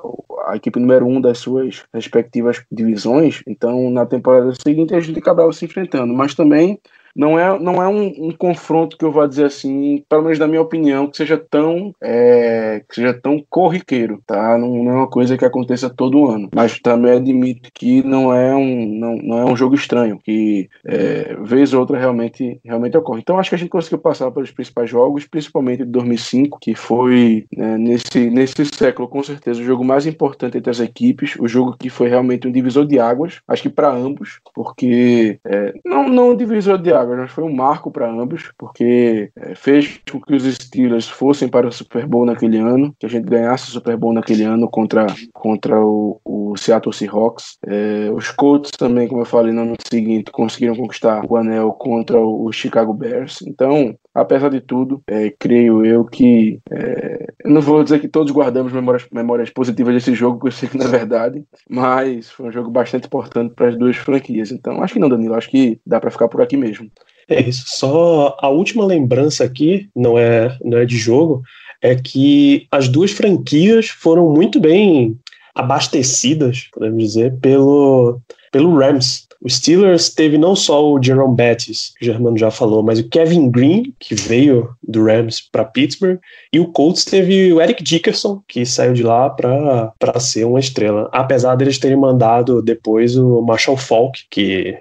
a, 0.49 0.57
equipe 0.57 0.78
número 0.78 1.07
um 1.07 1.20
das 1.20 1.38
suas 1.38 1.84
respectivas 1.92 2.62
divisões, 2.70 3.42
então 3.47 3.90
na 3.90 4.07
temporada 4.07 4.53
seguinte 4.55 4.95
a 4.95 5.01
gente 5.01 5.18
acabava 5.18 5.53
se 5.53 5.64
enfrentando, 5.64 6.12
mas 6.14 6.34
também 6.34 6.78
não 7.15 7.39
é, 7.39 7.59
não 7.59 7.83
é 7.83 7.89
um, 7.89 8.29
um, 8.29 8.33
confronto 8.33 8.97
que 8.97 9.05
eu 9.05 9.12
vou 9.12 9.27
dizer 9.27 9.47
assim, 9.47 10.05
pelo 10.09 10.23
menos 10.23 10.39
na 10.39 10.49
minha 10.49 10.61
opinião, 10.61 11.07
que 11.07 11.17
seja 11.17 11.37
tão 11.39 11.95
é, 12.03 12.83
que 12.89 12.97
seja 12.97 13.15
tão 13.15 13.43
corriqueiro, 13.49 14.21
tá? 14.27 14.59
Não, 14.59 14.85
não, 14.85 14.91
é 14.91 14.95
uma 14.97 15.07
coisa 15.07 15.37
que 15.39 15.45
aconteça 15.45 15.89
todo 15.89 16.29
ano. 16.29 16.49
Mas 16.55 16.79
também 16.81 17.12
admito 17.12 17.71
que 17.73 18.03
não 18.03 18.33
é 18.35 18.55
um, 18.55 18.87
não, 18.87 19.17
não 19.17 19.39
é 19.39 19.45
um 19.45 19.57
jogo 19.57 19.75
estranho, 19.75 20.19
que 20.23 20.69
é, 20.85 21.37
vez 21.43 21.73
ou 21.73 21.81
outra 21.81 21.99
realmente, 21.99 22.61
realmente 22.65 22.97
ocorre. 22.97 23.21
Então 23.21 23.39
acho 23.39 23.51
que 23.51 23.55
a 23.55 23.59
gente 23.59 23.71
conseguiu 23.71 23.99
passar 23.99 24.31
pelos 24.31 24.51
principais 24.51 24.91
jogos, 24.91 25.27
principalmente 25.27 25.85
de 25.85 25.91
2005, 25.91 26.59
que 26.61 26.75
foi 26.75 27.47
né, 27.57 27.79
nesse, 27.79 28.31
nesse 28.31 28.65
século 28.67 29.09
com 29.09 29.23
certeza 29.23 29.61
o 29.61 29.65
jogo 29.65 29.85
mais 29.85 30.07
importante 30.07 30.59
entre 30.59 30.71
as 30.71 30.81
equipes, 30.81 31.37
o 31.39 31.47
jogo 31.47 31.77
que 31.79 31.89
foi 31.89 32.09
realmente 32.09 32.49
um 32.49 32.53
divisor 32.53 32.87
de 32.87 32.99
águas, 32.99 33.41
acho 33.47 33.62
que 33.62 33.69
para 33.69 33.91
ambos, 33.91 34.41
porque 34.55 35.39
é, 35.45 35.73
não, 35.85 36.09
não 36.09 36.31
um 36.31 36.37
divisor 36.37 36.79
de 36.79 36.93
águas, 36.93 37.03
mas 37.07 37.30
foi 37.30 37.44
um 37.44 37.55
marco 37.55 37.90
para 37.90 38.11
ambos, 38.11 38.52
porque 38.59 39.30
é, 39.36 39.55
fez 39.55 40.00
com 40.11 40.20
que 40.20 40.34
os 40.34 40.44
Steelers 40.44 41.09
fossem 41.09 41.48
para 41.48 41.66
o 41.66 41.72
Super 41.72 42.07
Bowl 42.07 42.24
naquele 42.24 42.59
ano, 42.59 42.94
que 42.98 43.07
a 43.07 43.09
gente 43.09 43.24
ganhasse 43.24 43.68
o 43.68 43.72
Super 43.72 43.96
Bowl 43.96 44.12
naquele 44.12 44.44
ano 44.44 44.68
contra, 44.68 45.07
contra 45.32 45.80
o, 45.80 46.20
o 46.24 46.57
Seattle 46.57 46.94
Seahawks. 46.94 47.59
É, 47.66 48.11
os 48.12 48.30
Colts 48.30 48.70
também, 48.72 49.09
como 49.09 49.22
eu 49.22 49.26
falei 49.26 49.52
no 49.52 49.62
ano 49.62 49.76
seguinte, 49.86 50.30
conseguiram 50.30 50.76
conquistar 50.76 51.24
o 51.28 51.36
anel 51.36 51.72
contra 51.72 52.18
o, 52.18 52.52
Chicago 52.52 52.94
Bears. 52.94 53.42
Então, 53.42 53.96
apesar 54.14 54.48
de 54.48 54.61
tudo, 54.61 55.02
é, 55.07 55.30
creio 55.38 55.84
eu 55.84 56.05
que. 56.05 56.61
É, 56.70 57.32
não 57.44 57.61
vou 57.61 57.82
dizer 57.82 58.00
que 58.00 58.09
todos 58.09 58.32
guardamos 58.32 58.72
memórias, 58.72 59.07
memórias 59.12 59.50
positivas 59.50 59.94
desse 59.94 60.14
jogo, 60.14 60.38
porque 60.38 60.48
eu 60.48 60.52
sei 60.52 60.68
que 60.68 60.78
não 60.78 60.86
é 60.86 60.88
verdade, 60.88 61.44
mas 61.68 62.30
foi 62.30 62.46
um 62.46 62.52
jogo 62.52 62.70
bastante 62.70 63.07
importante 63.07 63.55
para 63.55 63.68
as 63.68 63.76
duas 63.76 63.96
franquias. 63.96 64.52
Então, 64.52 64.82
acho 64.82 64.94
que 64.94 65.00
não, 65.00 65.09
Danilo, 65.09 65.34
acho 65.34 65.50
que 65.50 65.80
dá 65.84 66.00
para 66.00 66.11
ficar 66.11 66.28
por 66.28 66.40
aqui 66.40 66.57
mesmo. 66.57 66.90
É 67.29 67.41
isso. 67.41 67.64
Só 67.66 68.37
a 68.41 68.49
última 68.49 68.85
lembrança 68.85 69.45
aqui, 69.45 69.89
não 69.95 70.18
é, 70.18 70.57
não 70.62 70.79
é 70.79 70.85
de 70.85 70.97
jogo, 70.97 71.43
é 71.81 71.95
que 71.95 72.66
as 72.70 72.89
duas 72.89 73.11
franquias 73.11 73.89
foram 73.89 74.31
muito 74.31 74.59
bem 74.61 75.18
abastecidas, 75.55 76.68
podemos 76.72 77.03
dizer, 77.03 77.35
pelo, 77.41 78.20
pelo 78.51 78.77
Rams. 78.77 79.27
O 79.41 79.51
Steelers 79.51 80.09
teve 80.09 80.39
não 80.39 80.57
só 80.57 80.91
o 80.91 81.03
Jerome 81.03 81.37
Bettis, 81.37 81.93
que 81.99 82.05
o 82.05 82.11
Germano 82.11 82.39
já 82.39 82.51
falou, 82.51 82.83
mas 82.83 82.99
o 82.99 83.09
Kevin 83.09 83.51
Green, 83.51 83.93
que 84.01 84.14
veio 84.14 84.70
do 84.83 85.05
Rams 85.05 85.43
para 85.53 85.66
Pittsburgh, 85.66 86.18
e 86.51 86.59
o 86.59 86.68
Colts 86.68 87.05
teve 87.05 87.53
o 87.53 87.61
Eric 87.61 87.83
Dickerson, 87.83 88.43
que 88.49 88.64
saiu 88.64 88.95
de 88.95 89.03
lá 89.03 89.29
para 89.29 90.18
ser 90.18 90.47
uma 90.47 90.59
estrela. 90.59 91.11
Apesar 91.12 91.57
deles 91.57 91.79
terem 91.79 91.99
mandado 91.99 92.62
depois 92.62 93.18
o 93.18 93.43
Marshall 93.43 93.77
Falk, 93.77 94.20
que 94.31 94.79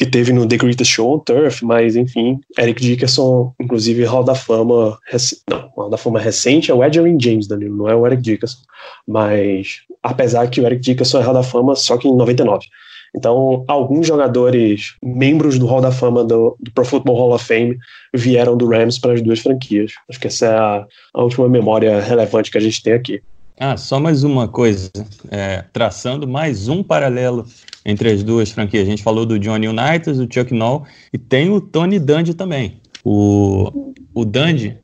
que 0.00 0.06
teve 0.06 0.32
no 0.32 0.48
The 0.48 0.56
Greatest 0.56 0.92
Show 0.92 1.14
on 1.14 1.18
Turf, 1.18 1.62
mas 1.62 1.94
enfim, 1.94 2.40
Eric 2.58 2.80
Dickerson, 2.80 3.52
inclusive 3.60 4.02
Hall 4.04 4.24
da 4.24 4.34
Fama, 4.34 4.98
não, 5.46 5.70
Hall 5.76 5.90
da 5.90 5.98
Fama 5.98 6.18
recente 6.18 6.70
é 6.70 6.74
o 6.74 6.82
Edgerrin 6.82 7.20
James, 7.20 7.46
Danilo, 7.46 7.76
não 7.76 7.86
é 7.86 7.94
o 7.94 8.06
Eric 8.06 8.22
Dickerson, 8.22 8.60
mas 9.06 9.82
apesar 10.02 10.48
que 10.48 10.58
o 10.58 10.64
Eric 10.64 10.80
Dickerson 10.80 11.20
é 11.20 11.22
Hall 11.22 11.34
da 11.34 11.42
Fama 11.42 11.76
só 11.76 11.98
que 11.98 12.08
em 12.08 12.16
99. 12.16 12.66
Então, 13.14 13.62
alguns 13.68 14.06
jogadores, 14.06 14.94
membros 15.02 15.58
do 15.58 15.66
Hall 15.66 15.82
da 15.82 15.92
Fama 15.92 16.24
do, 16.24 16.56
do 16.58 16.70
Pro 16.70 16.84
Football 16.86 17.18
Hall 17.18 17.34
of 17.34 17.44
Fame, 17.44 17.76
vieram 18.14 18.56
do 18.56 18.68
Rams 18.68 18.98
para 18.98 19.12
as 19.12 19.20
duas 19.20 19.40
franquias. 19.40 19.92
Acho 20.08 20.18
que 20.18 20.28
essa 20.28 20.46
é 20.46 20.56
a, 20.56 20.86
a 21.12 21.22
última 21.22 21.46
memória 21.46 22.00
relevante 22.00 22.50
que 22.50 22.56
a 22.56 22.60
gente 22.60 22.82
tem 22.82 22.94
aqui. 22.94 23.20
Ah, 23.58 23.76
só 23.76 24.00
mais 24.00 24.24
uma 24.24 24.48
coisa, 24.48 24.90
é, 25.30 25.62
traçando 25.70 26.26
mais 26.26 26.68
um 26.68 26.82
paralelo 26.82 27.44
entre 27.84 28.10
as 28.10 28.22
duas 28.22 28.50
franquias. 28.50 28.86
A 28.86 28.90
gente 28.90 29.02
falou 29.02 29.26
do 29.26 29.38
Johnny 29.38 29.68
Unitas, 29.68 30.18
do 30.18 30.32
Chuck 30.32 30.52
Noll, 30.52 30.84
e 31.12 31.18
tem 31.18 31.50
o 31.50 31.60
Tony 31.60 31.98
Dungy 31.98 32.34
também. 32.34 32.80
O, 33.04 33.94
o 34.14 34.24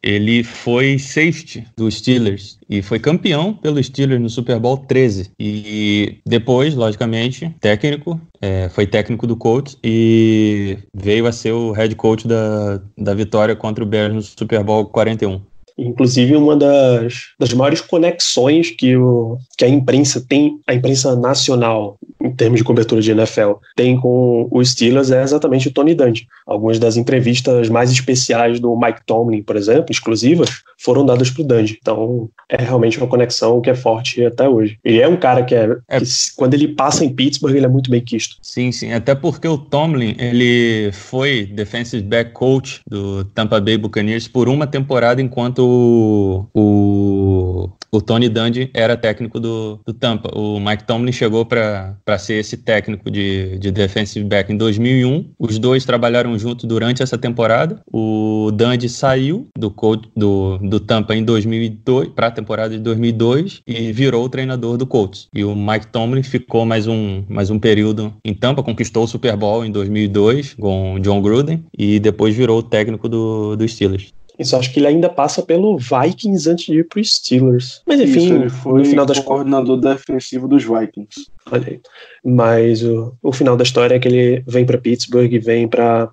ele 0.02 0.42
foi 0.42 0.98
safety 0.98 1.66
dos 1.76 1.96
Steelers 1.96 2.58
e 2.68 2.80
foi 2.80 2.98
campeão 2.98 3.52
pelo 3.52 3.82
Steelers 3.82 4.20
no 4.20 4.30
Super 4.30 4.58
Bowl 4.58 4.78
13. 4.78 5.30
E 5.38 6.18
depois, 6.24 6.74
logicamente, 6.74 7.54
técnico, 7.60 8.20
é, 8.40 8.68
foi 8.70 8.86
técnico 8.86 9.26
do 9.26 9.36
Colts 9.36 9.76
e 9.84 10.78
veio 10.94 11.26
a 11.26 11.32
ser 11.32 11.52
o 11.52 11.72
head 11.72 11.94
coach 11.94 12.26
da, 12.26 12.80
da 12.96 13.14
vitória 13.14 13.54
contra 13.54 13.84
o 13.84 13.86
Bears 13.86 14.14
no 14.14 14.22
Super 14.22 14.62
Bowl 14.64 14.86
41. 14.86 15.40
Inclusive, 15.78 16.36
uma 16.36 16.56
das, 16.56 17.26
das 17.38 17.52
maiores 17.52 17.80
conexões 17.80 18.70
que, 18.70 18.96
o, 18.96 19.38
que 19.58 19.64
a 19.64 19.68
imprensa 19.68 20.24
tem, 20.26 20.58
a 20.66 20.74
imprensa 20.74 21.14
nacional, 21.14 21.98
em 22.20 22.32
termos 22.32 22.58
de 22.58 22.64
cobertura 22.64 23.00
de 23.00 23.10
NFL, 23.10 23.52
tem 23.76 23.98
com 23.98 24.48
os 24.50 24.70
Steelers 24.70 25.10
é 25.10 25.22
exatamente 25.22 25.68
o 25.68 25.72
Tony 25.72 25.94
Dungy. 25.94 26.26
Algumas 26.46 26.78
das 26.78 26.96
entrevistas 26.96 27.68
mais 27.68 27.90
especiais 27.90 28.58
do 28.58 28.74
Mike 28.76 29.00
Tomlin, 29.04 29.42
por 29.42 29.56
exemplo, 29.56 29.86
exclusivas, 29.90 30.62
foram 30.78 31.04
dadas 31.04 31.30
para 31.30 31.42
o 31.42 31.46
Dungy. 31.46 31.76
Então, 31.80 32.28
é 32.48 32.62
realmente 32.62 32.96
uma 32.98 33.06
conexão 33.06 33.60
que 33.60 33.68
é 33.68 33.74
forte 33.74 34.24
até 34.24 34.48
hoje. 34.48 34.78
E 34.84 35.00
é 35.00 35.08
um 35.08 35.16
cara 35.16 35.44
que, 35.44 35.54
é, 35.54 35.76
é, 35.88 36.00
que 36.00 36.06
quando 36.36 36.54
ele 36.54 36.68
passa 36.68 37.04
em 37.04 37.12
Pittsburgh, 37.12 37.54
ele 37.54 37.66
é 37.66 37.68
muito 37.68 37.90
bem 37.90 38.00
quisto. 38.00 38.36
Sim, 38.40 38.72
sim. 38.72 38.92
Até 38.92 39.14
porque 39.14 39.46
o 39.46 39.58
Tomlin, 39.58 40.14
ele 40.18 40.90
foi 40.92 41.44
defensive 41.44 42.02
back 42.02 42.32
coach 42.32 42.80
do 42.88 43.24
Tampa 43.24 43.60
Bay 43.60 43.76
Buccaneers 43.76 44.26
por 44.26 44.48
uma 44.48 44.66
temporada 44.66 45.20
enquanto 45.20 45.65
o, 45.66 46.46
o, 46.54 47.70
o 47.90 48.00
Tony 48.00 48.28
Dungy 48.28 48.70
era 48.74 48.96
técnico 48.96 49.40
do, 49.40 49.80
do 49.86 49.92
Tampa. 49.92 50.30
O 50.36 50.60
Mike 50.60 50.84
Tomlin 50.84 51.12
chegou 51.12 51.44
para 51.44 52.18
ser 52.18 52.34
esse 52.34 52.56
técnico 52.56 53.10
de, 53.10 53.58
de 53.58 53.70
defensive 53.70 54.24
back 54.24 54.52
em 54.52 54.56
2001. 54.56 55.32
Os 55.38 55.58
dois 55.58 55.84
trabalharam 55.84 56.38
juntos 56.38 56.64
durante 56.64 57.02
essa 57.02 57.18
temporada. 57.18 57.80
O 57.92 58.50
Dungy 58.52 58.88
saiu 58.88 59.48
do, 59.56 59.74
do, 60.14 60.58
do 60.58 60.80
Tampa 60.80 61.14
em 61.14 61.24
2002 61.24 62.08
para 62.08 62.28
a 62.28 62.30
temporada 62.30 62.74
de 62.74 62.80
2002 62.80 63.62
e 63.66 63.92
virou 63.92 64.24
o 64.24 64.28
treinador 64.28 64.76
do 64.76 64.86
Colts. 64.86 65.28
E 65.34 65.44
o 65.44 65.54
Mike 65.54 65.88
Tomlin 65.88 66.22
ficou 66.22 66.64
mais 66.64 66.86
um, 66.86 67.24
mais 67.28 67.50
um 67.50 67.58
período 67.58 68.12
em 68.24 68.34
Tampa, 68.34 68.62
conquistou 68.62 69.04
o 69.04 69.08
Super 69.08 69.36
Bowl 69.36 69.64
em 69.64 69.70
2002 69.70 70.54
com 70.54 70.94
o 70.94 71.00
John 71.00 71.20
Gruden 71.20 71.64
e 71.76 71.98
depois 71.98 72.34
virou 72.34 72.58
o 72.58 72.62
técnico 72.62 73.08
do, 73.08 73.56
do 73.56 73.68
Steelers. 73.68 74.15
Isso, 74.38 74.56
acho 74.56 74.72
que 74.72 74.80
ele 74.80 74.86
ainda 74.86 75.08
passa 75.08 75.42
pelo 75.42 75.78
Vikings 75.78 76.48
antes 76.48 76.66
de 76.66 76.78
ir 76.80 76.88
pro 76.88 77.02
Steelers. 77.02 77.80
Mas 77.86 78.00
enfim, 78.00 78.24
Isso, 78.24 78.34
ele 78.34 78.48
foi 78.48 78.80
no 78.80 78.84
final 78.84 79.06
das 79.06 79.18
coordenador 79.18 79.78
defensivo 79.78 80.46
dos 80.46 80.64
Vikings. 80.64 81.26
Olha 81.50 81.66
aí. 81.68 81.80
Mas 82.24 82.82
o, 82.82 83.14
o 83.22 83.32
final 83.32 83.56
da 83.56 83.62
história 83.62 83.94
é 83.94 83.98
que 83.98 84.08
ele 84.08 84.42
vem 84.46 84.66
para 84.66 84.78
Pittsburgh, 84.78 85.32
vem 85.40 85.68
para 85.68 86.10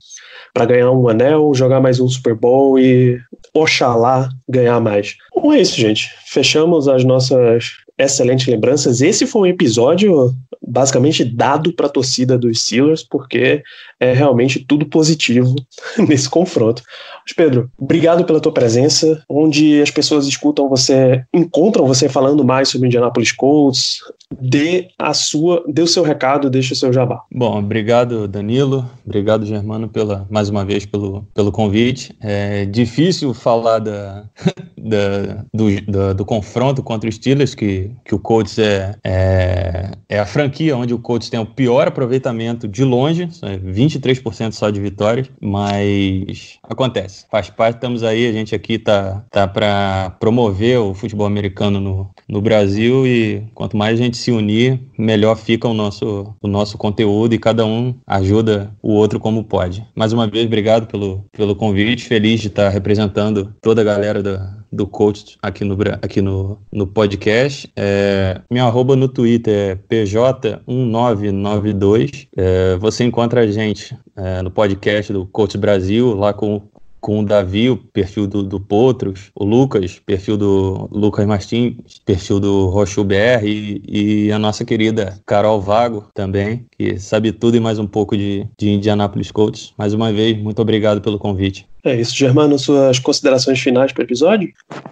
para 0.54 0.66
ganhar 0.66 0.92
um 0.92 1.10
anel, 1.10 1.52
jogar 1.56 1.82
mais 1.82 2.00
um 2.00 2.08
Super 2.08 2.36
Bowl 2.36 2.78
e 2.78 3.20
oxalá 3.56 4.30
ganhar 4.48 4.80
mais. 4.80 5.16
Bom, 5.36 5.52
é 5.52 5.60
isso, 5.60 5.76
gente. 5.76 6.12
Fechamos 6.28 6.88
as 6.88 7.04
nossas 7.04 7.72
excelentes 7.98 8.48
lembranças. 8.48 9.02
Esse 9.02 9.26
foi 9.26 9.42
um 9.42 9.52
episódio 9.52 10.34
basicamente 10.66 11.26
dado 11.26 11.74
para 11.74 11.88
a 11.88 11.90
torcida 11.90 12.38
dos 12.38 12.62
Steelers, 12.62 13.04
porque 13.04 13.64
é 14.00 14.14
realmente 14.14 14.64
tudo 14.64 14.86
positivo 14.86 15.56
nesse 16.08 16.30
confronto. 16.30 16.84
Mas 17.26 17.34
Pedro, 17.36 17.70
obrigado 17.78 18.26
pela 18.26 18.40
tua 18.40 18.52
presença, 18.52 19.24
onde 19.30 19.82
as 19.82 19.90
pessoas 19.90 20.28
escutam 20.28 20.70
você, 20.70 21.24
encontram 21.34 21.88
você 21.88 22.10
falando 22.10 22.44
mais 22.44 22.70
sobre 22.70 22.88
Indianapolis 22.88 23.32
Colts. 23.32 24.00
Dê 24.42 24.88
a 24.98 25.14
sua, 25.14 25.64
dê 25.68 25.84
o 25.84 25.88
seu 25.88 26.02
recado, 26.04 26.50
deixe 26.50 26.74
o 26.74 26.76
seu 26.76 26.92
jabá. 26.92 27.22
Bom, 27.32 27.60
obrigado 27.60 28.28
Danilo, 28.28 28.90
obrigado 29.06 29.46
Germano 29.46 29.88
pela 29.88 30.26
mais 30.30 30.50
uma 30.50 30.66
vez 30.66 30.86
pelo, 30.86 31.28
pelo 31.36 31.52
convite. 31.52 32.16
É 32.20 32.66
difícil 32.66 33.34
falar 33.34 33.78
da, 33.80 34.26
da 34.76 35.46
do, 35.54 35.82
da, 35.86 36.14
do 36.14 36.26
confronto 36.26 36.82
contra 36.82 37.08
os 37.08 37.16
Steelers, 37.16 37.54
que, 37.54 37.92
que 38.04 38.16
o 38.16 38.20
Colts 38.20 38.58
é, 38.58 38.96
é, 39.04 39.92
é 40.10 40.20
a 40.20 40.26
franquia 40.26 40.76
onde 40.76 40.94
o 40.94 41.00
Colts 41.00 41.30
tem 41.30 41.40
o 41.40 41.46
pior 41.46 41.88
aproveitamento 41.88 42.68
de 42.68 42.84
longe, 42.84 43.28
23% 43.28 44.52
só 44.52 44.70
de 44.70 44.80
vitórias, 44.80 45.30
mas 45.40 46.58
acontece, 46.64 47.13
faz 47.30 47.50
parte, 47.50 47.76
estamos 47.76 48.04
aí, 48.04 48.28
a 48.28 48.32
gente 48.32 48.56
aqui 48.56 48.78
tá, 48.78 49.24
tá 49.30 49.48
para 49.48 50.16
promover 50.20 50.80
o 50.80 50.94
futebol 50.94 51.28
americano 51.28 51.80
no, 51.80 52.10
no 52.28 52.42
Brasil 52.42 53.06
e 53.06 53.44
quanto 53.54 53.78
mais 53.78 54.00
a 54.00 54.04
gente 54.04 54.18
se 54.18 54.32
unir, 54.32 54.80
melhor 54.98 55.36
fica 55.36 55.68
o 55.68 55.74
nosso, 55.74 56.36
o 56.42 56.48
nosso 56.48 56.78
conteúdo 56.78 57.34
e 57.34 57.40
cada 57.40 57.66
um 57.66 57.96
ajuda 58.08 58.72
o 58.82 58.94
outro 58.94 59.20
como 59.20 59.44
pode. 59.44 59.86
Mais 59.96 60.14
uma 60.14 60.28
vez, 60.28 60.46
obrigado 60.46 60.88
pelo, 60.88 61.26
pelo 61.32 61.56
convite, 61.56 62.06
feliz 62.06 62.42
de 62.42 62.48
estar 62.48 62.70
representando 62.70 63.54
toda 63.62 63.82
a 63.82 63.86
galera 63.86 64.24
da, 64.24 64.64
do 64.74 64.88
coach 64.88 65.38
aqui 65.42 65.64
no, 65.64 65.78
aqui 66.02 66.22
no, 66.22 66.60
no 66.72 66.86
podcast. 66.88 67.72
É, 67.76 68.42
minha 68.50 68.64
arroba 68.66 68.96
no 68.96 69.08
Twitter 69.08 69.54
é 69.54 69.76
PJ1992. 69.76 72.28
É, 72.36 72.76
você 72.78 73.04
encontra 73.04 73.42
a 73.42 73.48
gente 73.48 73.96
é, 74.16 74.42
no 74.42 74.50
podcast 74.50 75.14
do 75.14 75.28
Coach 75.28 75.56
Brasil, 75.58 76.16
lá 76.16 76.34
com 76.34 76.64
com 77.04 77.20
o 77.20 77.26
Davi, 77.26 77.70
o 77.70 77.76
perfil 77.76 78.26
do, 78.26 78.42
do 78.42 78.62
Potros, 78.62 79.30
o 79.36 79.44
Lucas, 79.44 80.00
perfil 80.00 80.38
do 80.38 80.88
Lucas 80.90 81.26
Martins, 81.26 82.00
perfil 82.06 82.40
do 82.40 82.68
Rochu 82.68 83.04
BR 83.04 83.44
e, 83.44 84.28
e, 84.28 84.32
a 84.32 84.40
nossa 84.40 84.64
querida 84.64 85.20
Carol 85.26 85.60
Vago 85.60 86.08
também, 86.14 86.66
que 86.72 86.98
sabe 86.98 87.34
tudo 87.34 87.58
e 87.58 87.60
mais 87.60 87.78
um 87.78 87.86
pouco 87.86 88.16
de, 88.16 88.48
de 88.58 88.70
Indianapolis 88.70 89.32
Colts. 89.32 89.74
Mais 89.78 89.94
uma 89.94 90.14
vez, 90.14 90.42
muito 90.42 90.62
obrigado 90.62 91.02
pelo 91.02 91.20
convite. 91.20 91.68
É 91.86 92.00
isso, 92.00 92.16
Germano, 92.16 92.58
suas 92.58 92.98
considerações 92.98 93.60
finais 93.60 93.92
para 93.92 94.04
o 94.04 94.06
episódio? 94.06 94.50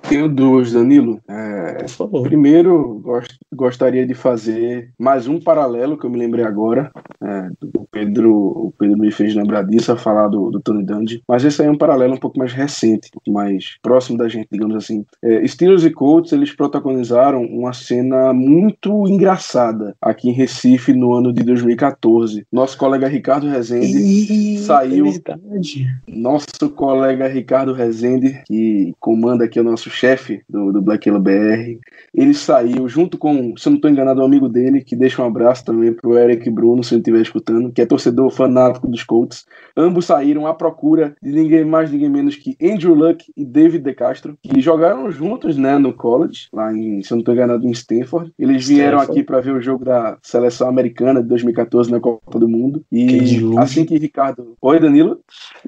Tenho 0.10 0.28
duas, 0.28 0.74
Danilo. 0.74 1.22
É, 1.26 1.84
Por 1.84 1.90
favor. 1.90 2.24
Primeiro, 2.24 3.00
gost, 3.02 3.38
gostaria 3.54 4.06
de 4.06 4.14
fazer 4.14 4.92
mais 5.00 5.26
um 5.26 5.40
paralelo 5.40 5.98
que 5.98 6.06
eu 6.06 6.10
me 6.10 6.18
lembrei 6.18 6.44
agora. 6.44 6.92
É, 7.24 7.48
o, 7.78 7.88
Pedro, 7.90 8.34
o 8.34 8.74
Pedro 8.78 8.98
me 8.98 9.10
fez 9.10 9.34
lembrar 9.34 9.64
disso, 9.64 9.94
a 9.94 9.96
falar 9.96 10.28
do, 10.28 10.52
do 10.52 10.60
Tony 10.60 10.84
Dungy. 10.84 11.24
Mas 11.26 11.46
esse 11.46 11.62
aí 11.62 11.70
é 11.70 11.72
um 11.72 11.78
paralelo 11.78 12.16
um 12.16 12.20
pouco 12.20 12.38
mais 12.38 12.52
recente, 12.52 13.08
um 13.08 13.12
pouco 13.14 13.32
mais 13.32 13.78
próximo 13.82 14.18
da 14.18 14.28
gente, 14.28 14.50
digamos 14.52 14.76
assim. 14.76 15.06
É, 15.24 15.48
Steelers 15.48 15.86
e 15.86 15.92
Colts, 15.92 16.34
eles 16.34 16.54
protagonizaram 16.54 17.42
uma 17.44 17.72
cena 17.72 18.34
muito 18.34 19.08
engraçada 19.08 19.96
aqui 20.02 20.28
em 20.28 20.34
Recife 20.34 20.92
no 20.92 21.14
ano 21.14 21.32
de 21.32 21.42
2014. 21.44 22.46
Nosso 22.52 22.78
colega 22.78 23.08
Ricardo 23.08 23.48
Rezende 23.48 23.98
e... 23.98 24.58
saiu. 24.58 25.08
É 25.08 25.12
verdade. 25.12 25.88
Nosso 26.06 26.48
colega 26.82 27.28
Ricardo 27.28 27.74
Rezende, 27.74 28.42
que 28.48 28.96
comanda 29.00 29.46
aqui 29.46 29.60
o 29.60 29.64
nosso 29.64 29.88
chefe 29.88 30.42
do, 30.50 30.72
do 30.72 30.82
Black 30.82 31.08
Yellow 31.08 31.22
BR, 31.22 31.78
ele 32.12 32.34
saiu 32.34 32.90
junto 32.90 33.20
com, 33.20 33.56
se 33.56 33.68
eu 33.68 33.70
não 33.70 33.76
estou 33.76 33.92
enganado, 33.92 34.20
um 34.20 34.26
amigo 34.26 34.50
dele, 34.50 34.84
que 34.84 34.96
deixa 34.96 35.22
um 35.22 35.28
abraço 35.28 35.64
também 35.64 35.94
pro 35.94 36.18
Eric 36.18 36.50
Bruno, 36.50 36.84
se 36.84 36.96
ele 36.96 37.02
estiver 37.02 37.22
escutando, 37.22 37.72
que 37.72 37.84
é 37.84 37.86
torcedor 37.86 38.32
fanático 38.32 38.88
dos 38.88 39.04
Colts. 39.04 39.46
Ambos 39.78 40.06
saíram 40.06 40.48
à 40.48 40.56
procura 40.56 41.16
de 41.22 41.32
ninguém 41.32 41.64
mais, 41.64 41.92
ninguém 41.92 42.10
menos 42.10 42.36
que 42.36 42.58
Andrew 42.60 42.96
Luck 42.96 43.32
e 43.38 43.46
David 43.46 43.84
De 43.84 43.94
Castro, 43.94 44.36
que 44.42 44.60
jogaram 44.60 45.12
juntos 45.12 45.58
né, 45.58 45.78
no 45.78 45.94
college, 45.94 46.48
lá 46.52 46.74
em, 46.74 47.04
se 47.04 47.14
eu 47.14 47.18
não 47.18 47.20
estou 47.20 47.36
enganado, 47.36 47.64
em 47.64 47.72
Stanford. 47.72 48.34
Eles 48.40 48.68
vieram 48.68 48.98
Stanford. 48.98 49.20
aqui 49.20 49.24
para 49.24 49.40
ver 49.40 49.54
o 49.54 49.62
jogo 49.62 49.86
da 49.86 50.18
seleção 50.24 50.68
americana 50.68 51.22
de 51.22 51.30
2014 51.30 51.92
na 51.92 52.00
Copa 52.00 52.40
do 52.40 52.50
Mundo. 52.50 52.84
E 52.92 53.40
assim 53.60 53.86
que 53.86 54.00
Ricardo. 54.00 54.56
Oi, 54.60 54.80
Danilo. 54.80 55.20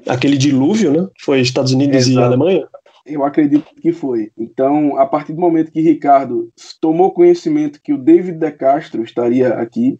Aquele 0.08 0.36
dilúvio, 0.36 0.90
né? 0.90 1.03
Foi 1.20 1.40
Estados 1.40 1.72
Unidos 1.72 2.08
Exato. 2.08 2.20
e 2.20 2.22
Alemanha? 2.22 2.68
Eu 3.06 3.24
acredito 3.24 3.74
que 3.80 3.92
foi. 3.92 4.30
Então, 4.36 4.96
a 4.96 5.06
partir 5.06 5.32
do 5.32 5.40
momento 5.40 5.70
que 5.70 5.80
Ricardo 5.80 6.50
tomou 6.80 7.12
conhecimento 7.12 7.80
que 7.82 7.92
o 7.92 7.98
David 7.98 8.38
De 8.38 8.50
Castro 8.50 9.02
estaria 9.02 9.48
aqui, 9.54 9.98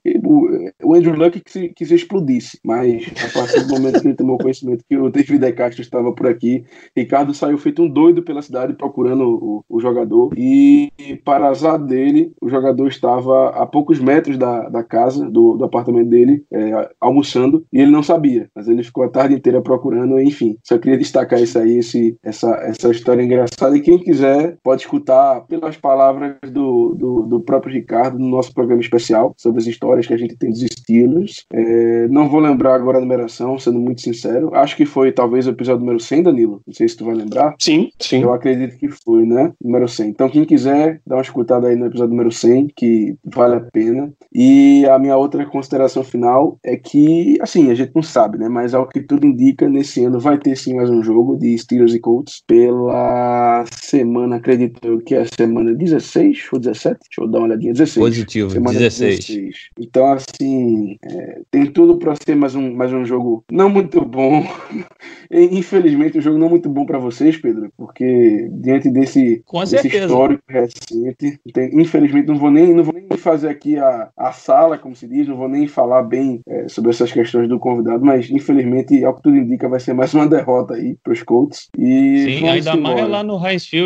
o 0.83 0.95
Andrew 0.95 1.15
Luck 1.15 1.41
que 1.41 1.51
se, 1.51 1.69
que 1.69 1.85
se 1.85 1.95
explodisse. 1.95 2.59
Mas 2.65 3.05
a 3.23 3.39
partir 3.39 3.67
do 3.67 3.75
momento 3.75 4.01
que 4.01 4.09
ele 4.09 4.17
tomou 4.17 4.39
conhecimento 4.39 4.85
que 4.89 4.97
o 4.97 5.11
David 5.11 5.39
De 5.39 5.53
Castro 5.53 5.83
estava 5.83 6.13
por 6.13 6.27
aqui, 6.27 6.65
Ricardo 6.97 7.35
saiu 7.35 7.59
feito 7.59 7.83
um 7.83 7.89
doido 7.89 8.23
pela 8.23 8.43
cidade 8.43 8.75
procurando 8.75 9.25
o, 9.25 9.65
o 9.69 9.81
jogador. 9.81 10.33
E, 10.37 10.91
para 11.25 11.49
azar 11.49 11.79
dele, 11.79 12.33
o 12.41 12.49
jogador 12.49 12.89
estava 12.89 13.51
a 13.51 13.67
poucos 13.67 14.01
metros 14.01 14.39
da, 14.39 14.69
da 14.69 14.83
casa, 14.83 15.29
do, 15.29 15.57
do 15.57 15.65
apartamento 15.65 16.09
dele, 16.09 16.45
é, 16.53 16.91
almoçando, 17.01 17.65
e 17.73 17.81
ele 17.81 17.91
não 17.91 18.03
sabia. 18.03 18.49
Mas 18.55 18.69
ele 18.69 18.83
ficou 18.83 19.05
a 19.05 19.09
tarde 19.09 19.35
inteira 19.35 19.61
procurando, 19.61 20.21
enfim. 20.21 20.57
Só 20.63 20.79
queria 20.79 20.99
destacar 20.99 21.43
isso 21.43 21.59
aí, 21.59 21.79
esse, 21.79 22.17
essa, 22.23 22.49
essa 22.65 22.94
história 22.95 23.23
engraçada. 23.23 23.77
E 23.77 23.81
quem 23.81 23.99
quiser 23.99 24.57
pode 24.63 24.83
escutar 24.83 25.43
pelas 25.43 25.77
palavras 25.77 26.37
do, 26.51 26.95
do, 26.95 27.23
do 27.23 27.41
próprio 27.41 27.75
Ricardo 27.75 28.19
no 28.19 28.29
nosso 28.29 28.53
programa 28.53 28.81
especial 28.81 29.35
sobre 29.37 29.61
as 29.61 29.67
histórias 29.67 30.07
que 30.07 30.15
a 30.15 30.17
gente 30.17 30.37
tem 30.37 30.51
dos 30.51 30.61
Steelers. 30.61 31.45
É, 31.53 32.09
não 32.09 32.29
vou 32.29 32.41
lembrar 32.41 32.75
agora 32.75 32.99
a 32.99 33.01
numeração, 33.01 33.59
sendo 33.59 33.81
muito 33.81 34.01
sincero. 34.01 34.55
Acho 34.55 34.77
que 34.77 34.87
foi 34.87 35.13
talvez 35.13 35.47
o 35.47 35.51
episódio 35.51 35.81
número 35.81 36.01
100, 36.01 36.23
Danilo. 36.23 36.61
Não 36.67 36.75
sei 36.75 36.89
se 36.89 36.97
tu 36.97 37.05
vai 37.05 37.15
lembrar. 37.15 37.55
Sim, 37.59 37.91
sim. 38.01 38.23
Eu 38.23 38.33
acredito 38.33 38.79
que 38.79 38.89
foi, 38.89 39.25
né? 39.25 39.53
Número 39.63 39.89
100. 39.89 40.09
Então, 40.09 40.29
quem 40.29 40.45
quiser, 40.45 41.01
dá 41.07 41.17
uma 41.17 41.23
escutada 41.23 41.69
aí 41.69 41.77
no 41.77 41.87
episódio 41.87 42.11
número 42.11 42.31
100, 42.31 42.69
que 42.77 43.17
vale 43.25 43.57
a 43.57 43.61
pena. 43.61 44.13
E 44.33 44.87
a 44.87 44.99
minha 44.99 45.17
outra 45.17 45.45
consideração 45.47 46.03
final 46.03 46.59
é 46.65 46.77
que, 46.77 47.39
assim, 47.41 47.71
a 47.71 47.75
gente 47.75 47.93
não 47.95 48.03
sabe, 48.03 48.39
né? 48.39 48.49
Mas 48.49 48.75
ao 48.75 48.89
que 48.89 49.01
tudo 49.01 49.27
indica, 49.27 49.69
nesse 49.69 50.05
ano 50.05 50.21
vai 50.21 50.39
ter 50.39 50.57
sim 50.57 50.75
mais 50.75 50.91
um 50.91 51.03
jogo 51.03 51.37
de 51.37 51.57
Steelers 51.57 51.95
e 51.95 52.01
Colts 52.01 52.43
pela 52.47 52.84
uh, 52.91 53.67
semana, 53.95 54.37
acredito 54.37 54.81
eu, 54.83 55.01
que 55.01 55.15
é 55.15 55.21
a 55.21 55.27
semana 55.27 55.73
16 55.73 56.49
ou 56.53 56.59
17? 56.59 56.99
Deixa 57.01 57.21
eu 57.21 57.29
dar 57.29 57.39
uma 57.39 57.47
olhadinha. 57.47 57.73
16. 57.73 58.05
Positivo, 58.05 58.51
semana 58.51 58.79
16. 58.79 59.19
16. 59.19 59.57
Então, 59.79 60.13
assim, 60.13 60.97
é, 61.05 61.41
tem 61.51 61.67
tudo 61.67 61.97
para 61.97 62.15
ser 62.17 62.35
mais 62.35 62.55
um, 62.55 62.75
mais 62.75 62.93
um 62.93 63.05
jogo 63.05 63.45
não 63.51 63.69
muito 63.69 64.05
bom. 64.05 64.45
Infelizmente, 65.31 66.19
um 66.19 66.21
jogo 66.21 66.39
não 66.39 66.49
muito 66.49 66.69
bom 66.69 66.85
para 66.85 66.99
vocês, 66.99 67.37
Pedro, 67.37 67.71
porque 67.77 68.49
diante 68.53 68.91
desse, 68.91 69.43
desse 69.71 69.89
histórico 69.89 70.43
recente, 70.49 71.41
tem, 71.53 71.81
infelizmente 71.81 72.29
não 72.29 72.37
vou 72.37 72.51
nem 72.51 72.73
não 72.73 72.85
vou 72.85 72.95
nem 72.95 73.07
fazer 73.19 73.49
aqui 73.49 73.77
a, 73.79 74.11
a 74.17 74.33
sala, 74.33 74.79
como 74.79 74.95
se 74.95 75.09
diz, 75.09 75.27
não 75.27 75.37
vou 75.37 75.49
nem 75.49 75.67
falar 75.67 76.03
bem 76.03 76.41
é, 76.47 76.69
sobre 76.69 76.91
essas 76.91 77.11
questões 77.11 77.49
do 77.49 77.59
convidado, 77.59 78.05
mas 78.05 78.31
infelizmente, 78.31 79.05
ao 79.05 79.15
que 79.15 79.23
tudo 79.23 79.37
indica, 79.37 79.69
vai 79.69 79.81
ser 79.81 79.95
mais 79.95 80.13
uma 80.15 80.29
derrota 80.29 80.75
aí 80.75 80.97
para 81.03 81.13
os 81.13 81.23
Colts. 81.23 81.69
E 81.77 82.39
Sim, 82.39 82.49
ainda 82.49 82.77
mais 82.77 83.09
lá 83.09 83.23
no 83.23 83.37
High 83.37 83.59
Field. 83.59 83.84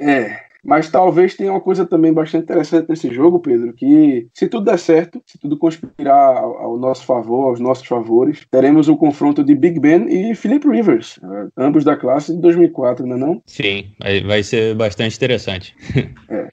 É, 0.00 0.44
mas 0.64 0.90
talvez 0.90 1.34
tenha 1.34 1.52
uma 1.52 1.60
coisa 1.60 1.84
também 1.84 2.12
bastante 2.12 2.44
interessante 2.44 2.88
nesse 2.88 3.12
jogo, 3.12 3.40
Pedro, 3.40 3.72
que 3.72 4.28
se 4.32 4.48
tudo 4.48 4.64
der 4.64 4.78
certo, 4.78 5.22
se 5.26 5.38
tudo 5.38 5.58
conspirar 5.58 6.36
ao, 6.38 6.78
nosso 6.78 7.04
favor, 7.04 7.48
aos 7.48 7.60
nossos 7.60 7.86
favores, 7.86 8.46
teremos 8.50 8.88
o 8.88 8.94
um 8.94 8.96
confronto 8.96 9.44
de 9.44 9.54
Big 9.54 9.78
Ben 9.78 10.06
e 10.08 10.34
Philip 10.34 10.66
Rivers, 10.68 11.18
né? 11.22 11.48
ambos 11.56 11.84
da 11.84 11.96
classe 11.96 12.34
de 12.34 12.40
2004, 12.40 13.06
não 13.06 13.16
é 13.16 13.18
não? 13.18 13.42
Sim, 13.46 13.86
vai 14.26 14.42
ser 14.42 14.74
bastante 14.74 15.16
interessante. 15.16 15.74
é. 16.30 16.48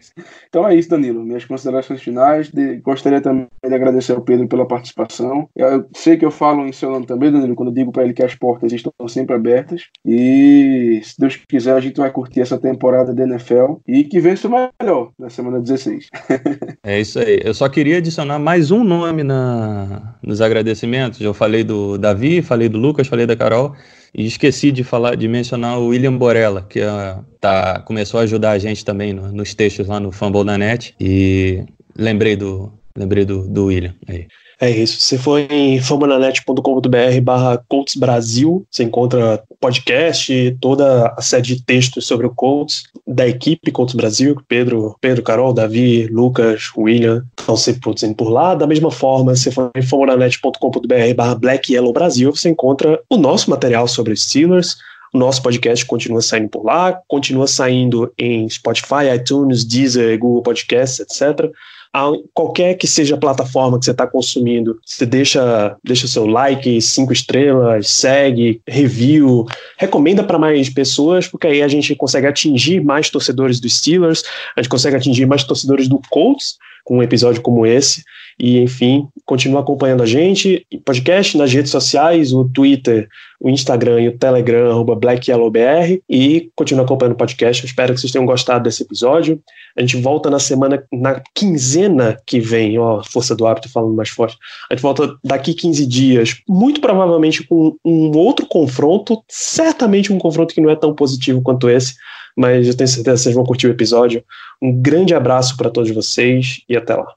Então 0.49 0.67
é 0.67 0.75
isso, 0.75 0.89
Danilo. 0.89 1.23
Minhas 1.23 1.45
considerações 1.45 2.01
finais. 2.01 2.49
De... 2.49 2.77
Gostaria 2.77 3.21
também 3.21 3.47
de 3.63 3.73
agradecer 3.73 4.13
ao 4.13 4.21
Pedro 4.21 4.47
pela 4.47 4.67
participação. 4.67 5.47
Eu 5.55 5.85
sei 5.95 6.17
que 6.17 6.25
eu 6.25 6.31
falo 6.31 6.65
em 6.65 6.71
seu 6.71 6.91
nome 6.91 7.05
também, 7.05 7.31
Danilo, 7.31 7.55
quando 7.55 7.71
digo 7.71 7.91
para 7.91 8.03
ele 8.03 8.13
que 8.13 8.23
as 8.23 8.35
portas 8.35 8.71
estão 8.71 8.91
sempre 9.07 9.35
abertas. 9.35 9.83
E 10.05 11.01
se 11.03 11.19
Deus 11.19 11.35
quiser, 11.35 11.75
a 11.75 11.79
gente 11.79 11.97
vai 11.97 12.11
curtir 12.11 12.41
essa 12.41 12.59
temporada 12.59 13.13
da 13.13 13.23
NFL 13.23 13.75
e 13.87 14.00
que 14.03 14.19
vença 14.19 14.47
o 14.47 14.51
melhor 14.51 15.11
na 15.17 15.29
semana 15.29 15.59
16. 15.59 16.09
é 16.83 16.99
isso 16.99 17.19
aí. 17.19 17.39
Eu 17.43 17.53
só 17.53 17.67
queria 17.69 17.97
adicionar 17.97 18.39
mais 18.39 18.71
um 18.71 18.83
nome 18.83 19.23
na, 19.23 20.15
nos 20.21 20.41
agradecimentos. 20.41 21.21
Eu 21.21 21.33
falei 21.33 21.63
do 21.63 21.97
Davi, 21.97 22.41
falei 22.41 22.69
do 22.69 22.77
Lucas, 22.77 23.07
falei 23.07 23.25
da 23.25 23.35
Carol. 23.35 23.75
E 24.13 24.25
esqueci 24.25 24.71
de 24.71 24.83
falar, 24.83 25.15
de 25.15 25.27
mencionar 25.27 25.79
o 25.79 25.87
William 25.87 26.17
Borella, 26.17 26.65
que 26.69 26.81
uh, 26.81 27.23
tá, 27.39 27.79
começou 27.81 28.19
a 28.19 28.23
ajudar 28.23 28.51
a 28.51 28.59
gente 28.59 28.83
também 28.83 29.13
no, 29.13 29.31
nos 29.31 29.53
textos 29.53 29.87
lá 29.87 29.99
no 29.99 30.11
Fumble 30.11 30.43
da 30.43 30.57
Net. 30.57 30.93
E 30.99 31.63
lembrei 31.97 32.35
do, 32.35 32.73
lembrei 32.95 33.23
do, 33.23 33.47
do 33.47 33.65
William 33.65 33.95
aí. 34.07 34.27
É 34.61 34.69
isso. 34.69 35.01
Se 35.01 35.17
for 35.17 35.39
em 35.39 35.81
famananet.com.br 35.81 37.21
barra 37.23 37.59
Colts 37.67 37.95
Brasil, 37.95 38.63
você 38.69 38.83
encontra 38.83 39.43
podcast, 39.59 40.55
toda 40.61 41.11
a 41.17 41.21
série 41.21 41.41
de 41.41 41.63
textos 41.63 42.05
sobre 42.05 42.27
o 42.27 42.29
Colts, 42.29 42.83
da 43.07 43.27
equipe 43.27 43.71
Colts 43.71 43.95
Brasil, 43.95 44.39
Pedro, 44.47 44.95
Pedro, 45.01 45.23
Carol, 45.23 45.51
Davi, 45.51 46.05
Lucas, 46.05 46.69
William, 46.77 47.25
estão 47.39 47.57
sempre 47.57 47.81
produzindo 47.81 48.13
por 48.13 48.29
lá. 48.29 48.53
Da 48.53 48.67
mesma 48.67 48.91
forma, 48.91 49.35
se 49.35 49.49
for 49.49 49.71
em 49.75 49.81
famananet.com.br 49.81 51.13
barra 51.15 51.33
Black 51.33 51.73
Yellow 51.73 51.91
Brasil, 51.91 52.29
você 52.29 52.49
encontra 52.49 53.01
o 53.09 53.17
nosso 53.17 53.49
material 53.49 53.87
sobre 53.87 54.15
Steelers, 54.15 54.77
o 55.11 55.17
nosso 55.17 55.41
podcast 55.41 55.83
continua 55.87 56.21
saindo 56.21 56.49
por 56.49 56.63
lá, 56.63 57.01
continua 57.07 57.47
saindo 57.47 58.13
em 58.15 58.47
Spotify, 58.47 59.09
iTunes, 59.15 59.65
Deezer, 59.65 60.19
Google 60.19 60.43
Podcasts, 60.43 60.99
etc 60.99 61.51
a 61.93 62.11
qualquer 62.33 62.75
que 62.75 62.87
seja 62.87 63.15
a 63.15 63.19
plataforma 63.19 63.77
que 63.77 63.85
você 63.85 63.91
está 63.91 64.07
consumindo, 64.07 64.79
você 64.85 65.05
deixa, 65.05 65.75
deixa 65.83 66.07
seu 66.07 66.25
like, 66.25 66.81
cinco 66.81 67.11
estrelas, 67.11 67.89
segue, 67.89 68.61
review, 68.67 69.45
recomenda 69.77 70.23
para 70.23 70.39
mais 70.39 70.69
pessoas, 70.69 71.27
porque 71.27 71.47
aí 71.47 71.61
a 71.61 71.67
gente 71.67 71.93
consegue 71.95 72.27
atingir 72.27 72.81
mais 72.81 73.09
torcedores 73.09 73.59
dos 73.59 73.77
Steelers, 73.77 74.23
a 74.55 74.61
gente 74.61 74.69
consegue 74.69 74.95
atingir 74.95 75.25
mais 75.25 75.43
torcedores 75.43 75.87
do 75.87 75.99
Colts 76.09 76.57
com 76.91 76.97
um 76.97 77.03
episódio 77.03 77.41
como 77.41 77.65
esse. 77.65 78.03
E, 78.37 78.59
enfim, 78.59 79.07
continua 79.25 79.61
acompanhando 79.61 80.03
a 80.03 80.05
gente, 80.05 80.65
podcast 80.83 81.37
nas 81.37 81.53
redes 81.53 81.71
sociais, 81.71 82.33
o 82.33 82.43
Twitter, 82.49 83.07
o 83.39 83.49
Instagram 83.49 84.01
e 84.01 84.07
o 84.09 84.17
Telegram, 84.17 84.71
arroba 84.71 84.93
BlackYellowBR, 84.95 86.01
e 86.09 86.49
continua 86.53 86.83
acompanhando 86.83 87.13
o 87.13 87.17
podcast. 87.17 87.63
Eu 87.63 87.67
espero 87.67 87.93
que 87.93 88.01
vocês 88.01 88.11
tenham 88.11 88.25
gostado 88.25 88.65
desse 88.65 88.83
episódio. 88.83 89.41
A 89.77 89.79
gente 89.79 89.95
volta 89.95 90.29
na 90.29 90.39
semana, 90.39 90.83
na 90.91 91.21
quinzena 91.33 92.17
que 92.25 92.41
vem, 92.41 92.77
ó, 92.77 93.01
força 93.03 93.33
do 93.33 93.47
hábito 93.47 93.69
falando 93.69 93.95
mais 93.95 94.09
forte. 94.09 94.37
A 94.69 94.73
gente 94.73 94.81
volta 94.81 95.15
daqui 95.23 95.53
15 95.53 95.85
dias, 95.85 96.41
muito 96.45 96.81
provavelmente 96.81 97.41
com 97.47 97.77
um 97.85 98.17
outro 98.17 98.45
confronto, 98.47 99.23
certamente 99.29 100.11
um 100.11 100.19
confronto 100.19 100.53
que 100.53 100.59
não 100.59 100.69
é 100.69 100.75
tão 100.75 100.93
positivo 100.93 101.41
quanto 101.41 101.69
esse, 101.69 101.95
mas 102.37 102.67
eu 102.67 102.75
tenho 102.75 102.87
certeza 102.87 103.17
que 103.17 103.23
vocês 103.23 103.35
vão 103.35 103.45
curtir 103.45 103.67
o 103.67 103.71
episódio. 103.71 104.23
Um 104.61 104.73
grande 104.73 105.13
abraço 105.13 105.57
para 105.57 105.69
todos 105.69 105.91
vocês 105.91 106.61
e 106.67 106.75
até 106.75 106.95
lá. 106.95 107.13